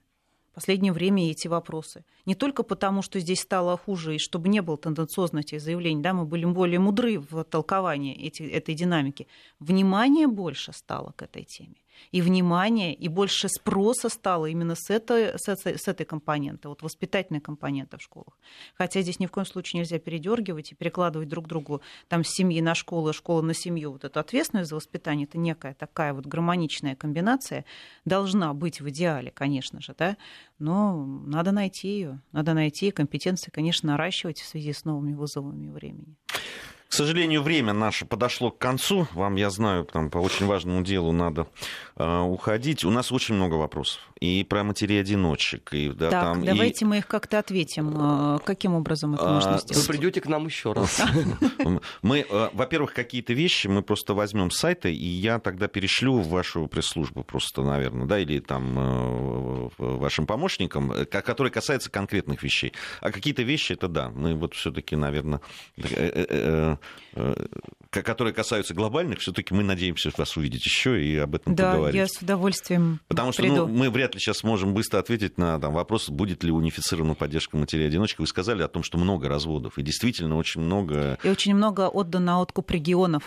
последнее 0.55 0.93
время 0.93 1.31
эти 1.31 1.49
вопросы. 1.49 2.05
Не 2.27 2.35
только 2.35 2.63
потому, 2.63 3.03
что 3.03 3.21
здесь 3.21 3.41
стало 3.41 3.77
хуже, 3.77 4.15
и 4.15 4.19
чтобы 4.19 4.49
не 4.49 4.63
было 4.63 4.79
тенденциозности 4.79 5.59
заявлений, 5.59 6.03
да, 6.03 6.15
мы 6.15 6.25
были 6.25 6.45
более 6.45 6.79
мудры 6.79 7.19
в 7.19 7.45
толковании 7.45 8.15
эти, 8.15 8.43
этой 8.43 8.75
динамики. 8.75 9.27
Внимание 9.59 10.27
больше 10.27 10.73
стало 10.73 11.13
к 11.17 11.23
этой 11.23 11.45
теме 11.45 11.84
и 12.13 12.23
внимание, 12.23 12.95
и 12.95 13.09
больше 13.09 13.49
спроса 13.49 14.09
стало 14.09 14.47
именно 14.47 14.75
с 14.75 14.91
этой, 14.91 15.39
с 15.39 15.49
этой, 15.49 15.79
с 15.79 15.89
этой 15.89 16.07
компоненты, 16.07 16.69
вот 16.69 16.83
воспитательной 16.83 17.41
компоненты 17.41 17.97
в 17.97 18.03
школах. 18.03 18.39
Хотя 18.75 19.03
здесь 19.03 19.21
ни 19.21 19.27
в 19.27 19.31
коем 19.31 19.47
случае 19.47 19.81
нельзя 19.81 19.99
передергивать 19.99 20.73
и 20.73 20.75
перекладывать 20.75 21.29
друг 21.29 21.47
другу 21.47 21.81
там 22.09 22.25
с 22.25 22.29
семьи 22.29 22.61
на 22.61 22.75
школу, 22.75 23.13
школы 23.13 23.43
на 23.43 23.55
семью. 23.55 23.93
Вот 23.93 24.05
эту 24.05 24.21
ответственность 24.21 24.71
за 24.71 24.77
воспитание, 24.77 25.27
это 25.27 25.39
некая 25.39 25.75
такая 25.75 26.13
вот 26.13 26.27
гармоничная 26.27 26.97
комбинация, 26.97 27.65
должна 28.05 28.55
быть 28.55 28.81
в 28.81 28.89
идеале, 28.91 29.31
конечно 29.31 29.81
же, 29.81 29.95
да, 29.97 30.17
но 30.59 31.05
надо 31.05 31.53
найти 31.53 31.89
ее, 31.89 32.21
надо 32.33 32.55
найти 32.55 32.91
компетенции, 32.91 33.51
конечно, 33.51 33.89
наращивать 33.89 34.41
в 34.41 34.47
связи 34.47 34.73
с 34.73 34.85
новыми 34.85 35.15
вызовами 35.15 35.69
времени. 35.69 36.17
К 36.95 36.97
сожалению, 36.97 37.43
время 37.43 37.73
наше 37.73 38.07
подошло 38.07 38.53
к 38.53 38.59
концу. 38.59 39.09
Вам, 39.15 39.35
я 39.35 39.51
знаю, 39.51 39.85
там, 39.85 40.11
по 40.11 40.19
очень 40.19 40.47
важному 40.47 40.85
делу 40.85 41.11
надо 41.11 41.49
э, 41.97 42.21
уходить. 42.21 42.85
У 42.85 42.91
нас 42.91 43.11
очень 43.11 43.35
много 43.35 43.55
вопросов. 43.55 44.01
И 44.21 44.45
про 44.45 44.63
матерей-одиночек. 44.63 45.75
И, 45.75 45.89
да, 45.89 46.09
так, 46.09 46.23
там, 46.23 46.45
давайте 46.45 46.85
и... 46.85 46.89
мы 46.89 46.99
их 46.99 47.09
как-то 47.09 47.41
ответим. 47.41 47.95
А, 47.99 48.39
каким 48.39 48.75
образом 48.75 49.15
это 49.15 49.29
а, 49.29 49.35
можно 49.35 49.59
сделать? 49.59 49.85
Вы 49.85 49.93
придете 49.93 50.21
к 50.21 50.27
нам 50.27 50.47
еще 50.47 50.73
раз. 50.73 51.03
Мы, 52.03 52.25
э, 52.29 52.49
во-первых, 52.53 52.95
какие-то 52.95 53.33
вещи 53.33 53.67
мы 53.67 53.83
просто 53.83 54.15
возьмем 54.15 54.51
с 54.51 54.59
сайта, 54.59 54.89
и 54.89 54.95
я 54.95 55.39
тогда 55.41 55.67
перешлю 55.67 56.19
в 56.21 56.29
вашу 56.29 56.69
пресс-службу 56.69 57.25
просто, 57.25 57.63
наверное, 57.63 58.07
да, 58.07 58.19
или 58.19 58.39
там 58.39 58.75
э, 58.79 59.69
вашим 59.79 60.27
помощникам, 60.27 60.93
э, 60.93 61.05
которые 61.07 61.51
касаются 61.51 61.91
конкретных 61.91 62.43
вещей. 62.43 62.73
А 63.01 63.11
какие-то 63.11 63.43
вещи, 63.43 63.73
это 63.73 63.89
да, 63.89 64.11
мы 64.11 64.35
вот 64.35 64.55
все-таки, 64.55 64.95
наверное, 64.97 65.41
которые 67.91 68.35
касаются 68.35 68.75
глобальных, 68.75 69.21
все-таки 69.21 69.55
мы 69.55 69.63
надеемся 69.63 70.11
вас 70.17 70.37
увидеть 70.37 70.65
еще 70.65 71.03
и 71.03 71.17
об 71.17 71.35
этом 71.37 71.55
да, 71.55 71.73
поговорить. 71.73 71.95
Да, 71.95 72.01
я 72.01 72.09
с 72.09 72.21
удовольствием 72.21 73.01
Потому 73.09 73.33
что 73.33 73.43
приду. 73.43 73.67
ну, 73.67 73.69
мы 73.69 73.91
вряд 73.91 74.15
ли 74.15 74.21
сейчас 74.21 74.39
сможем 74.39 74.75
быстро 74.75 74.99
ответить 74.99 75.39
на 75.39 75.59
там, 75.61 75.73
вопрос, 75.73 76.09
будет 76.11 76.43
ли 76.43 76.51
унифицирована 76.51 77.15
поддержка 77.15 77.57
матерей-одиночек. 77.57 78.19
Вы 78.19 78.27
сказали 78.27 78.63
о 78.63 78.69
том, 78.69 78.83
что 78.83 78.99
много 78.99 79.29
разводов, 79.29 79.79
и 79.79 79.83
действительно 79.83 80.37
очень 80.37 80.61
много... 80.61 81.19
И 81.23 81.29
очень 81.29 81.55
много 81.55 81.89
отдано 81.89 82.25
на 82.25 82.41
откуп 82.41 82.71
регионов. 82.71 83.23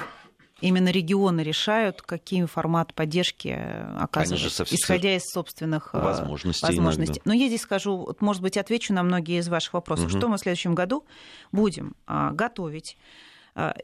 Именно 0.59 0.89
регионы 0.89 1.41
решают, 1.41 2.01
каким 2.01 2.47
формат 2.47 2.93
поддержки 2.95 3.55
оказывать, 3.99 4.51
со... 4.51 4.63
исходя 4.63 5.15
из 5.15 5.23
собственных 5.25 5.93
возможностей. 5.93 6.65
возможностей. 6.65 7.21
Но 7.25 7.33
я 7.33 7.47
здесь 7.47 7.61
скажу, 7.61 8.15
может 8.19 8.41
быть, 8.41 8.57
отвечу 8.57 8.91
на 8.91 9.03
многие 9.03 9.39
из 9.39 9.47
ваших 9.49 9.73
вопросов. 9.75 10.07
Угу. 10.07 10.17
Что 10.17 10.27
мы 10.27 10.37
в 10.37 10.39
следующем 10.39 10.73
году 10.73 11.05
будем 11.51 11.95
готовить 12.07 12.97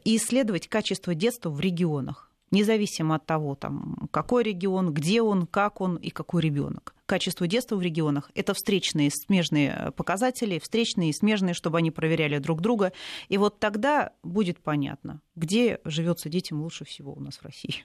и 0.04 0.16
исследовать 0.16 0.68
качество 0.68 1.14
детства 1.14 1.50
в 1.50 1.60
регионах 1.60 2.30
независимо 2.54 3.16
от 3.16 3.26
того, 3.26 3.54
там, 3.54 4.08
какой 4.10 4.44
регион, 4.44 4.94
где 4.94 5.20
он, 5.20 5.46
как 5.46 5.80
он 5.80 5.96
и 5.96 6.10
какой 6.10 6.42
ребенок. 6.42 6.94
Качество 7.06 7.46
детства 7.46 7.76
в 7.76 7.82
регионах– 7.82 8.30
это 8.34 8.54
встречные 8.54 9.10
смежные 9.10 9.92
показатели, 9.96 10.58
встречные 10.58 11.10
и 11.10 11.12
смежные, 11.12 11.52
чтобы 11.52 11.78
они 11.78 11.90
проверяли 11.90 12.38
друг 12.38 12.62
друга. 12.62 12.92
И 13.28 13.36
вот 13.36 13.58
тогда 13.58 14.12
будет 14.22 14.58
понятно, 14.60 15.20
где 15.36 15.80
живется 15.84 16.30
детям 16.30 16.62
лучше 16.62 16.84
всего 16.84 17.12
у 17.12 17.20
нас 17.20 17.36
в 17.36 17.42
России. 17.42 17.84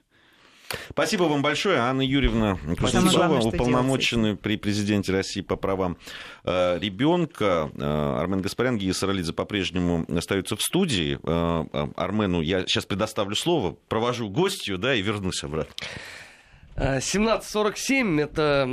Спасибо 0.92 1.24
вам 1.24 1.42
большое. 1.42 1.80
Анна 1.80 2.02
Юрьевна 2.02 2.58
Кузнецова, 2.80 3.40
уполномоченный 3.40 4.36
при 4.36 4.58
президенте 4.58 5.12
России 5.12 5.42
по 5.42 5.56
правам 5.56 5.98
э, 6.44 6.78
ребенка. 6.80 7.72
Э, 7.76 8.20
Армен 8.20 8.42
Гаспарян, 8.42 8.78
Гия 8.78 8.94
Саралидзе 8.94 9.34
по-прежнему 9.34 10.06
остаются 10.16 10.56
в 10.56 10.62
студии. 10.62 11.20
Э, 11.24 11.90
Армену 11.96 12.42
я 12.42 12.62
сейчас 12.62 12.86
предоставлю 12.86 13.36
слово, 13.36 13.78
провожу 13.88 14.30
гостью 14.30 14.78
да, 14.78 14.94
и 14.94 15.02
вернусь 15.02 15.44
обратно. 15.44 15.74
17.47, 16.80 18.22
это 18.22 18.66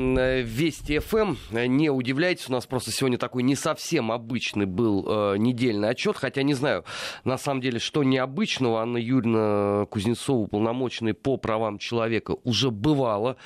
Вести 0.44 1.00
ФМ. 1.00 1.34
Не 1.50 1.90
удивляйтесь, 1.90 2.48
у 2.48 2.52
нас 2.52 2.64
просто 2.64 2.92
сегодня 2.92 3.18
такой 3.18 3.42
не 3.42 3.56
совсем 3.56 4.12
обычный 4.12 4.66
был 4.66 5.04
э, 5.08 5.38
недельный 5.38 5.88
отчет, 5.88 6.16
хотя 6.16 6.44
не 6.44 6.54
знаю, 6.54 6.84
на 7.24 7.36
самом 7.36 7.60
деле, 7.60 7.80
что 7.80 8.04
необычного. 8.04 8.80
Анна 8.80 8.98
Юрьевна 8.98 9.86
Кузнецова, 9.86 10.42
уполномоченная 10.42 11.14
по 11.14 11.36
правам 11.36 11.78
человека, 11.78 12.36
уже 12.44 12.70
бывала 12.70 13.38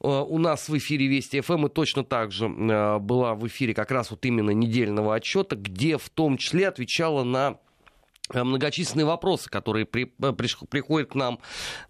э, 0.00 0.08
у 0.08 0.38
нас 0.38 0.68
в 0.68 0.76
эфире 0.76 1.06
Вести 1.06 1.40
ФМ, 1.40 1.66
и 1.66 1.68
точно 1.68 2.02
так 2.02 2.32
же 2.32 2.46
э, 2.46 2.98
была 2.98 3.36
в 3.36 3.46
эфире 3.46 3.72
как 3.72 3.92
раз 3.92 4.10
вот 4.10 4.24
именно 4.24 4.50
недельного 4.50 5.14
отчета, 5.14 5.54
где 5.54 5.96
в 5.96 6.10
том 6.10 6.38
числе 6.38 6.66
отвечала 6.66 7.22
на 7.22 7.58
многочисленные 8.32 9.06
вопросы, 9.06 9.48
которые 9.50 9.86
при, 9.86 10.04
при, 10.04 10.66
приходят 10.66 11.10
к 11.10 11.14
нам 11.14 11.38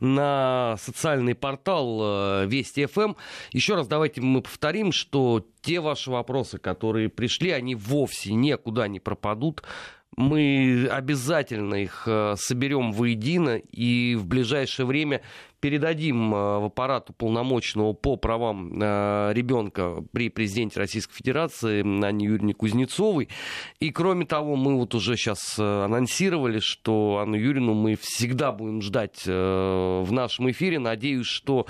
на 0.00 0.76
социальный 0.78 1.34
портал 1.34 2.46
Вести 2.46 2.86
ФМ. 2.86 3.14
Еще 3.52 3.74
раз 3.74 3.86
давайте 3.86 4.20
мы 4.20 4.42
повторим, 4.42 4.92
что 4.92 5.44
те 5.62 5.80
ваши 5.80 6.10
вопросы, 6.10 6.58
которые 6.58 7.08
пришли, 7.08 7.50
они 7.50 7.74
вовсе 7.74 8.34
никуда 8.34 8.88
не 8.88 9.00
пропадут. 9.00 9.62
Мы 10.16 10.88
обязательно 10.90 11.76
их 11.76 12.08
соберем 12.36 12.92
воедино 12.92 13.56
и 13.56 14.16
в 14.16 14.26
ближайшее 14.26 14.86
время 14.86 15.22
передадим 15.60 16.30
в 16.30 16.66
аппарат 16.66 17.10
уполномоченного 17.10 17.92
по 17.92 18.16
правам 18.16 18.72
ребенка 19.32 20.04
при 20.12 20.28
президенте 20.28 20.78
Российской 20.78 21.14
Федерации 21.14 21.80
Анне 21.80 22.26
Юрьевне 22.26 22.54
Кузнецовой. 22.54 23.28
И 23.80 23.90
кроме 23.90 24.26
того, 24.26 24.56
мы 24.56 24.76
вот 24.76 24.94
уже 24.94 25.16
сейчас 25.16 25.58
анонсировали, 25.58 26.60
что 26.60 27.18
Анну 27.18 27.36
Юрьевну 27.36 27.74
мы 27.74 27.96
всегда 28.00 28.52
будем 28.52 28.82
ждать 28.82 29.26
в 29.26 30.08
нашем 30.10 30.50
эфире. 30.50 30.78
Надеюсь, 30.78 31.26
что 31.26 31.66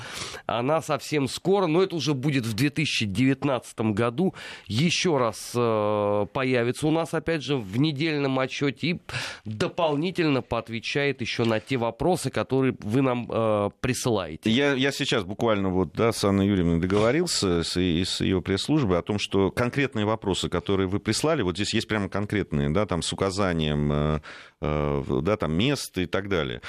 она 0.46 0.80
совсем 0.82 1.28
скоро, 1.28 1.66
но 1.66 1.82
это 1.82 1.96
уже 1.96 2.14
будет 2.14 2.46
в 2.46 2.54
2019 2.54 3.80
году, 3.92 4.34
еще 4.66 5.18
раз 5.18 5.52
появится 5.52 6.86
у 6.86 6.90
нас, 6.90 7.14
опять 7.14 7.42
же, 7.42 7.56
в 7.56 7.78
недельном 7.78 8.38
отчете 8.38 8.86
и 8.88 9.00
дополнительно 9.44 10.42
поотвечает 10.42 11.20
еще 11.20 11.44
на 11.44 11.60
те 11.60 11.76
вопросы, 11.76 12.30
которые 12.30 12.76
вы 12.80 13.02
нам 13.02 13.72
присылаете. 13.80 14.50
Я, 14.50 14.74
я 14.74 14.92
сейчас 14.92 15.24
буквально 15.24 15.70
вот, 15.70 15.92
да, 15.92 16.12
с 16.12 16.24
Анной 16.24 16.46
Юрьевной 16.46 16.80
договорился 16.80 17.62
с, 17.62 17.78
и 17.78 18.04
с 18.04 18.20
ее 18.20 18.42
пресс-службой 18.42 18.98
о 18.98 19.02
том, 19.02 19.18
что 19.18 19.50
конкретные 19.50 20.04
вопросы, 20.04 20.48
которые 20.48 20.88
вы 20.88 21.00
прислали, 21.00 21.42
вот 21.42 21.56
здесь 21.56 21.74
есть 21.74 21.88
прямо 21.88 22.08
конкретные, 22.08 22.70
да, 22.70 22.86
там 22.86 23.02
с 23.02 23.12
указанием, 23.12 23.90
э, 23.92 24.20
э, 24.60 25.20
да, 25.22 25.36
там 25.36 25.52
мест 25.54 25.96
и 25.98 26.06
так 26.06 26.28
далее. 26.28 26.60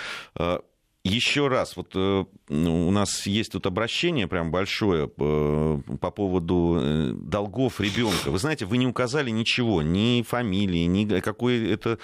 Еще 1.09 1.47
раз, 1.47 1.75
вот 1.75 1.91
э, 1.95 2.25
у 2.49 2.91
нас 2.91 3.25
есть 3.25 3.53
тут 3.53 3.65
обращение 3.65 4.27
прям 4.27 4.51
большое 4.51 5.07
по, 5.07 5.81
по 5.99 6.11
поводу 6.11 7.13
долгов 7.15 7.81
ребенка. 7.81 8.29
Вы 8.29 8.37
знаете, 8.37 8.65
вы 8.65 8.77
не 8.77 8.85
указали 8.85 9.31
ничего, 9.31 9.81
ни 9.81 10.21
фамилии, 10.21 10.85
ни 10.85 11.19
какой 11.19 11.71
это, 11.71 11.97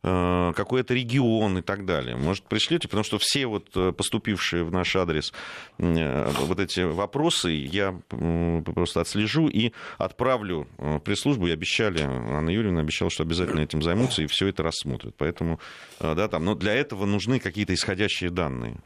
какой 0.00 0.80
это 0.80 0.94
регион 0.94 1.58
и 1.58 1.62
так 1.62 1.84
далее. 1.86 2.16
Может, 2.16 2.44
пришлете, 2.44 2.86
потому 2.86 3.02
что 3.04 3.18
все 3.18 3.46
вот 3.46 3.70
поступившие 3.96 4.62
в 4.62 4.70
наш 4.70 4.94
адрес 4.94 5.32
вот 5.78 6.60
эти 6.60 6.80
вопросы 6.80 7.50
я 7.50 8.00
просто 8.10 9.00
отслежу 9.00 9.48
и 9.48 9.72
отправлю 9.98 10.68
пресс-службу. 11.04 11.48
И 11.48 11.50
обещали, 11.50 12.00
Анна 12.00 12.50
Юрьевна 12.50 12.80
обещала, 12.80 13.10
что 13.10 13.24
обязательно 13.24 13.60
этим 13.60 13.82
займутся 13.82 14.22
и 14.22 14.26
все 14.26 14.46
это 14.48 14.62
рассмотрят. 14.62 15.14
Поэтому, 15.18 15.58
да, 16.00 16.28
там, 16.28 16.44
но 16.44 16.54
для 16.54 16.74
этого 16.74 17.06
нужны 17.06 17.40
какие-то 17.40 17.74
исходящие 17.74 18.30
данные 18.30 18.51
данные. 18.52 18.76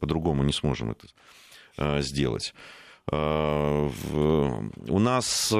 По-другому 0.00 0.42
не 0.42 0.52
сможем 0.52 0.92
это 0.92 1.06
сделать. 2.02 2.54
У 3.10 3.88
нас 4.98 5.52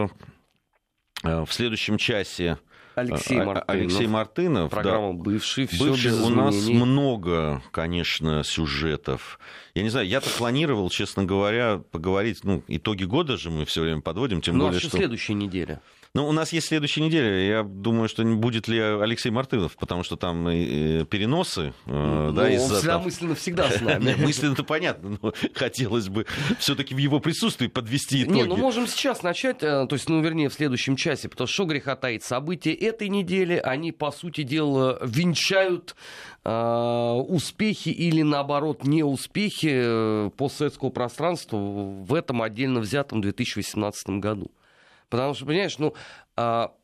в 1.22 1.48
следующем 1.50 1.98
часе 1.98 2.58
Алексей 2.94 3.36
Мартынов. 3.36 3.64
Алексей 3.68 4.06
Мартынов. 4.06 4.70
Программа 4.70 5.12
да. 5.12 5.22
«Бывший». 5.22 5.66
Все 5.66 5.84
Бывший. 5.84 6.12
У 6.12 6.30
нас 6.30 6.66
много, 6.66 7.62
конечно, 7.70 8.42
сюжетов. 8.42 9.38
Я 9.74 9.82
не 9.82 9.90
знаю, 9.90 10.06
я-то 10.08 10.30
планировал, 10.30 10.88
честно 10.88 11.24
говоря, 11.24 11.82
поговорить, 11.90 12.42
ну, 12.42 12.62
итоги 12.68 13.04
года 13.04 13.36
же 13.36 13.50
мы 13.50 13.66
все 13.66 13.82
время 13.82 14.00
подводим, 14.00 14.40
тем 14.40 14.56
ну, 14.56 14.64
более, 14.64 14.78
а 14.78 14.80
что... 14.80 14.96
следующая 14.96 15.34
неделя? 15.34 15.82
Ну, 16.16 16.26
у 16.26 16.32
нас 16.32 16.50
есть 16.54 16.68
следующая 16.68 17.02
неделя. 17.02 17.46
Я 17.46 17.62
думаю, 17.62 18.08
что 18.08 18.24
будет 18.24 18.68
ли 18.68 18.80
Алексей 18.80 19.28
Мартынов, 19.28 19.76
потому 19.76 20.02
что 20.02 20.16
там 20.16 20.48
и 20.48 21.04
переносы. 21.04 21.74
Ну, 21.84 22.32
да, 22.32 22.44
он 22.44 22.58
всегда 22.58 22.98
мысленно 22.98 23.34
всегда 23.34 23.70
с 23.70 23.82
нами. 23.82 24.14
Мысленно-то 24.18 24.64
понятно, 24.64 25.18
но 25.20 25.34
хотелось 25.54 26.08
бы 26.08 26.24
все-таки 26.58 26.94
в 26.94 26.98
его 26.98 27.20
присутствии 27.20 27.66
подвести 27.66 28.22
итоги. 28.22 28.34
Не, 28.34 28.44
ну 28.44 28.56
можем 28.56 28.86
сейчас 28.86 29.22
начать, 29.22 29.58
то 29.58 29.88
есть, 29.90 30.08
ну, 30.08 30.22
вернее, 30.22 30.48
в 30.48 30.54
следующем 30.54 30.96
часе, 30.96 31.28
потому 31.28 31.48
что 31.48 31.66
греха 31.66 31.96
таит 31.96 32.24
события 32.24 32.72
этой 32.72 33.10
недели, 33.10 33.60
они, 33.62 33.92
по 33.92 34.10
сути 34.10 34.42
дела, 34.42 34.98
венчают 35.04 35.96
успехи 36.44 37.90
или, 37.90 38.22
наоборот, 38.22 38.84
неуспехи 38.84 40.30
постсоветского 40.38 40.88
пространства 40.88 41.58
в 41.58 42.14
этом 42.14 42.40
отдельно 42.40 42.80
взятом 42.80 43.20
2018 43.20 44.08
году. 44.20 44.50
Потому 45.08 45.34
что, 45.34 45.46
понимаешь, 45.46 45.78
ну, 45.78 45.94
а, 46.36 46.74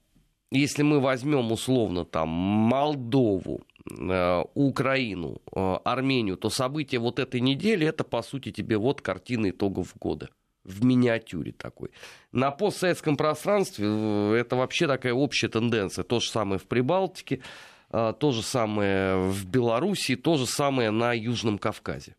если 0.51 0.83
мы 0.83 1.01
возьмем 1.01 1.51
условно 1.51 2.05
там 2.05 2.29
Молдову, 2.29 3.63
а, 3.91 4.45
Украину, 4.55 5.41
а, 5.55 5.79
Армению, 5.85 6.37
то 6.37 6.51
события 6.51 6.99
вот 6.99 7.19
этой 7.19 7.41
недели 7.41 7.87
это, 7.87 8.05
по 8.05 8.23
сути, 8.23 8.53
тебе 8.53 8.77
вот 8.77 9.01
картина 9.01 9.51
итогов 9.51 9.97
года 9.99 10.29
в 10.65 10.85
миниатюре 10.85 11.53
такой. 11.53 11.91
На 12.31 12.53
постсоветском 12.53 13.17
пространстве 13.17 13.87
э, 13.89 14.35
это 14.37 14.55
вообще 14.55 14.87
такая 14.87 15.13
общая 15.13 15.49
тенденция. 15.49 16.05
То 16.05 16.21
же 16.21 16.31
самое 16.31 16.61
в 16.61 16.67
Прибалтике, 16.67 17.43
то 17.91 18.31
же 18.31 18.43
самое 18.43 19.19
в 19.19 19.45
Белоруссии, 19.45 20.15
то 20.15 20.37
же 20.37 20.47
самое 20.47 20.91
на 20.91 21.13
Южном 21.13 21.59
Кавказе. 21.59 22.15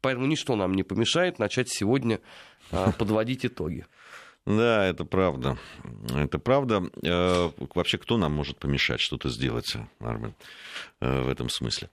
Поэтому 0.00 0.26
ничто 0.26 0.54
нам 0.54 0.74
не 0.74 0.82
помешает 0.84 1.38
начать 1.40 1.70
сегодня 1.70 2.20
подводить 2.70 3.46
итоги. 3.46 3.86
Да, 4.44 4.84
это 4.84 5.04
правда. 5.04 5.56
Это 6.14 6.38
правда. 6.38 6.82
Вообще, 7.74 7.98
кто 7.98 8.16
нам 8.18 8.32
может 8.32 8.58
помешать 8.58 9.00
что-то 9.00 9.28
сделать, 9.28 9.76
Армен, 10.00 10.34
в 11.00 11.28
этом 11.28 11.48
смысле? 11.48 11.90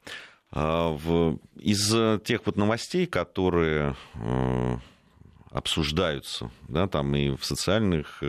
Из 0.52 2.22
тех 2.24 2.45
вот 2.45 2.58
новостей, 2.58 3.06
которые 3.06 3.95
обсуждаются, 5.52 6.50
да, 6.68 6.88
там 6.88 7.16
и 7.16 7.36
в 7.36 7.45
социальных 7.45 8.24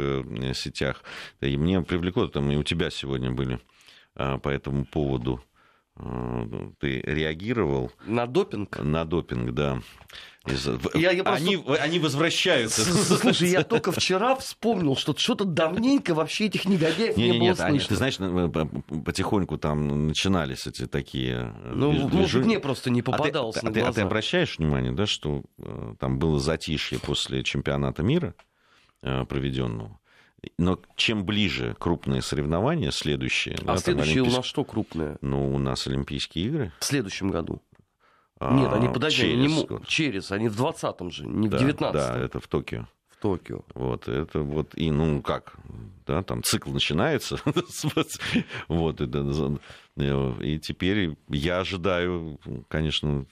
сетях, 0.54 1.02
и 1.40 1.56
мне 1.56 1.80
привлекло, 1.82 2.28
там 2.28 2.50
и 2.50 2.56
у 2.56 2.62
тебя 2.62 2.90
сегодня 2.90 3.30
были 3.30 3.58
по 4.14 4.48
этому 4.48 4.84
поводу 4.84 5.42
ты 6.78 7.00
реагировал. 7.00 7.90
На 8.06 8.26
допинг? 8.26 8.78
На 8.78 9.04
допинг, 9.04 9.52
да. 9.52 9.80
Я, 10.94 11.10
я 11.10 11.22
просто... 11.22 11.44
они, 11.44 11.62
они 11.80 11.98
возвращаются. 11.98 12.82
Слушай, 12.82 13.50
я 13.50 13.62
только 13.62 13.92
вчера 13.92 14.34
вспомнил, 14.36 14.96
что 14.96 15.14
что-то 15.14 15.44
давненько 15.44 16.14
вообще 16.14 16.46
этих 16.46 16.64
негодяев 16.64 17.16
не, 17.16 17.24
не, 17.24 17.30
не 17.32 17.38
было 17.38 17.48
нет, 17.48 17.56
слышно. 17.58 17.74
Они, 17.74 17.78
ты 17.80 17.94
знаешь, 17.96 18.16
э, 18.18 19.02
потихоньку 19.04 19.58
там 19.58 20.06
начинались 20.08 20.66
эти 20.66 20.86
такие... 20.86 21.52
Э, 21.62 21.72
ну, 21.74 21.92
движ... 21.92 22.12
может, 22.12 22.44
мне 22.46 22.58
просто 22.58 22.88
не 22.88 23.02
попадалось 23.02 23.58
а 23.58 23.60
ты, 23.60 23.66
на 23.66 23.70
а 23.70 23.72
глаза. 23.74 23.86
Ты, 23.86 23.90
а 23.90 23.94
ты 23.94 24.06
обращаешь 24.06 24.58
внимание, 24.58 24.92
да, 24.92 25.06
что 25.06 25.42
э, 25.58 25.94
там 25.98 26.18
было 26.18 26.40
затишье 26.40 26.98
после 26.98 27.42
чемпионата 27.42 28.02
мира 28.02 28.34
проведенного? 29.02 29.98
Но 30.58 30.78
чем 30.96 31.24
ближе 31.24 31.76
крупные 31.78 32.22
соревнования, 32.22 32.90
следующие... 32.90 33.56
А 33.62 33.64
да, 33.64 33.76
следующие 33.76 34.14
олимпийск... 34.14 34.34
у 34.34 34.36
нас 34.38 34.46
что 34.46 34.64
крупные? 34.64 35.18
Ну, 35.20 35.54
у 35.54 35.58
нас 35.58 35.86
Олимпийские 35.86 36.46
игры. 36.46 36.72
В 36.80 36.84
следующем 36.84 37.28
году. 37.28 37.62
Нет, 38.40 38.72
они, 38.72 38.88
подожди, 38.88 39.22
через, 39.22 39.34
они 39.34 39.46
не 39.46 39.66
м... 39.66 39.84
через, 39.84 40.32
они 40.32 40.48
в 40.48 40.58
20-м 40.58 41.10
же, 41.10 41.26
не 41.26 41.48
да, 41.48 41.58
в 41.58 41.60
19-м. 41.60 41.92
Да, 41.92 42.18
это 42.18 42.40
в 42.40 42.48
Токио. 42.48 42.86
В 43.10 43.16
Токио. 43.18 43.64
Вот, 43.74 44.08
это 44.08 44.40
вот, 44.40 44.74
и, 44.76 44.90
ну, 44.90 45.20
как, 45.20 45.56
да, 46.06 46.22
там 46.22 46.42
цикл 46.42 46.70
начинается, 46.70 47.38
вот, 48.68 49.00
и 49.02 50.58
теперь 50.58 51.16
я 51.28 51.60
ожидаю, 51.60 52.40
конечно, 52.68 53.26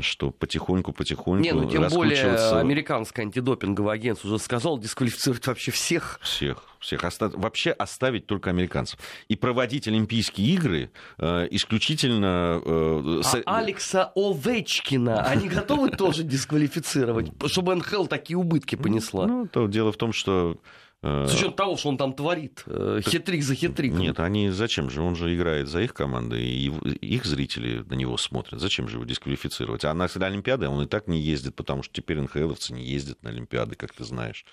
что 0.00 0.30
потихоньку-потихоньку 0.30 1.42
Не, 1.42 1.52
ну 1.52 1.68
тем 1.68 1.88
более 1.88 2.36
американское 2.58 3.26
антидопинговое 3.26 3.94
агентство 3.94 4.28
уже 4.28 4.38
сказал 4.38 4.78
дисквалифицировать 4.78 5.46
вообще 5.46 5.70
всех. 5.70 6.18
Всех, 6.22 6.64
всех. 6.78 7.04
Оста... 7.04 7.28
Вообще 7.28 7.70
оставить 7.70 8.26
только 8.26 8.50
американцев. 8.50 8.98
И 9.28 9.36
проводить 9.36 9.88
Олимпийские 9.88 10.48
игры 10.54 10.90
э, 11.18 11.48
исключительно... 11.50 12.60
Э, 12.64 13.20
с... 13.22 13.42
А 13.46 13.58
Алекса 13.58 14.12
Овечкина 14.14 15.22
они 15.22 15.48
готовы 15.48 15.90
тоже 15.90 16.22
дисквалифицировать, 16.22 17.32
чтобы 17.46 17.74
НХЛ 17.74 18.06
такие 18.06 18.36
убытки 18.36 18.76
понесла? 18.76 19.26
Ну, 19.26 19.46
то 19.46 19.66
дело 19.66 19.92
в 19.92 19.96
том, 19.96 20.12
что 20.12 20.58
с 21.04 21.34
учетом 21.34 21.52
того, 21.52 21.76
что 21.76 21.90
он 21.90 21.98
там 21.98 22.14
творит, 22.14 22.62
э, 22.66 23.00
хитрик 23.04 23.42
за 23.42 23.54
хитриком. 23.54 23.98
Нет, 23.98 24.20
они 24.20 24.50
зачем 24.50 24.88
же? 24.88 25.02
Он 25.02 25.16
же 25.16 25.34
играет 25.34 25.68
за 25.68 25.82
их 25.82 25.92
команды, 25.92 26.42
и 26.42 26.68
их 26.68 27.24
зрители 27.26 27.84
на 27.86 27.94
него 27.94 28.16
смотрят. 28.16 28.60
Зачем 28.60 28.88
же 28.88 28.96
его 28.96 29.04
дисквалифицировать? 29.04 29.84
А 29.84 29.92
на 29.92 30.06
Олимпиады 30.06 30.68
он 30.68 30.82
и 30.82 30.86
так 30.86 31.06
не 31.06 31.20
ездит, 31.20 31.54
потому 31.56 31.82
что 31.82 31.92
теперь 31.94 32.20
НХЛовцы 32.20 32.72
не 32.72 32.84
ездят 32.84 33.22
на 33.22 33.30
Олимпиады, 33.30 33.74
как 33.74 33.92
ты 33.92 34.04
знаешь. 34.04 34.46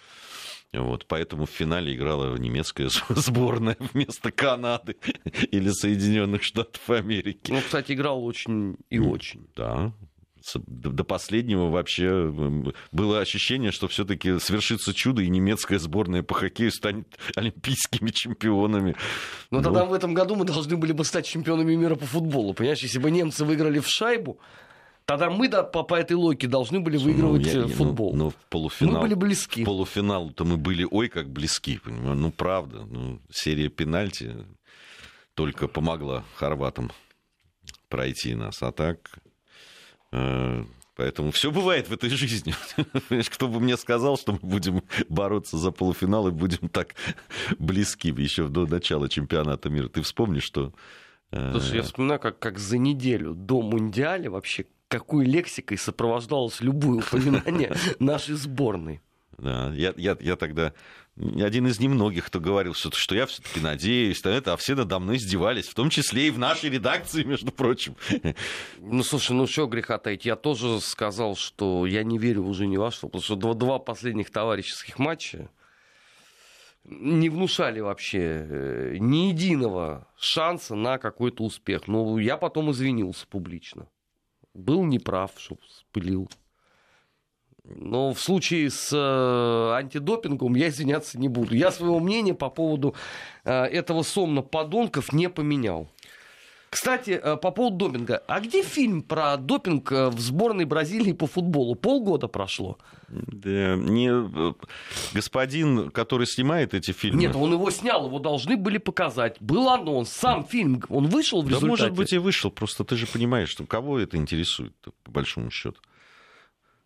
Вот, 0.74 1.06
поэтому 1.06 1.46
в 1.46 1.50
финале 1.50 1.94
играла 1.94 2.36
немецкая 2.38 2.90
сборная 3.10 3.78
вместо 3.94 4.32
Канады 4.32 4.96
или 5.52 5.70
Соединенных 5.70 6.44
Штатов 6.44 6.90
Америки. 6.90 7.52
Ну, 7.52 7.60
кстати, 7.60 7.92
играл 7.92 8.24
очень 8.24 8.78
и 8.90 9.00
очень. 9.00 9.48
Да, 9.56 9.94
до 10.56 11.04
последнего 11.04 11.70
вообще 11.70 12.32
было 12.92 13.20
ощущение, 13.20 13.72
что 13.72 13.88
все-таки 13.88 14.40
свершится 14.40 14.94
чудо, 14.94 15.22
и 15.22 15.30
немецкая 15.30 15.80
сборная 15.80 16.24
по 16.24 16.34
хоккею 16.34 16.72
станет 16.72 17.08
олимпийскими 17.36 18.10
чемпионами. 18.10 18.96
Но 19.50 19.58
ну, 19.58 19.64
тогда 19.64 19.86
в 19.86 19.94
этом 19.94 20.14
году 20.14 20.36
мы 20.36 20.46
должны 20.46 20.78
были 20.78 20.92
бы 20.92 21.06
стать 21.06 21.26
чемпионами 21.26 21.76
мира 21.76 21.96
по 21.96 22.06
футболу. 22.06 22.54
Понимаешь, 22.54 22.82
если 22.82 23.00
бы 23.00 23.12
немцы 23.12 23.46
выиграли 23.46 23.80
в 23.80 23.88
шайбу, 23.88 24.40
Тогда 25.06 25.32
мы 25.32 25.50
да, 25.50 25.64
по, 25.64 25.84
по 25.84 25.96
этой 25.96 26.14
логике 26.14 26.48
должны 26.48 26.80
были 26.80 26.96
ну, 26.96 27.04
выигрывать 27.04 27.54
ну, 27.54 27.68
я, 27.68 27.68
футбол. 27.68 28.14
Ну, 28.14 28.26
ну, 28.26 28.30
в 28.30 28.36
полуфинал, 28.50 28.94
мы 28.94 29.02
были 29.02 29.14
близки. 29.16 29.64
В 29.64 29.66
полуфиналу-то 29.66 30.46
мы 30.46 30.58
были 30.58 30.88
ой 30.90 31.10
как 31.10 31.28
близки, 31.28 31.80
понимаешь? 31.80 32.18
Ну, 32.18 32.32
правда. 32.32 32.86
Ну, 32.86 33.20
серия 33.30 33.68
пенальти 33.68 34.36
только 35.34 35.68
помогла 35.68 36.24
хорватам 36.36 36.92
пройти 37.90 38.36
нас. 38.36 38.62
А 38.62 38.72
так 38.72 39.21
Э, 39.21 39.21
поэтому 40.96 41.32
все 41.32 41.52
бывает 41.52 41.90
в 41.90 41.94
этой 41.94 42.10
жизни. 42.10 42.54
Кто 43.30 43.48
бы 43.48 43.60
мне 43.60 43.78
сказал, 43.78 44.18
что 44.18 44.34
мы 44.34 44.40
будем 44.42 44.84
бороться 45.10 45.58
за 45.58 45.72
полуфинал 45.72 46.28
и 46.28 46.32
будем 46.32 46.70
так 46.70 46.96
близки 47.58 48.10
еще 48.10 48.48
до 48.48 48.66
начала 48.66 49.10
чемпионата 49.10 49.70
мира. 49.70 49.88
Ты 49.88 50.02
вспомнишь, 50.02 50.44
что... 50.44 50.74
Э, 51.32 51.52
Слушай, 51.52 51.78
я 51.78 51.84
вспоминаю, 51.84 52.20
как, 52.20 52.40
как 52.40 52.60
за 52.60 52.78
неделю 52.78 53.34
до 53.34 53.62
Мундиаля 53.62 54.30
вообще 54.30 54.66
какой 54.92 55.26
лексикой 55.26 55.78
сопровождалось 55.78 56.60
любое 56.60 57.00
упоминание 57.00 57.74
нашей 58.00 58.36
сборной. 58.36 59.02
Да, 59.42 59.74
я, 59.74 59.92
я, 59.98 60.16
я 60.20 60.36
тогда 60.36 60.72
один 61.18 61.66
из 61.66 61.80
немногих, 61.80 62.28
кто 62.28 62.40
говорил, 62.40 62.76
что, 62.76 62.92
что 62.92 63.16
я 63.16 63.26
все-таки 63.26 63.60
надеюсь 63.60 64.24
на 64.24 64.30
это, 64.30 64.54
а 64.54 64.58
все 64.58 64.76
надо 64.76 65.00
мной 65.00 65.18
издевались, 65.18 65.68
в 65.68 65.74
том 65.74 65.90
числе 65.90 66.28
и 66.28 66.32
в 66.32 66.38
нашей 66.38 66.70
редакции, 66.70 67.24
между 67.24 67.52
прочим. 67.52 67.96
Ну, 68.78 69.02
слушай, 69.02 69.32
ну 69.32 69.48
что 69.48 69.66
греха 69.66 69.98
таить, 69.98 70.26
я 70.26 70.36
тоже 70.36 70.80
сказал, 70.80 71.36
что 71.36 71.88
я 71.88 72.04
не 72.04 72.20
верю 72.20 72.44
уже 72.44 72.68
ни 72.68 72.78
во 72.78 72.92
что, 72.92 73.08
потому 73.08 73.24
что 73.24 73.36
два, 73.36 73.56
два 73.56 73.80
последних 73.80 74.30
товарищеских 74.30 75.00
матча 75.00 75.50
не 76.84 77.30
внушали 77.30 77.80
вообще 77.80 78.20
э, 78.20 78.98
ни 79.00 79.30
единого 79.30 80.08
шанса 80.18 80.76
на 80.76 81.00
какой-то 81.00 81.44
успех. 81.44 81.88
Но 81.88 82.20
я 82.20 82.38
потом 82.38 82.72
извинился 82.72 83.28
публично. 83.28 83.88
Был 84.54 84.84
неправ, 84.84 85.32
что 85.38 85.58
спылил. 85.68 86.30
Но 87.64 88.14
в 88.14 88.20
случае 88.20 88.70
с 88.70 88.92
э, 88.92 89.78
антидопингом 89.78 90.56
я 90.56 90.70
извиняться 90.70 91.20
не 91.20 91.28
буду. 91.28 91.56
Я 91.56 91.72
своего 91.72 92.00
мнения 92.00 92.34
по 92.34 92.50
поводу 92.50 92.96
э, 93.44 93.52
этого 93.66 94.02
сомна 94.02 94.42
подонков 94.42 95.14
не 95.14 95.30
поменял. 95.30 95.88
Кстати, 96.72 97.12
э, 97.12 97.38
по 97.38 97.52
поводу 97.52 97.90
допинга. 97.90 98.24
А 98.28 98.40
где 98.40 98.64
фильм 98.64 99.04
про 99.04 99.38
допинг 99.38 99.92
в 99.92 100.20
сборной 100.20 100.66
Бразилии 100.66 101.12
по 101.12 101.28
футболу? 101.28 101.76
Полгода 101.76 102.28
прошло. 102.28 102.80
Да, 103.10 103.76
не 103.76 104.10
господин, 105.14 105.92
который 105.92 106.26
снимает 106.26 106.74
эти 106.74 106.92
фильмы. 106.92 107.20
Нет, 107.20 107.36
он 107.36 107.52
его 107.52 107.70
снял, 107.70 108.08
его 108.08 108.18
должны 108.18 108.58
были 108.58 108.80
показать. 108.80 109.38
Был 109.40 109.70
анонс, 109.70 110.10
сам 110.10 110.46
фильм, 110.46 110.82
он 110.90 111.08
вышел 111.08 111.44
в 111.44 111.48
результате. 111.48 111.66
Да, 111.66 111.70
может 111.70 111.94
быть, 111.94 112.14
и 112.14 112.18
вышел, 112.18 112.50
просто 112.50 112.86
ты 112.86 112.96
же 112.96 113.06
понимаешь, 113.06 113.50
что 113.50 113.66
кого 113.66 114.00
это 114.00 114.18
интересует, 114.18 114.74
по 115.04 115.12
большому 115.12 115.52
счету. 115.52 115.80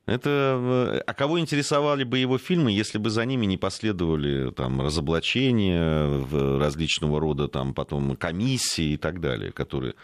Это, 0.05 0.29
э, 0.29 0.99
а 0.99 1.13
кого 1.15 1.39
интересовали 1.39 2.03
бы 2.03 2.19
его 2.19 2.37
фильмы, 2.37 2.71
если 2.71 2.99
бы 2.99 3.09
за 3.09 3.25
ними 3.25 3.47
не 3.47 3.57
последовали 3.57 4.51
там, 4.51 4.81
разоблачения 4.81 6.59
различного 6.59 7.19
рода 7.19 7.47
там, 7.47 7.73
потом 7.73 8.15
комиссии 8.15 8.93
и 8.93 8.97
так 8.97 9.19
далее, 9.19 9.51
которые... 9.51 9.95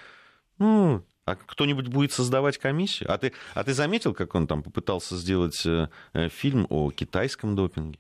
Ну, 0.58 1.04
а 1.26 1.36
кто-нибудь 1.36 1.88
будет 1.88 2.12
создавать 2.12 2.58
комиссию? 2.58 3.12
А 3.12 3.18
ты, 3.20 3.34
а 3.54 3.64
ты 3.64 3.74
заметил, 3.74 4.16
как 4.16 4.34
он 4.34 4.48
там 4.48 4.64
попытался 4.64 5.16
сделать 5.18 5.64
э, 5.68 5.90
э 6.14 6.30
фильм 6.30 6.66
о 6.70 6.90
китайском 6.90 7.56
допинге? 7.56 8.00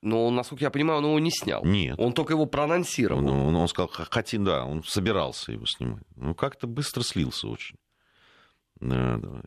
Но, 0.00 0.30
насколько 0.30 0.64
я 0.64 0.70
понимаю, 0.70 1.00
он 1.00 1.04
его 1.06 1.18
не 1.18 1.30
снял. 1.30 1.62
Нет. 1.64 1.98
Он 1.98 2.14
только 2.14 2.32
его 2.32 2.46
проанонсировал. 2.46 3.18
Он, 3.18 3.28
он, 3.28 3.56
он 3.56 3.68
сказал, 3.68 3.90
хотим, 3.90 4.44
да, 4.44 4.64
он 4.64 4.82
собирался 4.82 5.52
его 5.52 5.66
снимать. 5.66 6.04
Ну, 6.16 6.34
как-то 6.34 6.66
быстро 6.66 7.02
слился 7.02 7.48
очень. 7.48 7.76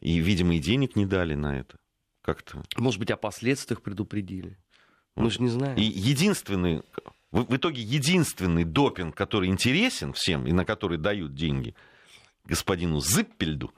И, 0.01 0.17
видимо, 0.17 0.55
и 0.55 0.59
денег 0.59 0.95
не 0.95 1.05
дали 1.05 1.35
на 1.35 1.59
это 1.59 1.77
как-то. 2.27 2.61
Может 2.75 2.99
быть, 2.99 3.09
о 3.09 3.15
последствиях 3.15 3.81
предупредили. 3.81 4.57
Мы 5.15 5.31
же 5.31 5.41
не 5.41 5.47
знаем. 5.47 5.77
И 5.77 5.81
единственный, 5.81 6.83
в 7.31 7.55
итоге 7.55 7.81
единственный 7.81 8.65
допинг, 8.65 9.15
который 9.15 9.47
интересен 9.47 10.11
всем 10.11 10.45
и 10.45 10.51
на 10.51 10.65
который 10.65 10.97
дают 10.97 11.35
деньги 11.35 11.73
господину 12.43 12.99
Зиппельду, 12.99 13.73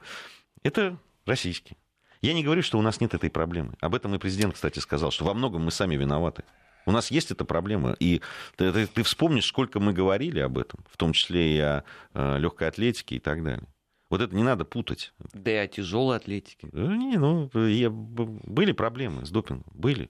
это 0.63 0.97
российский. 1.27 1.77
Я 2.21 2.33
не 2.33 2.43
говорю, 2.43 2.63
что 2.63 2.79
у 2.79 2.81
нас 2.81 2.99
нет 2.99 3.13
этой 3.13 3.29
проблемы. 3.29 3.75
Об 3.81 3.93
этом 3.93 4.15
и 4.15 4.17
президент, 4.17 4.55
кстати, 4.55 4.79
сказал, 4.79 5.11
что 5.11 5.25
во 5.25 5.35
многом 5.35 5.63
мы 5.63 5.69
сами 5.69 5.95
виноваты. 5.95 6.43
У 6.87 6.91
нас 6.91 7.11
есть 7.11 7.29
эта 7.29 7.45
проблема. 7.45 7.95
И 7.99 8.19
ты, 8.55 8.73
ты, 8.73 8.87
ты 8.87 9.03
вспомнишь, 9.03 9.45
сколько 9.45 9.79
мы 9.79 9.93
говорили 9.93 10.39
об 10.39 10.57
этом, 10.57 10.83
в 10.91 10.97
том 10.97 11.13
числе 11.13 11.55
и 11.55 11.59
о 11.59 11.83
э, 12.15 12.39
легкой 12.39 12.67
атлетике 12.67 13.17
и 13.17 13.19
так 13.19 13.43
далее. 13.43 13.67
Вот 14.09 14.21
это 14.21 14.35
не 14.35 14.43
надо 14.43 14.65
путать. 14.65 15.13
Да 15.33 15.51
и 15.51 15.55
о 15.55 15.67
тяжелой 15.67 16.17
атлетике. 16.17 16.67
Не, 16.71 17.17
ну, 17.17 17.49
я, 17.53 17.89
были 17.89 18.71
проблемы 18.71 19.25
с 19.25 19.29
допингом, 19.29 19.71
были. 19.73 20.09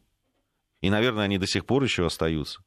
И, 0.82 0.89
наверное, 0.89 1.26
они 1.26 1.38
до 1.38 1.47
сих 1.47 1.66
пор 1.66 1.84
еще 1.84 2.06
остаются. 2.06 2.62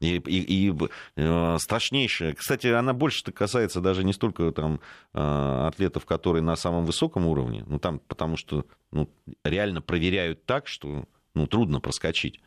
И, 0.00 0.16
и, 0.16 0.68
и 0.68 0.74
э, 1.16 1.56
страшнейшая. 1.58 2.34
Кстати, 2.34 2.68
она 2.68 2.92
больше 2.92 3.32
касается 3.32 3.80
даже 3.80 4.04
не 4.04 4.12
столько 4.12 4.52
там, 4.52 4.80
э, 5.12 5.66
атлетов, 5.66 6.06
которые 6.06 6.42
на 6.42 6.54
самом 6.54 6.86
высоком 6.86 7.26
уровне, 7.26 7.64
ну, 7.66 7.80
там, 7.80 7.98
потому 7.98 8.36
что 8.36 8.64
ну, 8.92 9.10
реально 9.42 9.82
проверяют 9.82 10.46
так, 10.46 10.68
что 10.68 11.04
ну, 11.34 11.46
трудно 11.48 11.80
проскочить. 11.80 12.40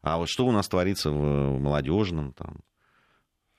А 0.00 0.16
вот 0.16 0.30
что 0.30 0.46
у 0.46 0.52
нас 0.52 0.68
творится 0.68 1.10
в 1.10 1.58
молодежном 1.58 2.32
там, 2.32 2.60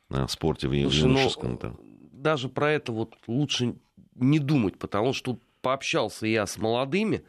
в 0.09 0.27
спорте, 0.29 0.67
в 0.67 0.71
ну, 0.71 0.89
юношеском? 0.89 1.59
Ну, 1.61 1.79
даже 2.11 2.49
про 2.49 2.71
это 2.71 2.91
вот 2.91 3.15
лучше 3.27 3.75
не 4.15 4.39
думать, 4.39 4.77
потому 4.77 5.13
что 5.13 5.39
пообщался 5.61 6.27
я 6.27 6.45
с 6.45 6.57
молодыми, 6.57 7.23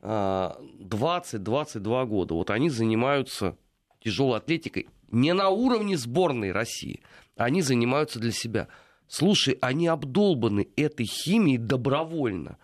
20-22 0.00 2.02
а, 2.02 2.06
года. 2.06 2.34
Вот 2.34 2.50
они 2.50 2.70
занимаются 2.70 3.56
тяжелой 4.00 4.38
атлетикой 4.38 4.88
не 5.12 5.34
на 5.34 5.50
уровне 5.50 5.96
сборной 5.96 6.52
России, 6.52 7.02
они 7.36 7.62
занимаются 7.62 8.18
для 8.18 8.32
себя. 8.32 8.68
Слушай, 9.06 9.58
они 9.60 9.86
обдолбаны 9.86 10.68
этой 10.74 11.06
химией 11.06 11.58
добровольно. 11.58 12.58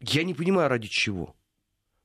Я 0.00 0.22
не 0.22 0.32
понимаю, 0.32 0.68
ради 0.68 0.88
чего. 0.88 1.34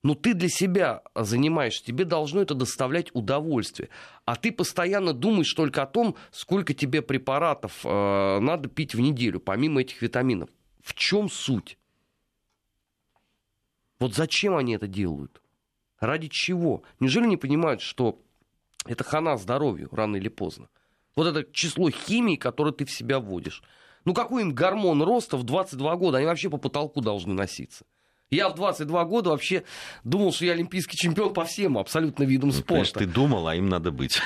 Но 0.06 0.14
ты 0.14 0.36
для 0.36 0.50
себя 0.50 1.02
занимаешься, 1.16 1.84
тебе 1.84 2.06
должно 2.06 2.40
это 2.40 2.54
доставлять 2.54 3.10
удовольствие. 3.16 3.90
А 4.24 4.36
ты 4.36 4.52
постоянно 4.52 5.14
думаешь 5.14 5.52
только 5.52 5.82
о 5.82 5.88
том, 5.88 6.16
сколько 6.30 6.76
тебе 6.76 7.02
препаратов 7.02 7.84
э, 7.84 8.40
надо 8.40 8.70
пить 8.70 8.94
в 8.94 9.00
неделю, 9.00 9.40
помимо 9.40 9.82
этих 9.82 10.04
витаминов. 10.04 10.52
В 10.84 10.94
чем 10.94 11.28
суть? 11.28 11.80
Вот 13.98 14.14
зачем 14.14 14.56
они 14.56 14.76
это 14.76 14.86
делают? 14.86 15.42
Ради 16.00 16.28
чего? 16.28 16.84
Неужели 17.00 17.26
не 17.26 17.38
понимают, 17.38 17.82
что 17.82 18.22
это 18.86 19.04
хана 19.04 19.38
здоровью 19.38 19.90
рано 19.92 20.18
или 20.18 20.30
поздно? 20.30 20.70
Вот 21.16 21.26
это 21.26 21.52
число 21.52 21.90
химии, 21.90 22.36
которое 22.36 22.74
ты 22.74 22.86
в 22.86 22.92
себя 22.92 23.20
вводишь. 23.20 23.64
Ну 24.06 24.14
какой 24.14 24.44
им 24.44 24.54
гормон 24.54 25.02
роста 25.02 25.36
в 25.36 25.42
22 25.42 25.96
года? 25.96 26.20
Они 26.20 26.28
вообще 26.28 26.52
по 26.52 26.58
потолку 26.58 27.02
должны 27.02 27.34
носиться. 27.34 27.86
Я 28.32 28.50
в 28.50 28.56
22 28.56 29.06
года 29.06 29.30
вообще 29.30 29.64
думал, 30.04 30.34
что 30.34 30.46
я 30.46 30.54
олимпийский 30.54 30.98
чемпион 30.98 31.34
по 31.34 31.46
всем 31.46 31.78
абсолютно 31.78 32.24
видам 32.24 32.50
ну, 32.50 32.56
спорта. 32.56 33.00
ты 33.00 33.06
думал, 33.06 33.48
а 33.48 33.56
им 33.56 33.70
надо 33.70 33.92
быть. 33.92 34.20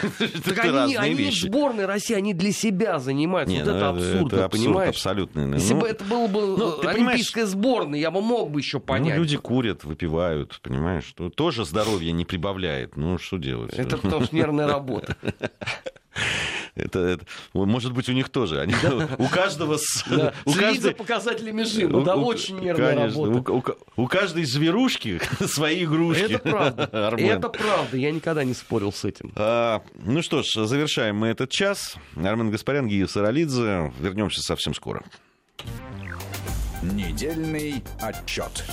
Так 0.46 0.58
они, 0.66 0.96
они 0.96 1.32
сборной 1.32 1.86
России, 1.86 2.14
они 2.14 2.34
для 2.34 2.54
себя 2.54 3.00
занимаются. 3.00 3.54
Не, 3.54 3.62
вот 3.62 3.70
это 3.70 3.80
ну, 3.80 3.90
абсурд, 3.90 4.34
это 4.34 4.46
абсурд 4.46 4.52
понимаешь? 4.52 4.90
абсолютно. 4.90 5.54
Если 5.54 5.74
ну, 5.74 5.82
бы 5.82 5.88
это 5.88 6.04
было 6.06 6.28
бы 6.28 6.42
ну, 6.58 6.88
олимпийская 6.88 7.46
сборная, 7.46 8.00
я 8.00 8.10
бы 8.10 8.22
мог 8.22 8.52
бы 8.52 8.62
еще 8.62 8.78
ну, 8.78 8.84
понять. 8.86 9.18
Ну, 9.18 9.24
люди 9.24 9.36
курят, 9.36 9.84
выпивают, 9.84 10.60
понимаешь? 10.62 11.14
Тоже 11.36 11.66
здоровье 11.66 12.14
не 12.14 12.24
прибавляет. 12.24 12.96
Ну, 12.96 13.18
что 13.18 13.38
делать? 13.38 13.74
Это 13.74 13.98
потому 13.98 14.26
что 14.26 14.36
нервная 14.36 14.68
работа. 14.68 15.18
Это, 16.76 17.00
это, 17.00 17.26
может 17.54 17.94
быть, 17.94 18.10
у 18.10 18.14
них 18.14 18.30
тоже. 18.30 18.60
Они, 18.62 18.74
да. 18.82 19.10
У 19.18 19.28
каждого... 19.28 19.78
Да. 20.10 20.34
У 20.46 20.54
каждой... 20.54 20.80
за 20.80 20.92
показателями 20.92 21.64
ЖИМа. 21.64 22.04
Да, 22.04 22.16
очень 22.16 22.60
нервная 22.60 22.96
конечно, 22.96 23.26
работа. 23.26 23.52
У, 23.52 23.58
у, 23.58 24.04
у 24.04 24.08
каждой 24.08 24.46
зверушки 24.46 25.22
свои 25.48 25.84
игрушки. 25.84 26.34
Это 26.34 26.40
правда. 26.40 26.90
Это 27.18 27.50
правда. 27.50 27.98
Я 27.98 28.12
никогда 28.12 28.44
не 28.44 28.54
спорил 28.54 28.92
с 28.92 29.06
этим. 29.06 29.32
А, 29.36 29.82
ну 30.04 30.22
что 30.22 30.44
ж, 30.44 30.66
завершаем 30.66 31.18
мы 31.18 31.28
этот 31.28 31.50
час. 31.50 31.96
Армен 32.16 32.52
Гаспарян, 32.52 32.88
Гия 32.88 33.08
Саралидзе. 33.08 33.94
Вернемся 34.00 34.42
совсем 34.42 34.74
скоро. 34.74 35.04
Недельный 36.82 37.84
отчет. 38.02 38.64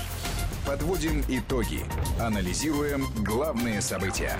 Подводим 0.64 1.24
итоги. 1.28 1.80
Анализируем 2.20 3.06
главные 3.24 3.80
события. 3.80 4.36